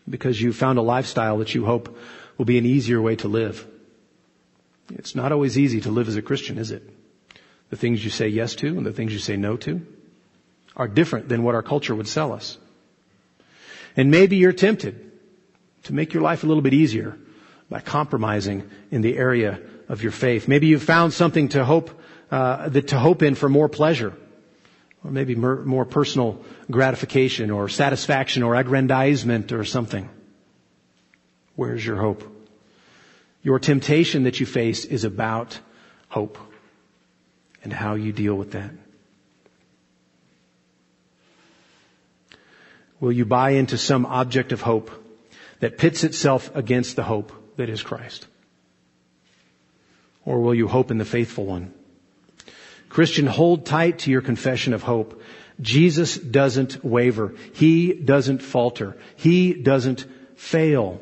because 0.09 0.41
you 0.41 0.53
found 0.53 0.79
a 0.79 0.81
lifestyle 0.81 1.39
that 1.39 1.53
you 1.53 1.65
hope 1.65 1.97
will 2.37 2.45
be 2.45 2.57
an 2.57 2.65
easier 2.65 3.01
way 3.01 3.17
to 3.17 3.27
live. 3.27 3.67
It's 4.89 5.15
not 5.15 5.31
always 5.31 5.57
easy 5.57 5.81
to 5.81 5.91
live 5.91 6.07
as 6.07 6.15
a 6.15 6.21
Christian, 6.21 6.57
is 6.57 6.71
it? 6.71 6.83
The 7.69 7.75
things 7.75 8.03
you 8.03 8.09
say 8.09 8.29
yes 8.29 8.55
to 8.55 8.67
and 8.67 8.85
the 8.85 8.93
things 8.93 9.11
you 9.11 9.19
say 9.19 9.35
no 9.35 9.57
to 9.57 9.85
are 10.77 10.87
different 10.87 11.27
than 11.27 11.43
what 11.43 11.55
our 11.55 11.63
culture 11.63 11.95
would 11.95 12.07
sell 12.07 12.31
us. 12.31 12.57
And 13.95 14.11
maybe 14.11 14.37
you're 14.37 14.53
tempted 14.53 15.11
to 15.83 15.93
make 15.93 16.13
your 16.13 16.23
life 16.23 16.43
a 16.43 16.47
little 16.47 16.63
bit 16.63 16.73
easier 16.73 17.17
by 17.69 17.79
compromising 17.79 18.69
in 18.91 19.01
the 19.01 19.17
area 19.17 19.59
of 19.87 20.03
your 20.03 20.11
faith. 20.11 20.47
Maybe 20.47 20.67
you've 20.67 20.83
found 20.83 21.13
something 21.13 21.49
to 21.49 21.63
hope, 21.63 21.89
uh, 22.31 22.69
that 22.69 22.89
to 22.89 22.99
hope 22.99 23.23
in 23.23 23.35
for 23.35 23.49
more 23.49 23.69
pleasure 23.69 24.13
or 25.03 25.11
maybe 25.11 25.35
more 25.35 25.85
personal 25.85 26.43
gratification 26.69 27.51
or 27.51 27.69
satisfaction 27.69 28.43
or 28.43 28.55
aggrandizement 28.55 29.51
or 29.51 29.63
something. 29.63 30.09
Where's 31.55 31.85
your 31.85 31.97
hope? 31.97 32.23
Your 33.43 33.59
temptation 33.59 34.23
that 34.23 34.39
you 34.39 34.45
face 34.45 34.85
is 34.85 35.03
about 35.03 35.59
hope 36.09 36.37
and 37.63 37.71
how 37.71 37.95
you 37.95 38.11
deal 38.11 38.35
with 38.35 38.51
that. 38.51 38.71
Will 42.99 43.11
you 43.11 43.25
buy 43.25 43.51
into 43.51 43.77
some 43.77 44.05
object 44.05 44.51
of 44.51 44.61
hope 44.61 44.91
that 45.59 45.77
pits 45.77 46.03
itself 46.03 46.55
against 46.55 46.95
the 46.95 47.03
hope 47.03 47.31
that 47.57 47.69
is 47.69 47.83
Christ? 47.83 48.27
Or 50.25 50.41
will 50.41 50.55
you 50.55 50.67
hope 50.67 50.91
in 50.91 50.97
the 50.97 51.05
faithful 51.05 51.45
one? 51.45 51.73
Christian, 52.89 53.27
hold 53.27 53.65
tight 53.65 53.99
to 53.99 54.11
your 54.11 54.21
confession 54.21 54.73
of 54.73 54.81
hope. 54.81 55.21
Jesus 55.61 56.17
doesn't 56.17 56.83
waver. 56.83 57.33
He 57.53 57.93
doesn't 57.93 58.41
falter. 58.41 58.97
He 59.15 59.53
doesn't 59.53 60.05
fail. 60.35 61.01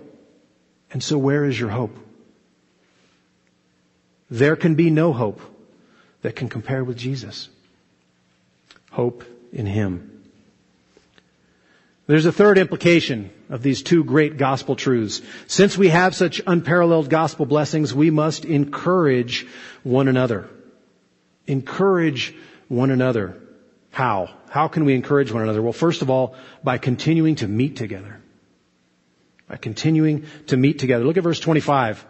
And 0.91 1.01
so 1.01 1.17
where 1.17 1.45
is 1.45 1.60
your 1.60 1.69
hope? 1.69 1.97
There 4.29 4.56
can 4.56 4.75
be 4.75 4.89
no 4.89 5.13
hope 5.13 5.41
that 6.21 6.36
can 6.36 6.49
compare 6.49 6.84
with 6.84 6.97
Jesus. 6.97 7.49
Hope 8.91 9.23
in 9.51 9.65
Him. 9.65 10.12
There's 12.13 12.28
a 12.28 12.32
third 12.32 12.60
implication 12.60 13.32
of 13.49 13.63
these 13.63 13.82
two 13.82 14.04
great 14.04 14.38
gospel 14.38 14.76
truths. 14.76 15.23
Since 15.47 15.80
we 15.80 15.88
have 15.88 16.13
such 16.13 16.43
unparalleled 16.45 17.10
gospel 17.10 17.47
blessings, 17.47 17.91
we 17.91 18.12
must 18.12 18.45
encourage 18.45 19.47
one 19.82 20.08
another 20.08 20.47
encourage 21.47 22.36
one 22.67 22.91
another. 22.91 23.41
How? 23.89 24.30
How 24.52 24.67
can 24.67 24.86
we 24.86 24.93
encourage 24.93 25.32
one 25.32 25.41
another? 25.41 25.63
Well, 25.63 25.73
first 25.73 26.04
of 26.04 26.12
all, 26.12 26.36
by 26.63 26.78
continuing 26.78 27.34
to 27.38 27.47
meet 27.47 27.78
together. 27.78 28.21
By 29.47 29.58
continuing 29.58 30.28
to 30.47 30.56
meet 30.56 30.78
together. 30.78 31.06
Look 31.06 31.17
at 31.17 31.23
verse 31.23 31.39
25. 31.39 32.06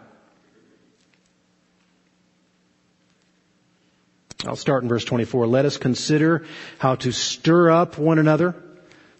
I'll 4.44 4.54
start 4.54 4.82
in 4.82 4.90
verse 4.90 5.06
24. 5.06 5.46
Let 5.46 5.64
us 5.64 5.78
consider 5.78 6.44
how 6.76 6.96
to 6.96 7.10
stir 7.10 7.70
up 7.70 7.96
one 7.96 8.18
another 8.18 8.54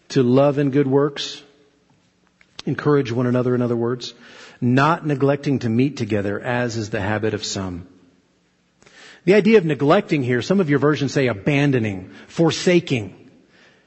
to 0.09 0.23
love 0.23 0.57
and 0.57 0.71
good 0.71 0.87
works. 0.87 1.41
Encourage 2.65 3.11
one 3.11 3.27
another, 3.27 3.53
in 3.55 3.61
other 3.61 3.75
words. 3.75 4.13
Not 4.61 5.05
neglecting 5.05 5.59
to 5.59 5.69
meet 5.69 5.97
together 5.97 6.39
as 6.39 6.77
is 6.77 6.89
the 6.89 7.01
habit 7.01 7.33
of 7.33 7.43
some 7.43 7.87
the 9.25 9.33
idea 9.33 9.57
of 9.57 9.65
neglecting 9.65 10.23
here, 10.23 10.41
some 10.41 10.59
of 10.59 10.69
your 10.69 10.79
versions 10.79 11.11
say 11.11 11.27
abandoning, 11.27 12.11
forsaking. 12.27 13.29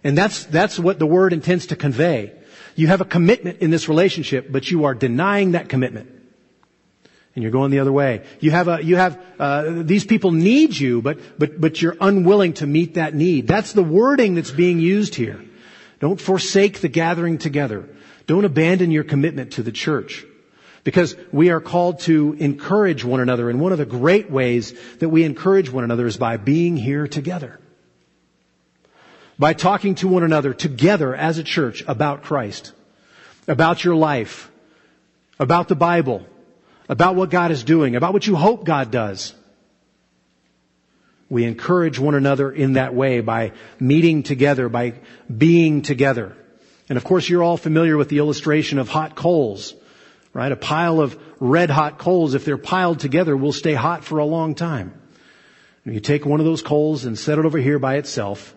And 0.04 0.18
that's, 0.18 0.44
that's 0.44 0.78
what 0.78 0.98
the 0.98 1.06
word 1.06 1.32
intends 1.32 1.66
to 1.68 1.76
convey. 1.76 2.32
You 2.74 2.88
have 2.88 3.00
a 3.00 3.04
commitment 3.04 3.58
in 3.60 3.70
this 3.70 3.88
relationship, 3.88 4.50
but 4.50 4.70
you 4.70 4.84
are 4.84 4.94
denying 4.94 5.52
that 5.52 5.68
commitment. 5.68 6.10
And 7.34 7.42
you're 7.44 7.52
going 7.52 7.70
the 7.70 7.78
other 7.78 7.92
way. 7.92 8.24
You 8.40 8.50
have 8.50 8.66
a, 8.66 8.82
you 8.82 8.96
have, 8.96 9.24
uh, 9.38 9.82
these 9.82 10.04
people 10.04 10.32
need 10.32 10.76
you, 10.76 11.02
but, 11.02 11.38
but, 11.38 11.60
but 11.60 11.80
you're 11.80 11.96
unwilling 12.00 12.54
to 12.54 12.66
meet 12.66 12.94
that 12.94 13.14
need. 13.14 13.46
That's 13.46 13.72
the 13.72 13.82
wording 13.82 14.34
that's 14.34 14.50
being 14.50 14.80
used 14.80 15.14
here. 15.14 15.40
Don't 16.00 16.20
forsake 16.20 16.80
the 16.80 16.88
gathering 16.88 17.38
together. 17.38 17.88
Don't 18.26 18.44
abandon 18.44 18.90
your 18.90 19.04
commitment 19.04 19.52
to 19.52 19.62
the 19.62 19.72
church. 19.72 20.24
Because 20.84 21.16
we 21.32 21.50
are 21.50 21.60
called 21.60 22.00
to 22.00 22.34
encourage 22.38 23.04
one 23.04 23.20
another. 23.20 23.50
And 23.50 23.60
one 23.60 23.72
of 23.72 23.78
the 23.78 23.86
great 23.86 24.30
ways 24.30 24.74
that 24.98 25.08
we 25.08 25.24
encourage 25.24 25.70
one 25.70 25.84
another 25.84 26.06
is 26.06 26.16
by 26.16 26.36
being 26.36 26.76
here 26.76 27.08
together. 27.08 27.58
By 29.38 29.54
talking 29.54 29.96
to 29.96 30.08
one 30.08 30.22
another 30.22 30.54
together 30.54 31.14
as 31.14 31.38
a 31.38 31.44
church 31.44 31.84
about 31.86 32.22
Christ, 32.22 32.72
about 33.46 33.84
your 33.84 33.94
life, 33.96 34.50
about 35.38 35.68
the 35.68 35.76
Bible, 35.76 36.26
about 36.88 37.16
what 37.16 37.30
God 37.30 37.50
is 37.50 37.62
doing, 37.64 37.96
about 37.96 38.12
what 38.12 38.26
you 38.26 38.36
hope 38.36 38.64
God 38.64 38.90
does. 38.90 39.34
We 41.30 41.44
encourage 41.44 41.98
one 41.98 42.14
another 42.14 42.50
in 42.50 42.74
that 42.74 42.94
way 42.94 43.20
by 43.20 43.52
meeting 43.78 44.22
together, 44.22 44.68
by 44.68 44.94
being 45.34 45.82
together. 45.82 46.36
And 46.88 46.96
of 46.96 47.04
course, 47.04 47.28
you're 47.28 47.42
all 47.42 47.58
familiar 47.58 47.96
with 47.96 48.08
the 48.08 48.18
illustration 48.18 48.78
of 48.78 48.88
hot 48.88 49.14
coals 49.14 49.74
right? 50.38 50.52
A 50.52 50.56
pile 50.56 51.00
of 51.00 51.18
red 51.40 51.68
hot 51.68 51.98
coals, 51.98 52.34
if 52.34 52.44
they're 52.44 52.56
piled 52.56 53.00
together, 53.00 53.36
will 53.36 53.52
stay 53.52 53.74
hot 53.74 54.04
for 54.04 54.18
a 54.18 54.24
long 54.24 54.54
time. 54.54 54.92
And 55.84 55.94
you 55.94 56.00
take 56.00 56.24
one 56.24 56.38
of 56.38 56.46
those 56.46 56.62
coals 56.62 57.04
and 57.04 57.18
set 57.18 57.38
it 57.38 57.44
over 57.44 57.58
here 57.58 57.80
by 57.80 57.96
itself. 57.96 58.54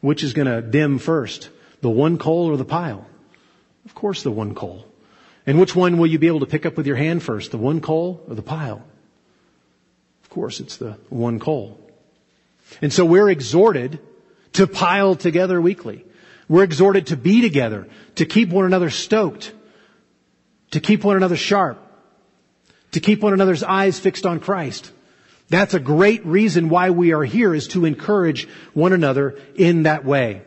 Which 0.00 0.22
is 0.22 0.32
going 0.32 0.46
to 0.46 0.62
dim 0.62 0.98
first? 0.98 1.50
The 1.80 1.90
one 1.90 2.18
coal 2.18 2.46
or 2.46 2.56
the 2.56 2.64
pile? 2.64 3.04
Of 3.84 3.96
course 3.96 4.22
the 4.22 4.30
one 4.30 4.54
coal. 4.54 4.86
And 5.44 5.58
which 5.58 5.74
one 5.74 5.98
will 5.98 6.06
you 6.06 6.20
be 6.20 6.28
able 6.28 6.40
to 6.40 6.46
pick 6.46 6.66
up 6.66 6.76
with 6.76 6.86
your 6.86 6.94
hand 6.94 7.20
first? 7.20 7.50
The 7.50 7.58
one 7.58 7.80
coal 7.80 8.22
or 8.28 8.36
the 8.36 8.42
pile? 8.42 8.84
Of 10.22 10.30
course 10.30 10.60
it's 10.60 10.76
the 10.76 10.98
one 11.08 11.40
coal. 11.40 11.80
And 12.80 12.92
so 12.92 13.04
we're 13.04 13.30
exhorted 13.30 14.00
to 14.54 14.66
pile 14.66 15.14
together 15.14 15.60
weekly. 15.60 16.04
We're 16.48 16.64
exhorted 16.64 17.08
to 17.08 17.16
be 17.16 17.40
together, 17.40 17.88
to 18.16 18.26
keep 18.26 18.50
one 18.50 18.64
another 18.64 18.90
stoked, 18.90 19.52
to 20.72 20.80
keep 20.80 21.04
one 21.04 21.16
another 21.16 21.36
sharp, 21.36 21.78
to 22.92 23.00
keep 23.00 23.22
one 23.22 23.32
another's 23.32 23.62
eyes 23.62 23.98
fixed 23.98 24.26
on 24.26 24.40
Christ. 24.40 24.90
That's 25.48 25.74
a 25.74 25.80
great 25.80 26.24
reason 26.24 26.68
why 26.68 26.90
we 26.90 27.12
are 27.12 27.24
here 27.24 27.54
is 27.54 27.68
to 27.68 27.84
encourage 27.84 28.48
one 28.74 28.92
another 28.92 29.38
in 29.54 29.84
that 29.84 30.04
way. 30.04 30.42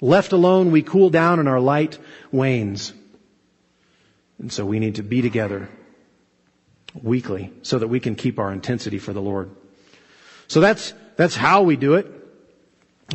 Left 0.00 0.32
alone, 0.32 0.72
we 0.72 0.82
cool 0.82 1.10
down 1.10 1.38
and 1.38 1.48
our 1.48 1.60
light 1.60 1.98
wanes. 2.30 2.92
And 4.38 4.52
so 4.52 4.64
we 4.66 4.78
need 4.78 4.96
to 4.96 5.02
be 5.02 5.22
together 5.22 5.68
weekly 7.00 7.52
so 7.62 7.78
that 7.78 7.88
we 7.88 8.00
can 8.00 8.14
keep 8.14 8.38
our 8.38 8.52
intensity 8.52 8.98
for 8.98 9.12
the 9.12 9.22
Lord. 9.22 9.50
So 10.48 10.60
that's, 10.60 10.92
that's 11.16 11.36
how 11.36 11.62
we 11.62 11.76
do 11.76 11.94
it. 11.94 12.06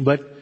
But 0.02 0.34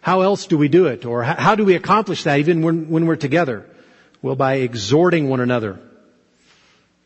how 0.00 0.20
else 0.20 0.46
do 0.46 0.58
we 0.58 0.68
do 0.68 0.86
it? 0.86 1.04
Or 1.04 1.22
how 1.22 1.54
do 1.54 1.64
we 1.64 1.74
accomplish 1.74 2.24
that 2.24 2.38
even 2.38 2.62
when, 2.62 2.88
when 2.88 3.06
we're 3.06 3.16
together? 3.16 3.66
Well, 4.22 4.36
by 4.36 4.54
exhorting 4.54 5.28
one 5.28 5.40
another. 5.40 5.78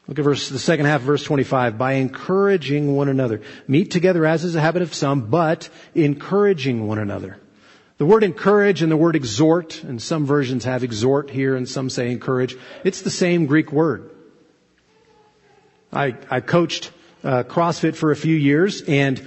Look 0.07 0.19
at 0.19 0.23
verse, 0.23 0.49
the 0.49 0.59
second 0.59 0.87
half 0.87 1.01
of 1.01 1.07
verse 1.07 1.23
25. 1.23 1.77
By 1.77 1.95
encouraging 1.95 2.97
one 2.97 3.09
another. 3.09 3.43
Meet 3.67 3.91
together 3.91 4.25
as 4.25 4.45
is 4.45 4.55
a 4.55 4.61
habit 4.61 4.83
of 4.83 4.95
some, 4.95 5.29
but 5.29 5.69
encouraging 5.95 6.87
one 6.87 6.99
another. 6.99 7.39
The 7.99 8.07
word 8.07 8.23
encourage 8.23 8.81
and 8.83 8.91
the 8.91 8.97
word 8.97 9.17
exhort, 9.17 9.83
and 9.83 10.01
some 10.01 10.25
versions 10.25 10.65
have 10.65 10.85
exhort 10.85 11.31
here 11.31 11.57
and 11.57 11.69
some 11.69 11.91
say 11.91 12.11
encourage. 12.11 12.57
It's 12.85 13.03
the 13.03 13.11
same 13.11 13.47
Greek 13.47 13.73
word. 13.73 14.11
I, 15.93 16.15
I 16.31 16.41
coached 16.41 16.93
uh, 17.25 17.43
CrossFit 17.45 17.97
for 17.97 18.11
a 18.11 18.17
few 18.17 18.37
years 18.37 18.83
and 18.83 19.21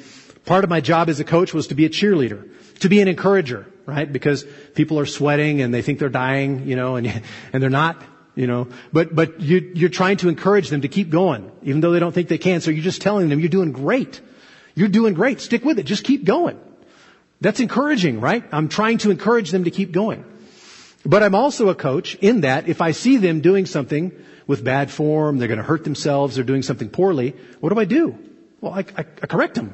part 0.45 0.63
of 0.63 0.69
my 0.69 0.81
job 0.81 1.09
as 1.09 1.19
a 1.19 1.23
coach 1.23 1.53
was 1.53 1.67
to 1.67 1.75
be 1.75 1.85
a 1.85 1.89
cheerleader, 1.89 2.49
to 2.79 2.89
be 2.89 3.01
an 3.01 3.07
encourager, 3.07 3.65
right? 3.85 4.11
Because 4.11 4.45
people 4.75 4.99
are 4.99 5.05
sweating 5.05 5.61
and 5.61 5.73
they 5.73 5.81
think 5.81 5.99
they're 5.99 6.09
dying, 6.09 6.67
you 6.67 6.75
know, 6.75 6.95
and, 6.95 7.07
and 7.53 7.63
they're 7.63 7.69
not 7.69 8.01
you 8.35 8.47
know. 8.47 8.67
But, 8.93 9.13
but 9.13 9.41
you, 9.41 9.71
you're 9.75 9.89
trying 9.89 10.17
to 10.17 10.29
encourage 10.29 10.69
them 10.69 10.81
to 10.81 10.87
keep 10.87 11.09
going, 11.09 11.51
even 11.63 11.81
though 11.81 11.91
they 11.91 11.99
don't 11.99 12.13
think 12.13 12.27
they 12.27 12.37
can. 12.37 12.61
So 12.61 12.71
you're 12.71 12.83
just 12.83 13.01
telling 13.01 13.29
them, 13.29 13.39
you're 13.39 13.49
doing 13.49 13.71
great. 13.71 14.21
You're 14.75 14.87
doing 14.87 15.13
great. 15.13 15.41
Stick 15.41 15.63
with 15.65 15.79
it. 15.79 15.83
Just 15.83 16.03
keep 16.03 16.23
going. 16.23 16.59
That's 17.41 17.59
encouraging, 17.59 18.21
right? 18.21 18.43
I'm 18.51 18.69
trying 18.69 18.99
to 18.99 19.11
encourage 19.11 19.51
them 19.51 19.65
to 19.65 19.71
keep 19.71 19.91
going. 19.91 20.23
But 21.05 21.23
I'm 21.23 21.35
also 21.35 21.69
a 21.69 21.75
coach 21.75 22.15
in 22.15 22.41
that 22.41 22.67
if 22.69 22.81
I 22.81 22.91
see 22.91 23.17
them 23.17 23.41
doing 23.41 23.65
something 23.65 24.11
with 24.51 24.65
bad 24.65 24.91
form, 24.91 25.37
they're 25.37 25.47
going 25.47 25.63
to 25.63 25.63
hurt 25.63 25.85
themselves, 25.85 26.35
they're 26.35 26.43
doing 26.43 26.61
something 26.61 26.89
poorly, 26.89 27.33
what 27.61 27.69
do 27.69 27.79
I 27.79 27.85
do? 27.85 28.19
Well, 28.59 28.73
I, 28.73 28.79
I, 28.97 29.05
I 29.23 29.27
correct 29.27 29.55
them. 29.55 29.73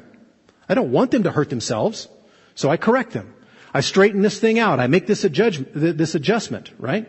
I 0.68 0.74
don't 0.74 0.92
want 0.92 1.10
them 1.10 1.24
to 1.24 1.32
hurt 1.32 1.50
themselves, 1.50 2.06
so 2.54 2.70
I 2.70 2.76
correct 2.76 3.10
them. 3.12 3.34
I 3.74 3.80
straighten 3.80 4.22
this 4.22 4.38
thing 4.38 4.60
out. 4.60 4.78
I 4.78 4.86
make 4.86 5.08
this, 5.08 5.22
this 5.22 6.14
adjustment, 6.14 6.70
right? 6.78 7.08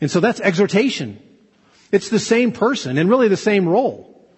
And 0.00 0.10
so 0.10 0.20
that's 0.20 0.40
exhortation. 0.40 1.22
It's 1.92 2.08
the 2.08 2.18
same 2.18 2.52
person 2.52 2.98
and 2.98 3.08
really 3.08 3.28
the 3.28 3.36
same 3.36 3.68
role. 3.68 4.28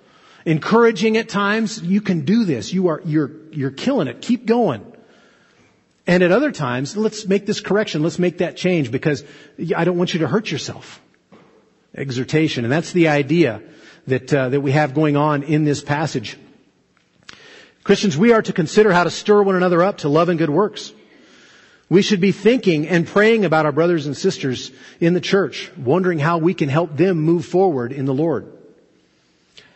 Encouraging 0.45 1.17
at 1.17 1.29
times, 1.31 1.83
you 1.83 2.01
can 2.01 2.27
do 2.27 2.45
this. 2.45 2.73
You 2.73 2.89
are, 2.89 3.01
you're, 3.05 3.31
you're 3.51 3.71
killing 3.71 4.09
it. 4.09 4.21
Keep 4.21 4.45
going. 4.45 4.85
And 6.07 6.23
at 6.23 6.33
other 6.33 6.53
times, 6.53 6.97
let's 6.97 7.27
make 7.27 7.47
this 7.47 7.61
correction. 7.61 8.03
Let's 8.03 8.19
make 8.19 8.39
that 8.39 8.57
change 8.57 8.91
because 8.91 9.25
I 9.75 9.85
don't 9.85 9.97
want 9.99 10.15
you 10.15 10.21
to 10.21 10.29
hurt 10.29 10.51
yourself. 10.51 11.02
Exhortation. 11.95 12.65
And 12.65 12.73
that's 12.73 12.93
the 12.93 13.09
idea 13.09 13.63
that, 14.07 14.33
uh, 14.33 14.49
that 14.49 14.61
we 14.61 14.73
have 14.73 14.95
going 14.95 15.17
on 15.17 15.43
in 15.43 15.65
this 15.65 15.83
passage. 15.83 16.37
Christians, 17.85 18.17
we 18.17 18.33
are 18.33 18.43
to 18.43 18.53
consider 18.53 18.93
how 18.93 19.05
to 19.05 19.11
stir 19.11 19.43
one 19.43 19.57
another 19.57 19.83
up 19.83 19.99
to 19.99 20.09
love 20.09 20.29
and 20.29 20.39
good 20.39 20.51
works. 20.51 20.93
We 21.89 22.01
should 22.01 22.21
be 22.21 22.33
thinking 22.33 22.89
and 22.89 23.07
praying 23.07 23.45
about 23.45 23.67
our 23.67 23.73
brothers 23.73 24.07
and 24.07 24.17
sisters 24.17 24.73
in 25.01 25.13
the 25.13 25.21
church, 25.21 25.71
wondering 25.77 26.19
how 26.19 26.39
we 26.39 26.55
can 26.55 26.71
help 26.71 26.97
them 26.97 27.19
move 27.19 27.45
forward 27.45 27.93
in 27.93 28.07
the 28.07 28.15
Lord. 28.15 28.51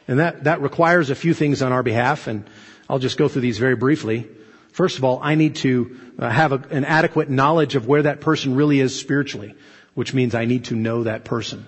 And 0.08 0.20
that, 0.20 0.44
that 0.44 0.62
requires 0.62 1.10
a 1.10 1.14
few 1.14 1.34
things 1.34 1.60
on 1.60 1.72
our 1.72 1.82
behalf, 1.82 2.28
and 2.28 2.48
I'll 2.88 3.00
just 3.00 3.18
go 3.18 3.28
through 3.28 3.42
these 3.42 3.58
very 3.58 3.76
briefly. 3.76 4.28
First 4.72 4.98
of 4.98 5.04
all, 5.04 5.18
I 5.22 5.34
need 5.34 5.56
to 5.56 5.98
uh, 6.18 6.30
have 6.30 6.52
a, 6.52 6.64
an 6.70 6.84
adequate 6.84 7.28
knowledge 7.28 7.74
of 7.74 7.86
where 7.86 8.02
that 8.02 8.20
person 8.20 8.54
really 8.54 8.80
is 8.80 8.98
spiritually, 8.98 9.54
which 9.94 10.14
means 10.14 10.34
I 10.34 10.44
need 10.44 10.66
to 10.66 10.76
know 10.76 11.02
that 11.02 11.24
person 11.24 11.66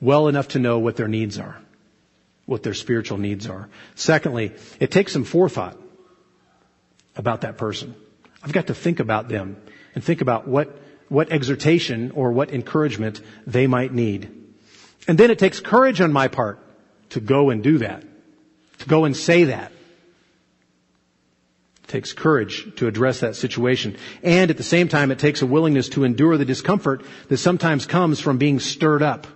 well 0.00 0.28
enough 0.28 0.48
to 0.48 0.58
know 0.58 0.78
what 0.78 0.96
their 0.96 1.08
needs 1.08 1.38
are, 1.38 1.56
what 2.44 2.62
their 2.62 2.74
spiritual 2.74 3.18
needs 3.18 3.48
are. 3.48 3.68
Secondly, 3.94 4.52
it 4.80 4.90
takes 4.90 5.12
some 5.12 5.24
forethought 5.24 5.76
about 7.16 7.42
that 7.42 7.56
person. 7.56 7.94
I've 8.42 8.52
got 8.52 8.68
to 8.68 8.74
think 8.74 9.00
about 9.00 9.28
them 9.28 9.56
and 9.94 10.04
think 10.04 10.20
about 10.20 10.46
what, 10.46 10.78
what 11.08 11.30
exhortation 11.32 12.12
or 12.12 12.32
what 12.32 12.50
encouragement 12.50 13.20
they 13.46 13.66
might 13.66 13.92
need. 13.92 14.30
And 15.08 15.16
then 15.16 15.30
it 15.30 15.38
takes 15.38 15.60
courage 15.60 16.00
on 16.00 16.12
my 16.12 16.28
part 16.28 16.60
to 17.10 17.20
go 17.20 17.50
and 17.50 17.62
do 17.62 17.78
that, 17.78 18.04
to 18.78 18.88
go 18.88 19.04
and 19.04 19.16
say 19.16 19.44
that. 19.44 19.72
It 21.84 21.88
takes 21.88 22.12
courage 22.12 22.74
to 22.76 22.88
address 22.88 23.20
that 23.20 23.36
situation. 23.36 23.96
And 24.22 24.50
at 24.50 24.56
the 24.56 24.62
same 24.62 24.88
time, 24.88 25.10
it 25.10 25.18
takes 25.18 25.42
a 25.42 25.46
willingness 25.46 25.90
to 25.90 26.04
endure 26.04 26.36
the 26.36 26.44
discomfort 26.44 27.04
that 27.28 27.38
sometimes 27.38 27.86
comes 27.86 28.20
from 28.20 28.38
being 28.38 28.58
stirred 28.60 29.02
up. 29.02 29.26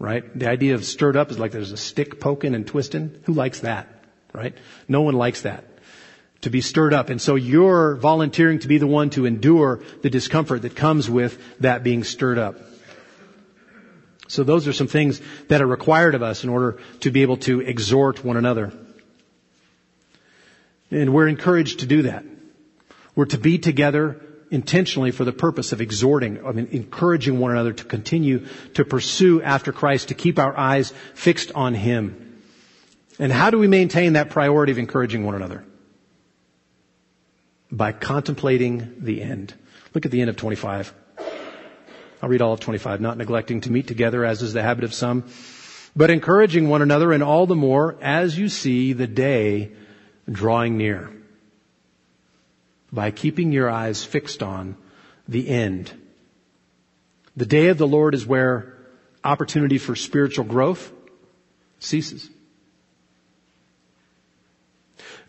Right? 0.00 0.24
The 0.36 0.48
idea 0.48 0.74
of 0.74 0.84
stirred 0.84 1.16
up 1.16 1.30
is 1.30 1.38
like 1.38 1.52
there's 1.52 1.72
a 1.72 1.76
stick 1.76 2.18
poking 2.18 2.54
and 2.54 2.66
twisting. 2.66 3.20
Who 3.24 3.34
likes 3.34 3.60
that? 3.60 3.86
Right? 4.32 4.56
No 4.88 5.02
one 5.02 5.14
likes 5.14 5.42
that 5.42 5.64
to 6.40 6.50
be 6.50 6.62
stirred 6.62 6.94
up. 6.94 7.10
And 7.10 7.20
so 7.20 7.34
you're 7.34 7.96
volunteering 7.96 8.60
to 8.60 8.68
be 8.68 8.78
the 8.78 8.86
one 8.86 9.10
to 9.10 9.26
endure 9.26 9.82
the 10.00 10.08
discomfort 10.08 10.62
that 10.62 10.74
comes 10.74 11.10
with 11.10 11.38
that 11.60 11.84
being 11.84 12.02
stirred 12.02 12.38
up. 12.38 12.56
So 14.28 14.42
those 14.42 14.66
are 14.68 14.72
some 14.72 14.86
things 14.86 15.20
that 15.48 15.60
are 15.60 15.66
required 15.66 16.14
of 16.14 16.22
us 16.22 16.44
in 16.44 16.50
order 16.50 16.78
to 17.00 17.10
be 17.10 17.20
able 17.22 17.36
to 17.38 17.60
exhort 17.60 18.24
one 18.24 18.36
another. 18.36 18.72
And 20.90 21.12
we're 21.12 21.28
encouraged 21.28 21.80
to 21.80 21.86
do 21.86 22.02
that. 22.02 22.24
We're 23.14 23.26
to 23.26 23.38
be 23.38 23.58
together 23.58 24.20
intentionally 24.50 25.10
for 25.10 25.24
the 25.24 25.32
purpose 25.32 25.72
of 25.72 25.80
exhorting, 25.80 26.44
I 26.44 26.52
mean, 26.52 26.68
encouraging 26.72 27.38
one 27.38 27.52
another 27.52 27.72
to 27.72 27.84
continue 27.84 28.46
to 28.74 28.84
pursue 28.84 29.42
after 29.42 29.72
Christ, 29.72 30.08
to 30.08 30.14
keep 30.14 30.38
our 30.38 30.56
eyes 30.56 30.92
fixed 31.14 31.52
on 31.54 31.74
Him. 31.74 32.42
And 33.18 33.32
how 33.32 33.50
do 33.50 33.58
we 33.58 33.68
maintain 33.68 34.14
that 34.14 34.30
priority 34.30 34.72
of 34.72 34.78
encouraging 34.78 35.24
one 35.24 35.34
another? 35.34 35.64
by 37.70 37.92
contemplating 37.92 38.96
the 38.98 39.22
end. 39.22 39.54
Look 39.94 40.04
at 40.06 40.12
the 40.12 40.20
end 40.20 40.30
of 40.30 40.36
25. 40.36 40.92
I'll 42.22 42.28
read 42.28 42.42
all 42.42 42.52
of 42.52 42.60
25. 42.60 43.00
Not 43.00 43.16
neglecting 43.16 43.62
to 43.62 43.72
meet 43.72 43.86
together 43.86 44.24
as 44.24 44.42
is 44.42 44.52
the 44.52 44.62
habit 44.62 44.84
of 44.84 44.92
some, 44.92 45.24
but 45.96 46.10
encouraging 46.10 46.68
one 46.68 46.82
another 46.82 47.12
and 47.12 47.22
all 47.22 47.46
the 47.46 47.54
more 47.54 47.96
as 48.00 48.38
you 48.38 48.48
see 48.48 48.92
the 48.92 49.06
day 49.06 49.72
drawing 50.30 50.76
near. 50.76 51.10
By 52.92 53.10
keeping 53.10 53.52
your 53.52 53.70
eyes 53.70 54.04
fixed 54.04 54.42
on 54.42 54.76
the 55.28 55.48
end. 55.48 55.92
The 57.36 57.46
day 57.46 57.68
of 57.68 57.78
the 57.78 57.86
Lord 57.86 58.14
is 58.14 58.26
where 58.26 58.76
opportunity 59.22 59.78
for 59.78 59.94
spiritual 59.94 60.44
growth 60.44 60.92
ceases. 61.78 62.28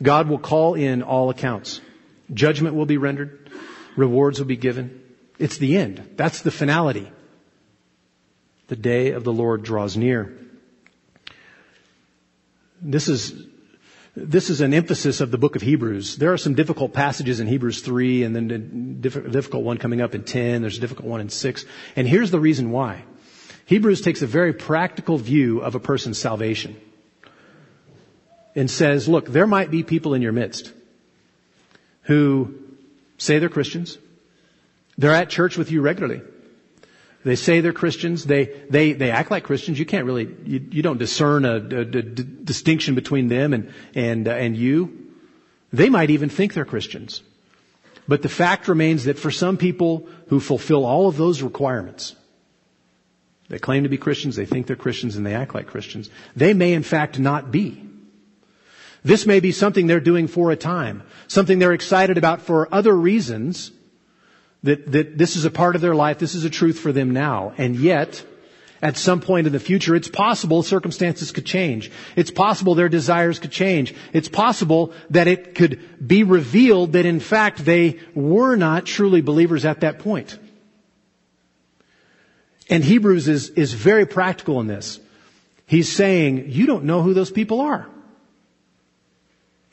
God 0.02 0.28
will 0.28 0.40
call 0.40 0.74
in 0.74 1.04
all 1.04 1.30
accounts. 1.30 1.80
Judgment 2.34 2.76
will 2.76 2.86
be 2.86 2.98
rendered. 2.98 3.50
Rewards 3.96 4.40
will 4.40 4.48
be 4.48 4.58
given. 4.58 5.02
It's 5.38 5.58
the 5.58 5.78
end. 5.78 6.14
That's 6.16 6.42
the 6.42 6.52
finality. 6.52 7.12
The 8.68 8.76
day 8.76 9.12
of 9.12 9.24
the 9.24 9.34
Lord 9.34 9.64
draws 9.64 9.98
near. 9.98 10.38
This 12.82 13.10
is, 13.10 13.34
this 14.16 14.50
is 14.50 14.60
an 14.60 14.74
emphasis 14.74 15.22
of 15.22 15.32
the 15.32 15.38
book 15.38 15.56
of 15.56 15.62
Hebrews. 15.62 16.18
There 16.18 16.34
are 16.34 16.38
some 16.38 16.54
difficult 16.54 16.94
passages 16.94 17.40
in 17.40 17.48
Hebrews 17.48 17.82
3 17.82 18.24
and 18.24 18.36
then 18.36 18.52
a 18.52 18.58
difficult 18.58 19.64
one 19.64 19.78
coming 19.78 20.02
up 20.02 20.14
in 20.14 20.24
10. 20.24 20.62
There's 20.62 20.78
a 20.78 20.82
difficult 20.82 21.08
one 21.08 21.22
in 21.22 21.30
6. 21.30 21.66
And 21.96 22.08
here's 22.08 22.30
the 22.30 22.40
reason 22.40 22.72
why. 22.72 23.04
Hebrews 23.68 24.02
takes 24.02 24.22
a 24.22 24.28
very 24.28 24.52
practical 24.54 25.18
view 25.18 25.60
of 25.60 25.76
a 25.76 25.80
person's 25.80 26.18
salvation 26.20 26.76
and 28.54 28.70
says, 28.70 29.08
look, 29.08 29.28
there 29.28 29.48
might 29.48 29.72
be 29.72 29.84
people 29.84 30.14
in 30.14 30.22
your 30.22 30.34
midst 30.34 30.74
who 32.04 32.56
say 33.18 33.40
they're 33.40 33.48
Christians. 33.48 33.98
They're 34.98 35.14
at 35.14 35.30
church 35.30 35.58
with 35.58 35.72
you 35.72 35.82
regularly. 35.82 36.22
They 37.24 37.36
say 37.36 37.62
they're 37.62 37.74
Christians. 37.74 38.26
They, 38.26 38.46
they, 38.70 38.94
they 38.94 39.12
act 39.12 39.30
like 39.30 39.44
Christians. 39.44 39.78
You 39.78 39.86
can't 39.86 40.06
really, 40.06 40.36
you, 40.46 40.66
you 40.72 40.82
don't 40.82 40.98
discern 40.98 41.46
a, 41.46 41.56
a, 41.56 41.82
a 41.82 41.84
distinction 41.84 42.96
between 42.96 43.28
them 43.28 43.54
and, 43.54 43.72
and, 43.94 44.28
uh, 44.28 44.32
and 44.32 44.58
you. 44.58 45.12
They 45.72 45.90
might 45.90 46.10
even 46.10 46.30
think 46.30 46.54
they're 46.54 46.66
Christians. 46.66 47.22
But 48.08 48.24
the 48.24 48.30
fact 48.30 48.68
remains 48.68 49.06
that 49.06 49.20
for 49.20 49.32
some 49.32 49.58
people 49.58 50.08
who 50.28 50.40
fulfill 50.40 50.86
all 50.86 51.08
of 51.08 51.18
those 51.18 51.42
requirements, 51.42 52.16
they 53.48 53.60
claim 53.60 53.84
to 53.84 53.90
be 53.90 53.98
Christians, 53.98 54.36
they 54.36 54.46
think 54.46 54.66
they're 54.66 54.76
Christians, 54.76 55.16
and 55.16 55.26
they 55.26 55.36
act 55.36 55.54
like 55.54 55.68
Christians, 55.68 56.10
they 56.36 56.54
may 56.54 56.74
in 56.74 56.84
fact 56.84 57.20
not 57.20 57.52
be. 57.52 57.86
This 59.04 59.26
may 59.26 59.40
be 59.40 59.52
something 59.52 59.88
they're 59.88 60.00
doing 60.00 60.28
for 60.28 60.52
a 60.52 60.56
time, 60.56 61.04
something 61.28 61.60
they're 61.60 61.74
excited 61.74 62.18
about 62.18 62.42
for 62.42 62.74
other 62.74 62.96
reasons, 62.96 63.72
that, 64.64 64.92
that 64.92 65.18
this 65.18 65.36
is 65.36 65.46
a 65.46 65.52
part 65.52 65.76
of 65.76 65.82
their 65.82 65.96
life, 65.96 66.20
this 66.20 66.36
is 66.36 66.46
a 66.46 66.50
truth 66.50 66.80
for 66.80 66.92
them 66.92 67.12
now. 67.12 67.54
And 67.58 67.76
yet, 67.76 68.24
at 68.82 68.98
some 68.98 69.22
point 69.22 69.48
in 69.48 69.54
the 69.54 69.60
future, 69.60 69.96
it's 69.96 70.08
possible 70.08 70.64
circumstances 70.64 71.32
could 71.32 71.46
change. 71.46 71.92
It's 72.16 72.32
possible 72.32 72.74
their 72.74 72.90
desires 72.90 73.40
could 73.40 73.52
change. 73.52 73.94
It's 74.14 74.28
possible 74.28 74.94
that 75.12 75.28
it 75.28 75.56
could 75.56 76.06
be 76.06 76.24
revealed 76.24 76.94
that 76.94 77.06
in 77.06 77.20
fact 77.20 77.64
they 77.64 78.00
were 78.16 78.56
not 78.56 78.86
truly 78.86 79.22
believers 79.22 79.66
at 79.66 79.82
that 79.82 80.00
point. 80.00 80.38
And 82.70 82.84
Hebrews 82.84 83.28
is, 83.28 83.50
is 83.50 83.74
very 83.74 84.06
practical 84.06 84.60
in 84.62 84.68
this. 84.68 85.00
He's 85.68 85.92
saying, 85.92 86.50
you 86.50 86.66
don't 86.66 86.86
know 86.86 87.02
who 87.02 87.14
those 87.14 87.32
people 87.32 87.62
are. 87.62 87.88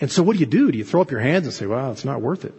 And 0.00 0.10
so 0.10 0.22
what 0.22 0.34
do 0.34 0.40
you 0.40 0.46
do? 0.46 0.70
Do 0.70 0.78
you 0.78 0.84
throw 0.84 1.00
up 1.00 1.10
your 1.10 1.20
hands 1.20 1.46
and 1.46 1.54
say, 1.54 1.66
well, 1.66 1.92
it's 1.92 2.04
not 2.04 2.20
worth 2.20 2.44
it? 2.44 2.54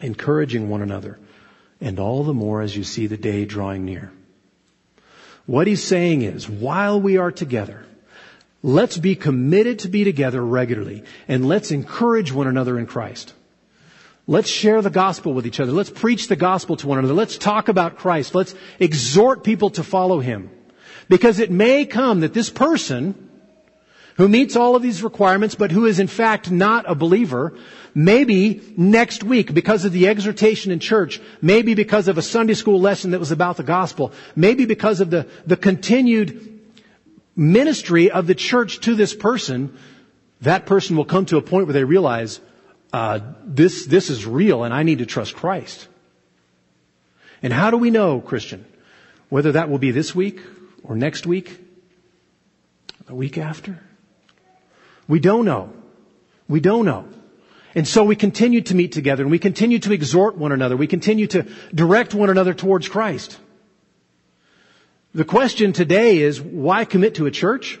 Encouraging 0.00 0.68
one 0.68 0.82
another, 0.82 1.18
and 1.80 1.98
all 1.98 2.24
the 2.24 2.34
more 2.34 2.62
as 2.62 2.76
you 2.76 2.84
see 2.84 3.06
the 3.06 3.16
day 3.16 3.44
drawing 3.44 3.84
near. 3.84 4.12
What 5.46 5.66
he's 5.66 5.82
saying 5.82 6.22
is, 6.22 6.48
while 6.48 7.00
we 7.00 7.18
are 7.18 7.30
together, 7.30 7.86
let's 8.62 8.96
be 8.96 9.14
committed 9.14 9.80
to 9.80 9.88
be 9.88 10.04
together 10.04 10.44
regularly, 10.44 11.04
and 11.28 11.46
let's 11.46 11.70
encourage 11.70 12.32
one 12.32 12.46
another 12.46 12.78
in 12.78 12.86
Christ. 12.86 13.32
Let's 14.26 14.48
share 14.48 14.82
the 14.82 14.90
gospel 14.90 15.34
with 15.34 15.46
each 15.46 15.60
other. 15.60 15.70
Let's 15.70 15.90
preach 15.90 16.26
the 16.26 16.34
gospel 16.34 16.76
to 16.78 16.88
one 16.88 16.98
another. 16.98 17.14
Let's 17.14 17.38
talk 17.38 17.68
about 17.68 17.96
Christ. 17.96 18.34
Let's 18.34 18.56
exhort 18.80 19.44
people 19.44 19.70
to 19.70 19.84
follow 19.84 20.18
him. 20.18 20.50
Because 21.08 21.38
it 21.38 21.52
may 21.52 21.86
come 21.86 22.20
that 22.20 22.34
this 22.34 22.50
person, 22.50 23.30
who 24.16 24.28
meets 24.28 24.56
all 24.56 24.74
of 24.74 24.82
these 24.82 25.04
requirements, 25.04 25.54
but 25.54 25.70
who 25.70 25.86
is 25.86 26.00
in 26.00 26.08
fact 26.08 26.50
not 26.50 26.90
a 26.90 26.96
believer, 26.96 27.54
Maybe 27.98 28.60
next 28.76 29.24
week, 29.24 29.54
because 29.54 29.86
of 29.86 29.92
the 29.92 30.08
exhortation 30.08 30.70
in 30.70 30.80
church, 30.80 31.18
maybe 31.40 31.72
because 31.72 32.08
of 32.08 32.18
a 32.18 32.22
Sunday 32.22 32.52
school 32.52 32.78
lesson 32.78 33.12
that 33.12 33.18
was 33.18 33.32
about 33.32 33.56
the 33.56 33.62
gospel, 33.62 34.12
maybe 34.36 34.66
because 34.66 35.00
of 35.00 35.08
the, 35.08 35.26
the 35.46 35.56
continued 35.56 36.60
ministry 37.34 38.10
of 38.10 38.26
the 38.26 38.34
church 38.34 38.80
to 38.80 38.94
this 38.94 39.14
person, 39.14 39.78
that 40.42 40.66
person 40.66 40.98
will 40.98 41.06
come 41.06 41.24
to 41.24 41.38
a 41.38 41.42
point 41.42 41.68
where 41.68 41.72
they 41.72 41.84
realize, 41.84 42.38
uh, 42.92 43.20
this, 43.46 43.86
this 43.86 44.10
is 44.10 44.26
real 44.26 44.64
and 44.64 44.74
I 44.74 44.82
need 44.82 44.98
to 44.98 45.06
trust 45.06 45.34
Christ. 45.34 45.88
And 47.42 47.50
how 47.50 47.70
do 47.70 47.78
we 47.78 47.90
know, 47.90 48.20
Christian, 48.20 48.66
whether 49.30 49.52
that 49.52 49.70
will 49.70 49.78
be 49.78 49.90
this 49.90 50.14
week 50.14 50.42
or 50.84 50.96
next 50.96 51.26
week, 51.26 51.58
the 53.06 53.14
week 53.14 53.38
after? 53.38 53.80
We 55.08 55.18
don't 55.18 55.46
know. 55.46 55.72
We 56.46 56.60
don't 56.60 56.84
know. 56.84 57.08
And 57.76 57.86
so 57.86 58.04
we 58.04 58.16
continue 58.16 58.62
to 58.62 58.74
meet 58.74 58.92
together 58.92 59.22
and 59.22 59.30
we 59.30 59.38
continue 59.38 59.78
to 59.80 59.92
exhort 59.92 60.38
one 60.38 60.50
another. 60.50 60.78
We 60.78 60.86
continue 60.86 61.26
to 61.26 61.46
direct 61.74 62.14
one 62.14 62.30
another 62.30 62.54
towards 62.54 62.88
Christ. 62.88 63.38
The 65.14 65.26
question 65.26 65.74
today 65.74 66.18
is, 66.18 66.40
why 66.40 66.86
commit 66.86 67.16
to 67.16 67.26
a 67.26 67.30
church? 67.30 67.78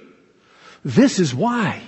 This 0.84 1.18
is 1.18 1.34
why. 1.34 1.82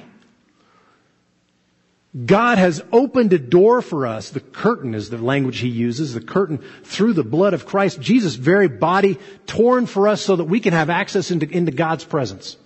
God 2.25 2.57
has 2.57 2.83
opened 2.93 3.35
a 3.35 3.39
door 3.39 3.83
for 3.83 4.07
us. 4.07 4.31
The 4.31 4.41
curtain 4.41 4.95
is 4.95 5.11
the 5.11 5.19
language 5.19 5.59
he 5.59 5.69
uses. 5.69 6.15
The 6.15 6.23
curtain 6.23 6.65
through 6.85 7.13
the 7.13 7.23
blood 7.23 7.53
of 7.53 7.67
Christ. 7.67 8.01
Jesus' 8.01 8.37
very 8.37 8.69
body 8.69 9.19
torn 9.47 9.85
for 9.85 10.09
us 10.09 10.23
so 10.23 10.37
that 10.37 10.45
we 10.45 10.61
can 10.61 10.73
have 10.73 10.89
access 10.89 11.31
into, 11.31 11.47
into 11.47 11.73
God's 11.73 12.05
presence. 12.05 12.57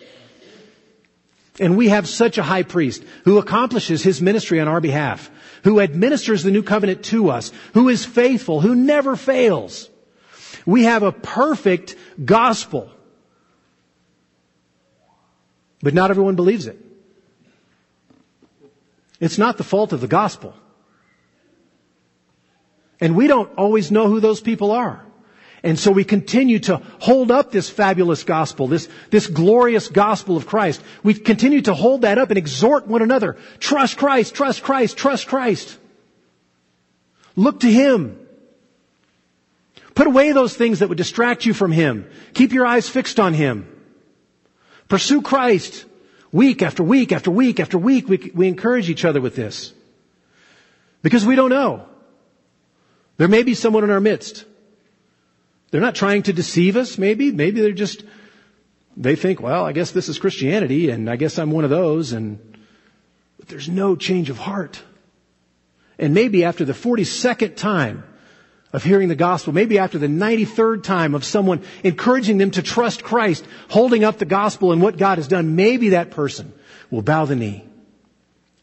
And 1.60 1.76
we 1.76 1.88
have 1.88 2.08
such 2.08 2.38
a 2.38 2.42
high 2.42 2.62
priest 2.62 3.04
who 3.24 3.38
accomplishes 3.38 4.02
his 4.02 4.22
ministry 4.22 4.58
on 4.60 4.68
our 4.68 4.80
behalf, 4.80 5.30
who 5.64 5.80
administers 5.80 6.42
the 6.42 6.50
new 6.50 6.62
covenant 6.62 7.04
to 7.04 7.30
us, 7.30 7.52
who 7.74 7.88
is 7.88 8.04
faithful, 8.04 8.60
who 8.60 8.74
never 8.74 9.16
fails. 9.16 9.90
We 10.64 10.84
have 10.84 11.02
a 11.02 11.12
perfect 11.12 11.96
gospel. 12.24 12.90
But 15.82 15.94
not 15.94 16.10
everyone 16.10 16.36
believes 16.36 16.66
it. 16.66 16.78
It's 19.20 19.38
not 19.38 19.58
the 19.58 19.64
fault 19.64 19.92
of 19.92 20.00
the 20.00 20.08
gospel. 20.08 20.54
And 23.00 23.14
we 23.14 23.26
don't 23.26 23.52
always 23.56 23.90
know 23.90 24.08
who 24.08 24.20
those 24.20 24.40
people 24.40 24.70
are. 24.70 25.04
And 25.64 25.78
so 25.78 25.92
we 25.92 26.04
continue 26.04 26.58
to 26.60 26.82
hold 26.98 27.30
up 27.30 27.52
this 27.52 27.70
fabulous 27.70 28.24
gospel, 28.24 28.66
this, 28.66 28.88
this 29.10 29.28
glorious 29.28 29.88
gospel 29.88 30.36
of 30.36 30.46
Christ. 30.46 30.82
We 31.04 31.14
continue 31.14 31.62
to 31.62 31.74
hold 31.74 32.02
that 32.02 32.18
up 32.18 32.30
and 32.30 32.38
exhort 32.38 32.88
one 32.88 33.02
another. 33.02 33.36
Trust 33.60 33.96
Christ, 33.96 34.34
trust 34.34 34.62
Christ, 34.64 34.96
trust 34.96 35.28
Christ. 35.28 35.78
Look 37.36 37.60
to 37.60 37.70
Him. 37.70 38.18
Put 39.94 40.08
away 40.08 40.32
those 40.32 40.56
things 40.56 40.80
that 40.80 40.88
would 40.88 40.98
distract 40.98 41.46
you 41.46 41.54
from 41.54 41.70
Him. 41.70 42.10
Keep 42.34 42.52
your 42.52 42.66
eyes 42.66 42.88
fixed 42.88 43.20
on 43.20 43.32
Him. 43.32 43.68
Pursue 44.88 45.22
Christ. 45.22 45.84
Week 46.32 46.62
after 46.62 46.82
week 46.82 47.12
after 47.12 47.30
week 47.30 47.60
after 47.60 47.78
week, 47.78 48.08
we, 48.08 48.32
we 48.34 48.48
encourage 48.48 48.88
each 48.88 49.04
other 49.04 49.20
with 49.20 49.36
this. 49.36 49.72
Because 51.02 51.26
we 51.26 51.36
don't 51.36 51.50
know. 51.50 51.86
There 53.18 53.28
may 53.28 53.42
be 53.42 53.54
someone 53.54 53.84
in 53.84 53.90
our 53.90 54.00
midst 54.00 54.46
they're 55.72 55.80
not 55.80 55.94
trying 55.94 56.22
to 56.24 56.34
deceive 56.34 56.76
us, 56.76 56.98
maybe. 56.98 57.32
Maybe 57.32 57.62
they're 57.62 57.72
just, 57.72 58.04
they 58.94 59.16
think, 59.16 59.40
well, 59.40 59.64
I 59.64 59.72
guess 59.72 59.90
this 59.90 60.10
is 60.10 60.18
Christianity 60.18 60.90
and 60.90 61.08
I 61.08 61.16
guess 61.16 61.38
I'm 61.38 61.50
one 61.50 61.64
of 61.64 61.70
those 61.70 62.12
and, 62.12 62.38
but 63.38 63.48
there's 63.48 63.70
no 63.70 63.96
change 63.96 64.28
of 64.28 64.36
heart. 64.36 64.82
And 65.98 66.12
maybe 66.12 66.44
after 66.44 66.66
the 66.66 66.74
42nd 66.74 67.56
time 67.56 68.04
of 68.70 68.84
hearing 68.84 69.08
the 69.08 69.14
gospel, 69.14 69.54
maybe 69.54 69.78
after 69.78 69.96
the 69.96 70.08
93rd 70.08 70.82
time 70.82 71.14
of 71.14 71.24
someone 71.24 71.62
encouraging 71.82 72.36
them 72.36 72.50
to 72.50 72.60
trust 72.60 73.02
Christ, 73.02 73.46
holding 73.70 74.04
up 74.04 74.18
the 74.18 74.26
gospel 74.26 74.72
and 74.72 74.82
what 74.82 74.98
God 74.98 75.16
has 75.16 75.26
done, 75.26 75.56
maybe 75.56 75.90
that 75.90 76.10
person 76.10 76.52
will 76.90 77.02
bow 77.02 77.24
the 77.24 77.36
knee 77.36 77.64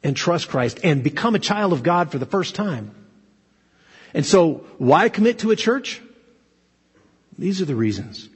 and 0.04 0.16
trust 0.16 0.48
Christ 0.48 0.82
and 0.84 1.04
become 1.04 1.34
a 1.34 1.40
child 1.40 1.74
of 1.74 1.82
God 1.82 2.12
for 2.12 2.20
the 2.20 2.28
first 2.28 2.54
time. 2.54 2.92
And 4.14 4.24
so, 4.24 4.66
why 4.78 5.10
commit 5.10 5.40
to 5.40 5.50
a 5.50 5.56
church? 5.56 6.02
These 7.40 7.62
are 7.62 7.66
the 7.66 7.76
reasons. 7.76 8.30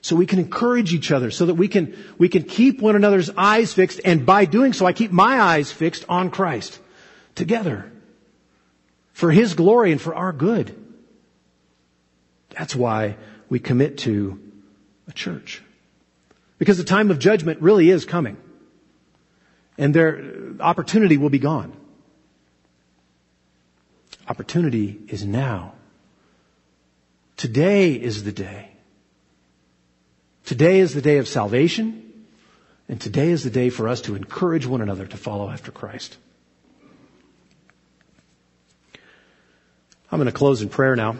So 0.00 0.16
we 0.16 0.26
can 0.26 0.38
encourage 0.38 0.94
each 0.94 1.10
other 1.12 1.30
so 1.30 1.46
that 1.46 1.54
we 1.54 1.68
can, 1.68 1.96
we 2.16 2.28
can 2.28 2.44
keep 2.44 2.80
one 2.80 2.96
another's 2.96 3.30
eyes 3.30 3.72
fixed 3.72 4.00
and 4.04 4.24
by 4.24 4.44
doing 4.44 4.72
so 4.72 4.86
I 4.86 4.92
keep 4.92 5.10
my 5.10 5.40
eyes 5.40 5.72
fixed 5.72 6.04
on 6.08 6.30
Christ 6.30 6.78
together 7.34 7.90
for 9.12 9.30
His 9.30 9.54
glory 9.54 9.92
and 9.92 10.00
for 10.00 10.14
our 10.14 10.32
good. 10.32 10.74
That's 12.50 12.74
why 12.74 13.16
we 13.48 13.58
commit 13.58 13.98
to 13.98 14.40
a 15.08 15.12
church. 15.12 15.62
Because 16.58 16.78
the 16.78 16.84
time 16.84 17.10
of 17.10 17.18
judgment 17.18 17.60
really 17.60 17.90
is 17.90 18.04
coming. 18.04 18.36
And 19.76 19.92
their 19.92 20.54
opportunity 20.60 21.18
will 21.18 21.30
be 21.30 21.38
gone. 21.38 21.76
Opportunity 24.28 24.98
is 25.08 25.24
now. 25.24 25.75
Today 27.36 27.92
is 27.92 28.24
the 28.24 28.32
day. 28.32 28.70
Today 30.46 30.80
is 30.80 30.94
the 30.94 31.02
day 31.02 31.18
of 31.18 31.28
salvation, 31.28 32.24
and 32.88 33.00
today 33.00 33.30
is 33.30 33.44
the 33.44 33.50
day 33.50 33.68
for 33.68 33.88
us 33.88 34.02
to 34.02 34.14
encourage 34.14 34.64
one 34.64 34.80
another 34.80 35.06
to 35.06 35.16
follow 35.16 35.50
after 35.50 35.70
Christ. 35.70 36.16
I'm 40.10 40.18
going 40.18 40.26
to 40.26 40.32
close 40.32 40.62
in 40.62 40.68
prayer 40.70 40.96
now, 40.96 41.16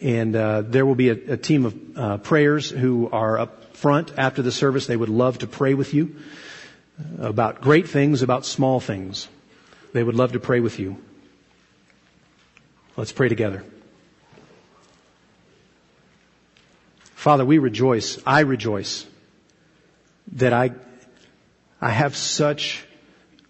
and 0.00 0.34
uh, 0.34 0.62
there 0.62 0.84
will 0.84 0.94
be 0.94 1.10
a, 1.10 1.34
a 1.34 1.36
team 1.36 1.66
of 1.66 1.98
uh, 1.98 2.16
prayers 2.18 2.70
who 2.70 3.08
are 3.10 3.38
up 3.38 3.76
front 3.76 4.12
after 4.18 4.42
the 4.42 4.50
service. 4.50 4.86
They 4.86 4.96
would 4.96 5.10
love 5.10 5.38
to 5.38 5.46
pray 5.46 5.74
with 5.74 5.94
you 5.94 6.16
about 7.20 7.60
great 7.60 7.88
things, 7.88 8.22
about 8.22 8.46
small 8.46 8.80
things. 8.80 9.28
They 9.92 10.02
would 10.02 10.16
love 10.16 10.32
to 10.32 10.40
pray 10.40 10.60
with 10.60 10.78
you. 10.78 10.96
Let's 12.96 13.12
pray 13.12 13.28
together. 13.28 13.64
Father, 17.22 17.44
we 17.44 17.58
rejoice. 17.58 18.18
I 18.26 18.40
rejoice 18.40 19.06
that 20.32 20.52
I, 20.52 20.72
I 21.80 21.90
have 21.90 22.16
such 22.16 22.84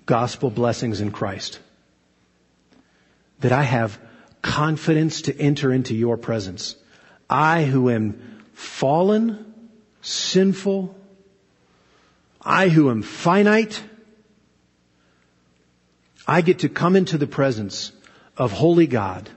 gospel 0.05 0.51
blessings 0.51 1.01
in 1.01 1.11
Christ. 1.11 1.59
That 3.41 3.53
I 3.53 3.63
have 3.63 3.99
confidence 4.43 5.23
to 5.23 5.39
enter 5.41 5.73
into 5.73 5.95
your 5.95 6.19
presence. 6.19 6.77
I 7.31 7.65
who 7.65 7.89
am 7.89 8.43
fallen, 8.53 9.55
sinful, 10.03 10.95
I 12.43 12.69
who 12.69 12.91
am 12.91 13.01
finite, 13.01 13.83
I 16.27 16.43
get 16.43 16.59
to 16.59 16.69
come 16.69 16.95
into 16.95 17.17
the 17.17 17.27
presence 17.27 17.91
of 18.37 18.53
holy 18.53 18.87
God, 18.87 19.31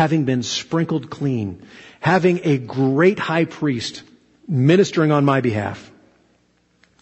having 0.00 0.24
been 0.24 0.42
sprinkled 0.42 1.10
clean, 1.10 1.62
having 2.00 2.40
a 2.44 2.56
great 2.56 3.18
high 3.18 3.44
priest 3.44 4.02
ministering 4.48 5.12
on 5.12 5.26
my 5.26 5.42
behalf. 5.42 5.90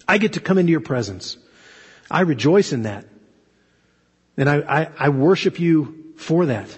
I 0.09 0.19
get 0.19 0.33
to 0.33 0.41
come 0.41 0.59
into 0.59 0.73
your 0.73 0.81
presence. 0.81 1.37
I 2.11 2.23
rejoice 2.23 2.73
in 2.73 2.83
that. 2.83 3.05
And 4.37 4.51
I, 4.51 4.57
I, 4.81 4.91
I 4.99 5.09
worship 5.11 5.61
you 5.61 6.13
for 6.17 6.47
that. 6.47 6.77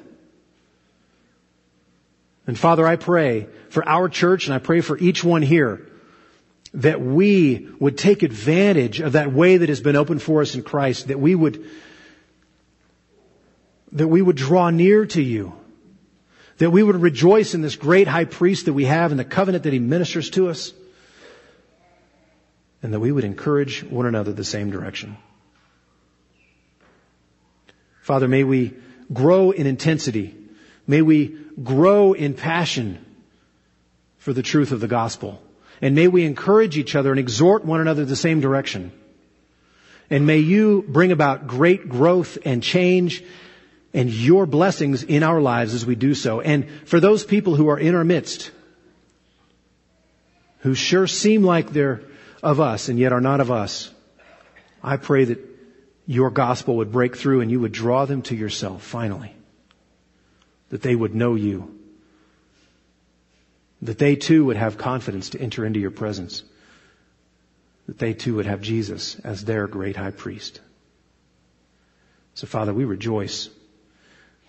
And 2.46 2.58
Father, 2.58 2.86
I 2.86 2.96
pray 2.96 3.46
for 3.70 3.88
our 3.88 4.10
church 4.10 4.46
and 4.46 4.54
I 4.54 4.58
pray 4.58 4.82
for 4.82 4.98
each 4.98 5.24
one 5.24 5.40
here 5.40 5.88
that 6.74 7.00
we 7.00 7.66
would 7.78 7.96
take 7.96 8.22
advantage 8.22 9.00
of 9.00 9.12
that 9.12 9.32
way 9.32 9.56
that 9.56 9.70
has 9.70 9.80
been 9.80 9.96
opened 9.96 10.20
for 10.20 10.42
us 10.42 10.54
in 10.54 10.62
Christ, 10.64 11.08
that 11.08 11.18
we 11.18 11.34
would, 11.34 11.64
that 13.92 14.08
we 14.08 14.20
would 14.20 14.36
draw 14.36 14.68
near 14.68 15.06
to 15.06 15.22
you, 15.22 15.54
that 16.60 16.70
we 16.70 16.82
would 16.82 16.96
rejoice 16.96 17.54
in 17.54 17.62
this 17.62 17.74
great 17.74 18.06
high 18.06 18.26
priest 18.26 18.66
that 18.66 18.74
we 18.74 18.84
have 18.84 19.12
and 19.12 19.18
the 19.18 19.24
covenant 19.24 19.64
that 19.64 19.72
he 19.72 19.78
ministers 19.78 20.28
to 20.28 20.50
us, 20.50 20.74
and 22.82 22.92
that 22.92 23.00
we 23.00 23.10
would 23.10 23.24
encourage 23.24 23.82
one 23.82 24.04
another 24.04 24.30
the 24.34 24.44
same 24.44 24.70
direction. 24.70 25.16
Father, 28.02 28.28
may 28.28 28.44
we 28.44 28.74
grow 29.10 29.52
in 29.52 29.66
intensity. 29.66 30.36
May 30.86 31.00
we 31.00 31.34
grow 31.62 32.12
in 32.12 32.34
passion 32.34 32.98
for 34.18 34.34
the 34.34 34.42
truth 34.42 34.70
of 34.70 34.80
the 34.80 34.88
gospel. 34.88 35.42
And 35.80 35.94
may 35.94 36.08
we 36.08 36.26
encourage 36.26 36.76
each 36.76 36.94
other 36.94 37.10
and 37.10 37.18
exhort 37.18 37.64
one 37.64 37.80
another 37.80 38.04
the 38.04 38.16
same 38.16 38.40
direction. 38.40 38.92
And 40.10 40.26
may 40.26 40.38
you 40.38 40.84
bring 40.86 41.10
about 41.10 41.46
great 41.46 41.88
growth 41.88 42.36
and 42.44 42.62
change 42.62 43.24
and 43.92 44.10
your 44.10 44.46
blessings 44.46 45.02
in 45.02 45.22
our 45.22 45.40
lives 45.40 45.74
as 45.74 45.84
we 45.84 45.94
do 45.94 46.14
so. 46.14 46.40
And 46.40 46.68
for 46.84 47.00
those 47.00 47.24
people 47.24 47.56
who 47.56 47.68
are 47.68 47.78
in 47.78 47.94
our 47.94 48.04
midst, 48.04 48.50
who 50.60 50.74
sure 50.74 51.06
seem 51.06 51.42
like 51.42 51.70
they're 51.70 52.02
of 52.42 52.60
us 52.60 52.88
and 52.88 52.98
yet 52.98 53.12
are 53.12 53.20
not 53.20 53.40
of 53.40 53.50
us, 53.50 53.90
I 54.82 54.96
pray 54.96 55.24
that 55.24 55.38
your 56.06 56.30
gospel 56.30 56.76
would 56.76 56.92
break 56.92 57.16
through 57.16 57.40
and 57.40 57.50
you 57.50 57.60
would 57.60 57.72
draw 57.72 58.04
them 58.04 58.22
to 58.22 58.36
yourself 58.36 58.82
finally. 58.82 59.34
That 60.70 60.82
they 60.82 60.94
would 60.94 61.14
know 61.14 61.34
you 61.34 61.80
that 63.82 63.98
they 63.98 64.16
too 64.16 64.44
would 64.46 64.56
have 64.56 64.76
confidence 64.76 65.30
to 65.30 65.40
enter 65.40 65.64
into 65.64 65.80
your 65.80 65.90
presence. 65.90 66.42
That 67.86 67.98
they 67.98 68.12
too 68.12 68.36
would 68.36 68.46
have 68.46 68.60
Jesus 68.60 69.18
as 69.20 69.44
their 69.44 69.66
great 69.66 69.96
high 69.96 70.10
priest. 70.10 70.60
So 72.34 72.46
Father, 72.46 72.72
we 72.74 72.84
rejoice. 72.84 73.48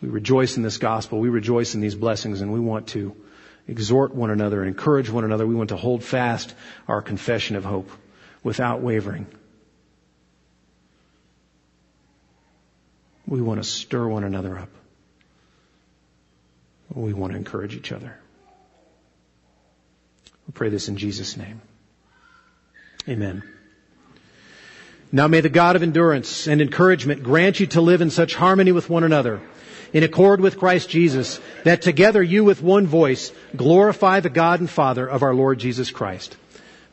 We 0.01 0.09
rejoice 0.09 0.57
in 0.57 0.63
this 0.63 0.77
gospel. 0.77 1.19
We 1.19 1.29
rejoice 1.29 1.75
in 1.75 1.81
these 1.81 1.95
blessings 1.95 2.41
and 2.41 2.51
we 2.51 2.59
want 2.59 2.87
to 2.89 3.15
exhort 3.67 4.15
one 4.15 4.31
another 4.31 4.61
and 4.61 4.67
encourage 4.67 5.09
one 5.09 5.23
another. 5.23 5.45
We 5.45 5.55
want 5.55 5.69
to 5.69 5.77
hold 5.77 6.03
fast 6.03 6.53
our 6.87 7.01
confession 7.01 7.55
of 7.55 7.63
hope 7.63 7.89
without 8.43 8.81
wavering. 8.81 9.27
We 13.27 13.41
want 13.41 13.63
to 13.63 13.69
stir 13.69 14.07
one 14.07 14.23
another 14.23 14.57
up. 14.57 14.69
We 16.93 17.13
want 17.13 17.31
to 17.31 17.37
encourage 17.37 17.75
each 17.75 17.91
other. 17.91 18.17
We 20.47 20.53
pray 20.53 20.69
this 20.69 20.89
in 20.89 20.97
Jesus' 20.97 21.37
name. 21.37 21.61
Amen. 23.07 23.43
Now 25.11 25.27
may 25.27 25.41
the 25.41 25.49
God 25.49 25.75
of 25.75 25.83
endurance 25.83 26.47
and 26.47 26.61
encouragement 26.61 27.23
grant 27.23 27.59
you 27.59 27.67
to 27.67 27.81
live 27.81 28.01
in 28.01 28.09
such 28.09 28.35
harmony 28.35 28.71
with 28.71 28.89
one 28.89 29.03
another, 29.03 29.41
in 29.93 30.03
accord 30.03 30.41
with 30.41 30.57
Christ 30.57 30.89
Jesus, 30.89 31.39
that 31.63 31.81
together 31.81 32.23
you 32.23 32.43
with 32.43 32.61
one 32.61 32.87
voice 32.87 33.31
glorify 33.55 34.19
the 34.19 34.29
God 34.29 34.59
and 34.59 34.69
Father 34.69 35.07
of 35.07 35.23
our 35.23 35.33
Lord 35.33 35.59
Jesus 35.59 35.91
Christ. 35.91 36.37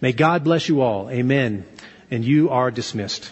May 0.01 0.13
God 0.13 0.45
bless 0.45 0.69
you 0.69 0.81
all. 0.81 1.11
Amen. 1.11 1.67
And 2.11 2.25
you 2.25 2.51
are 2.51 2.71
dismissed. 2.71 3.31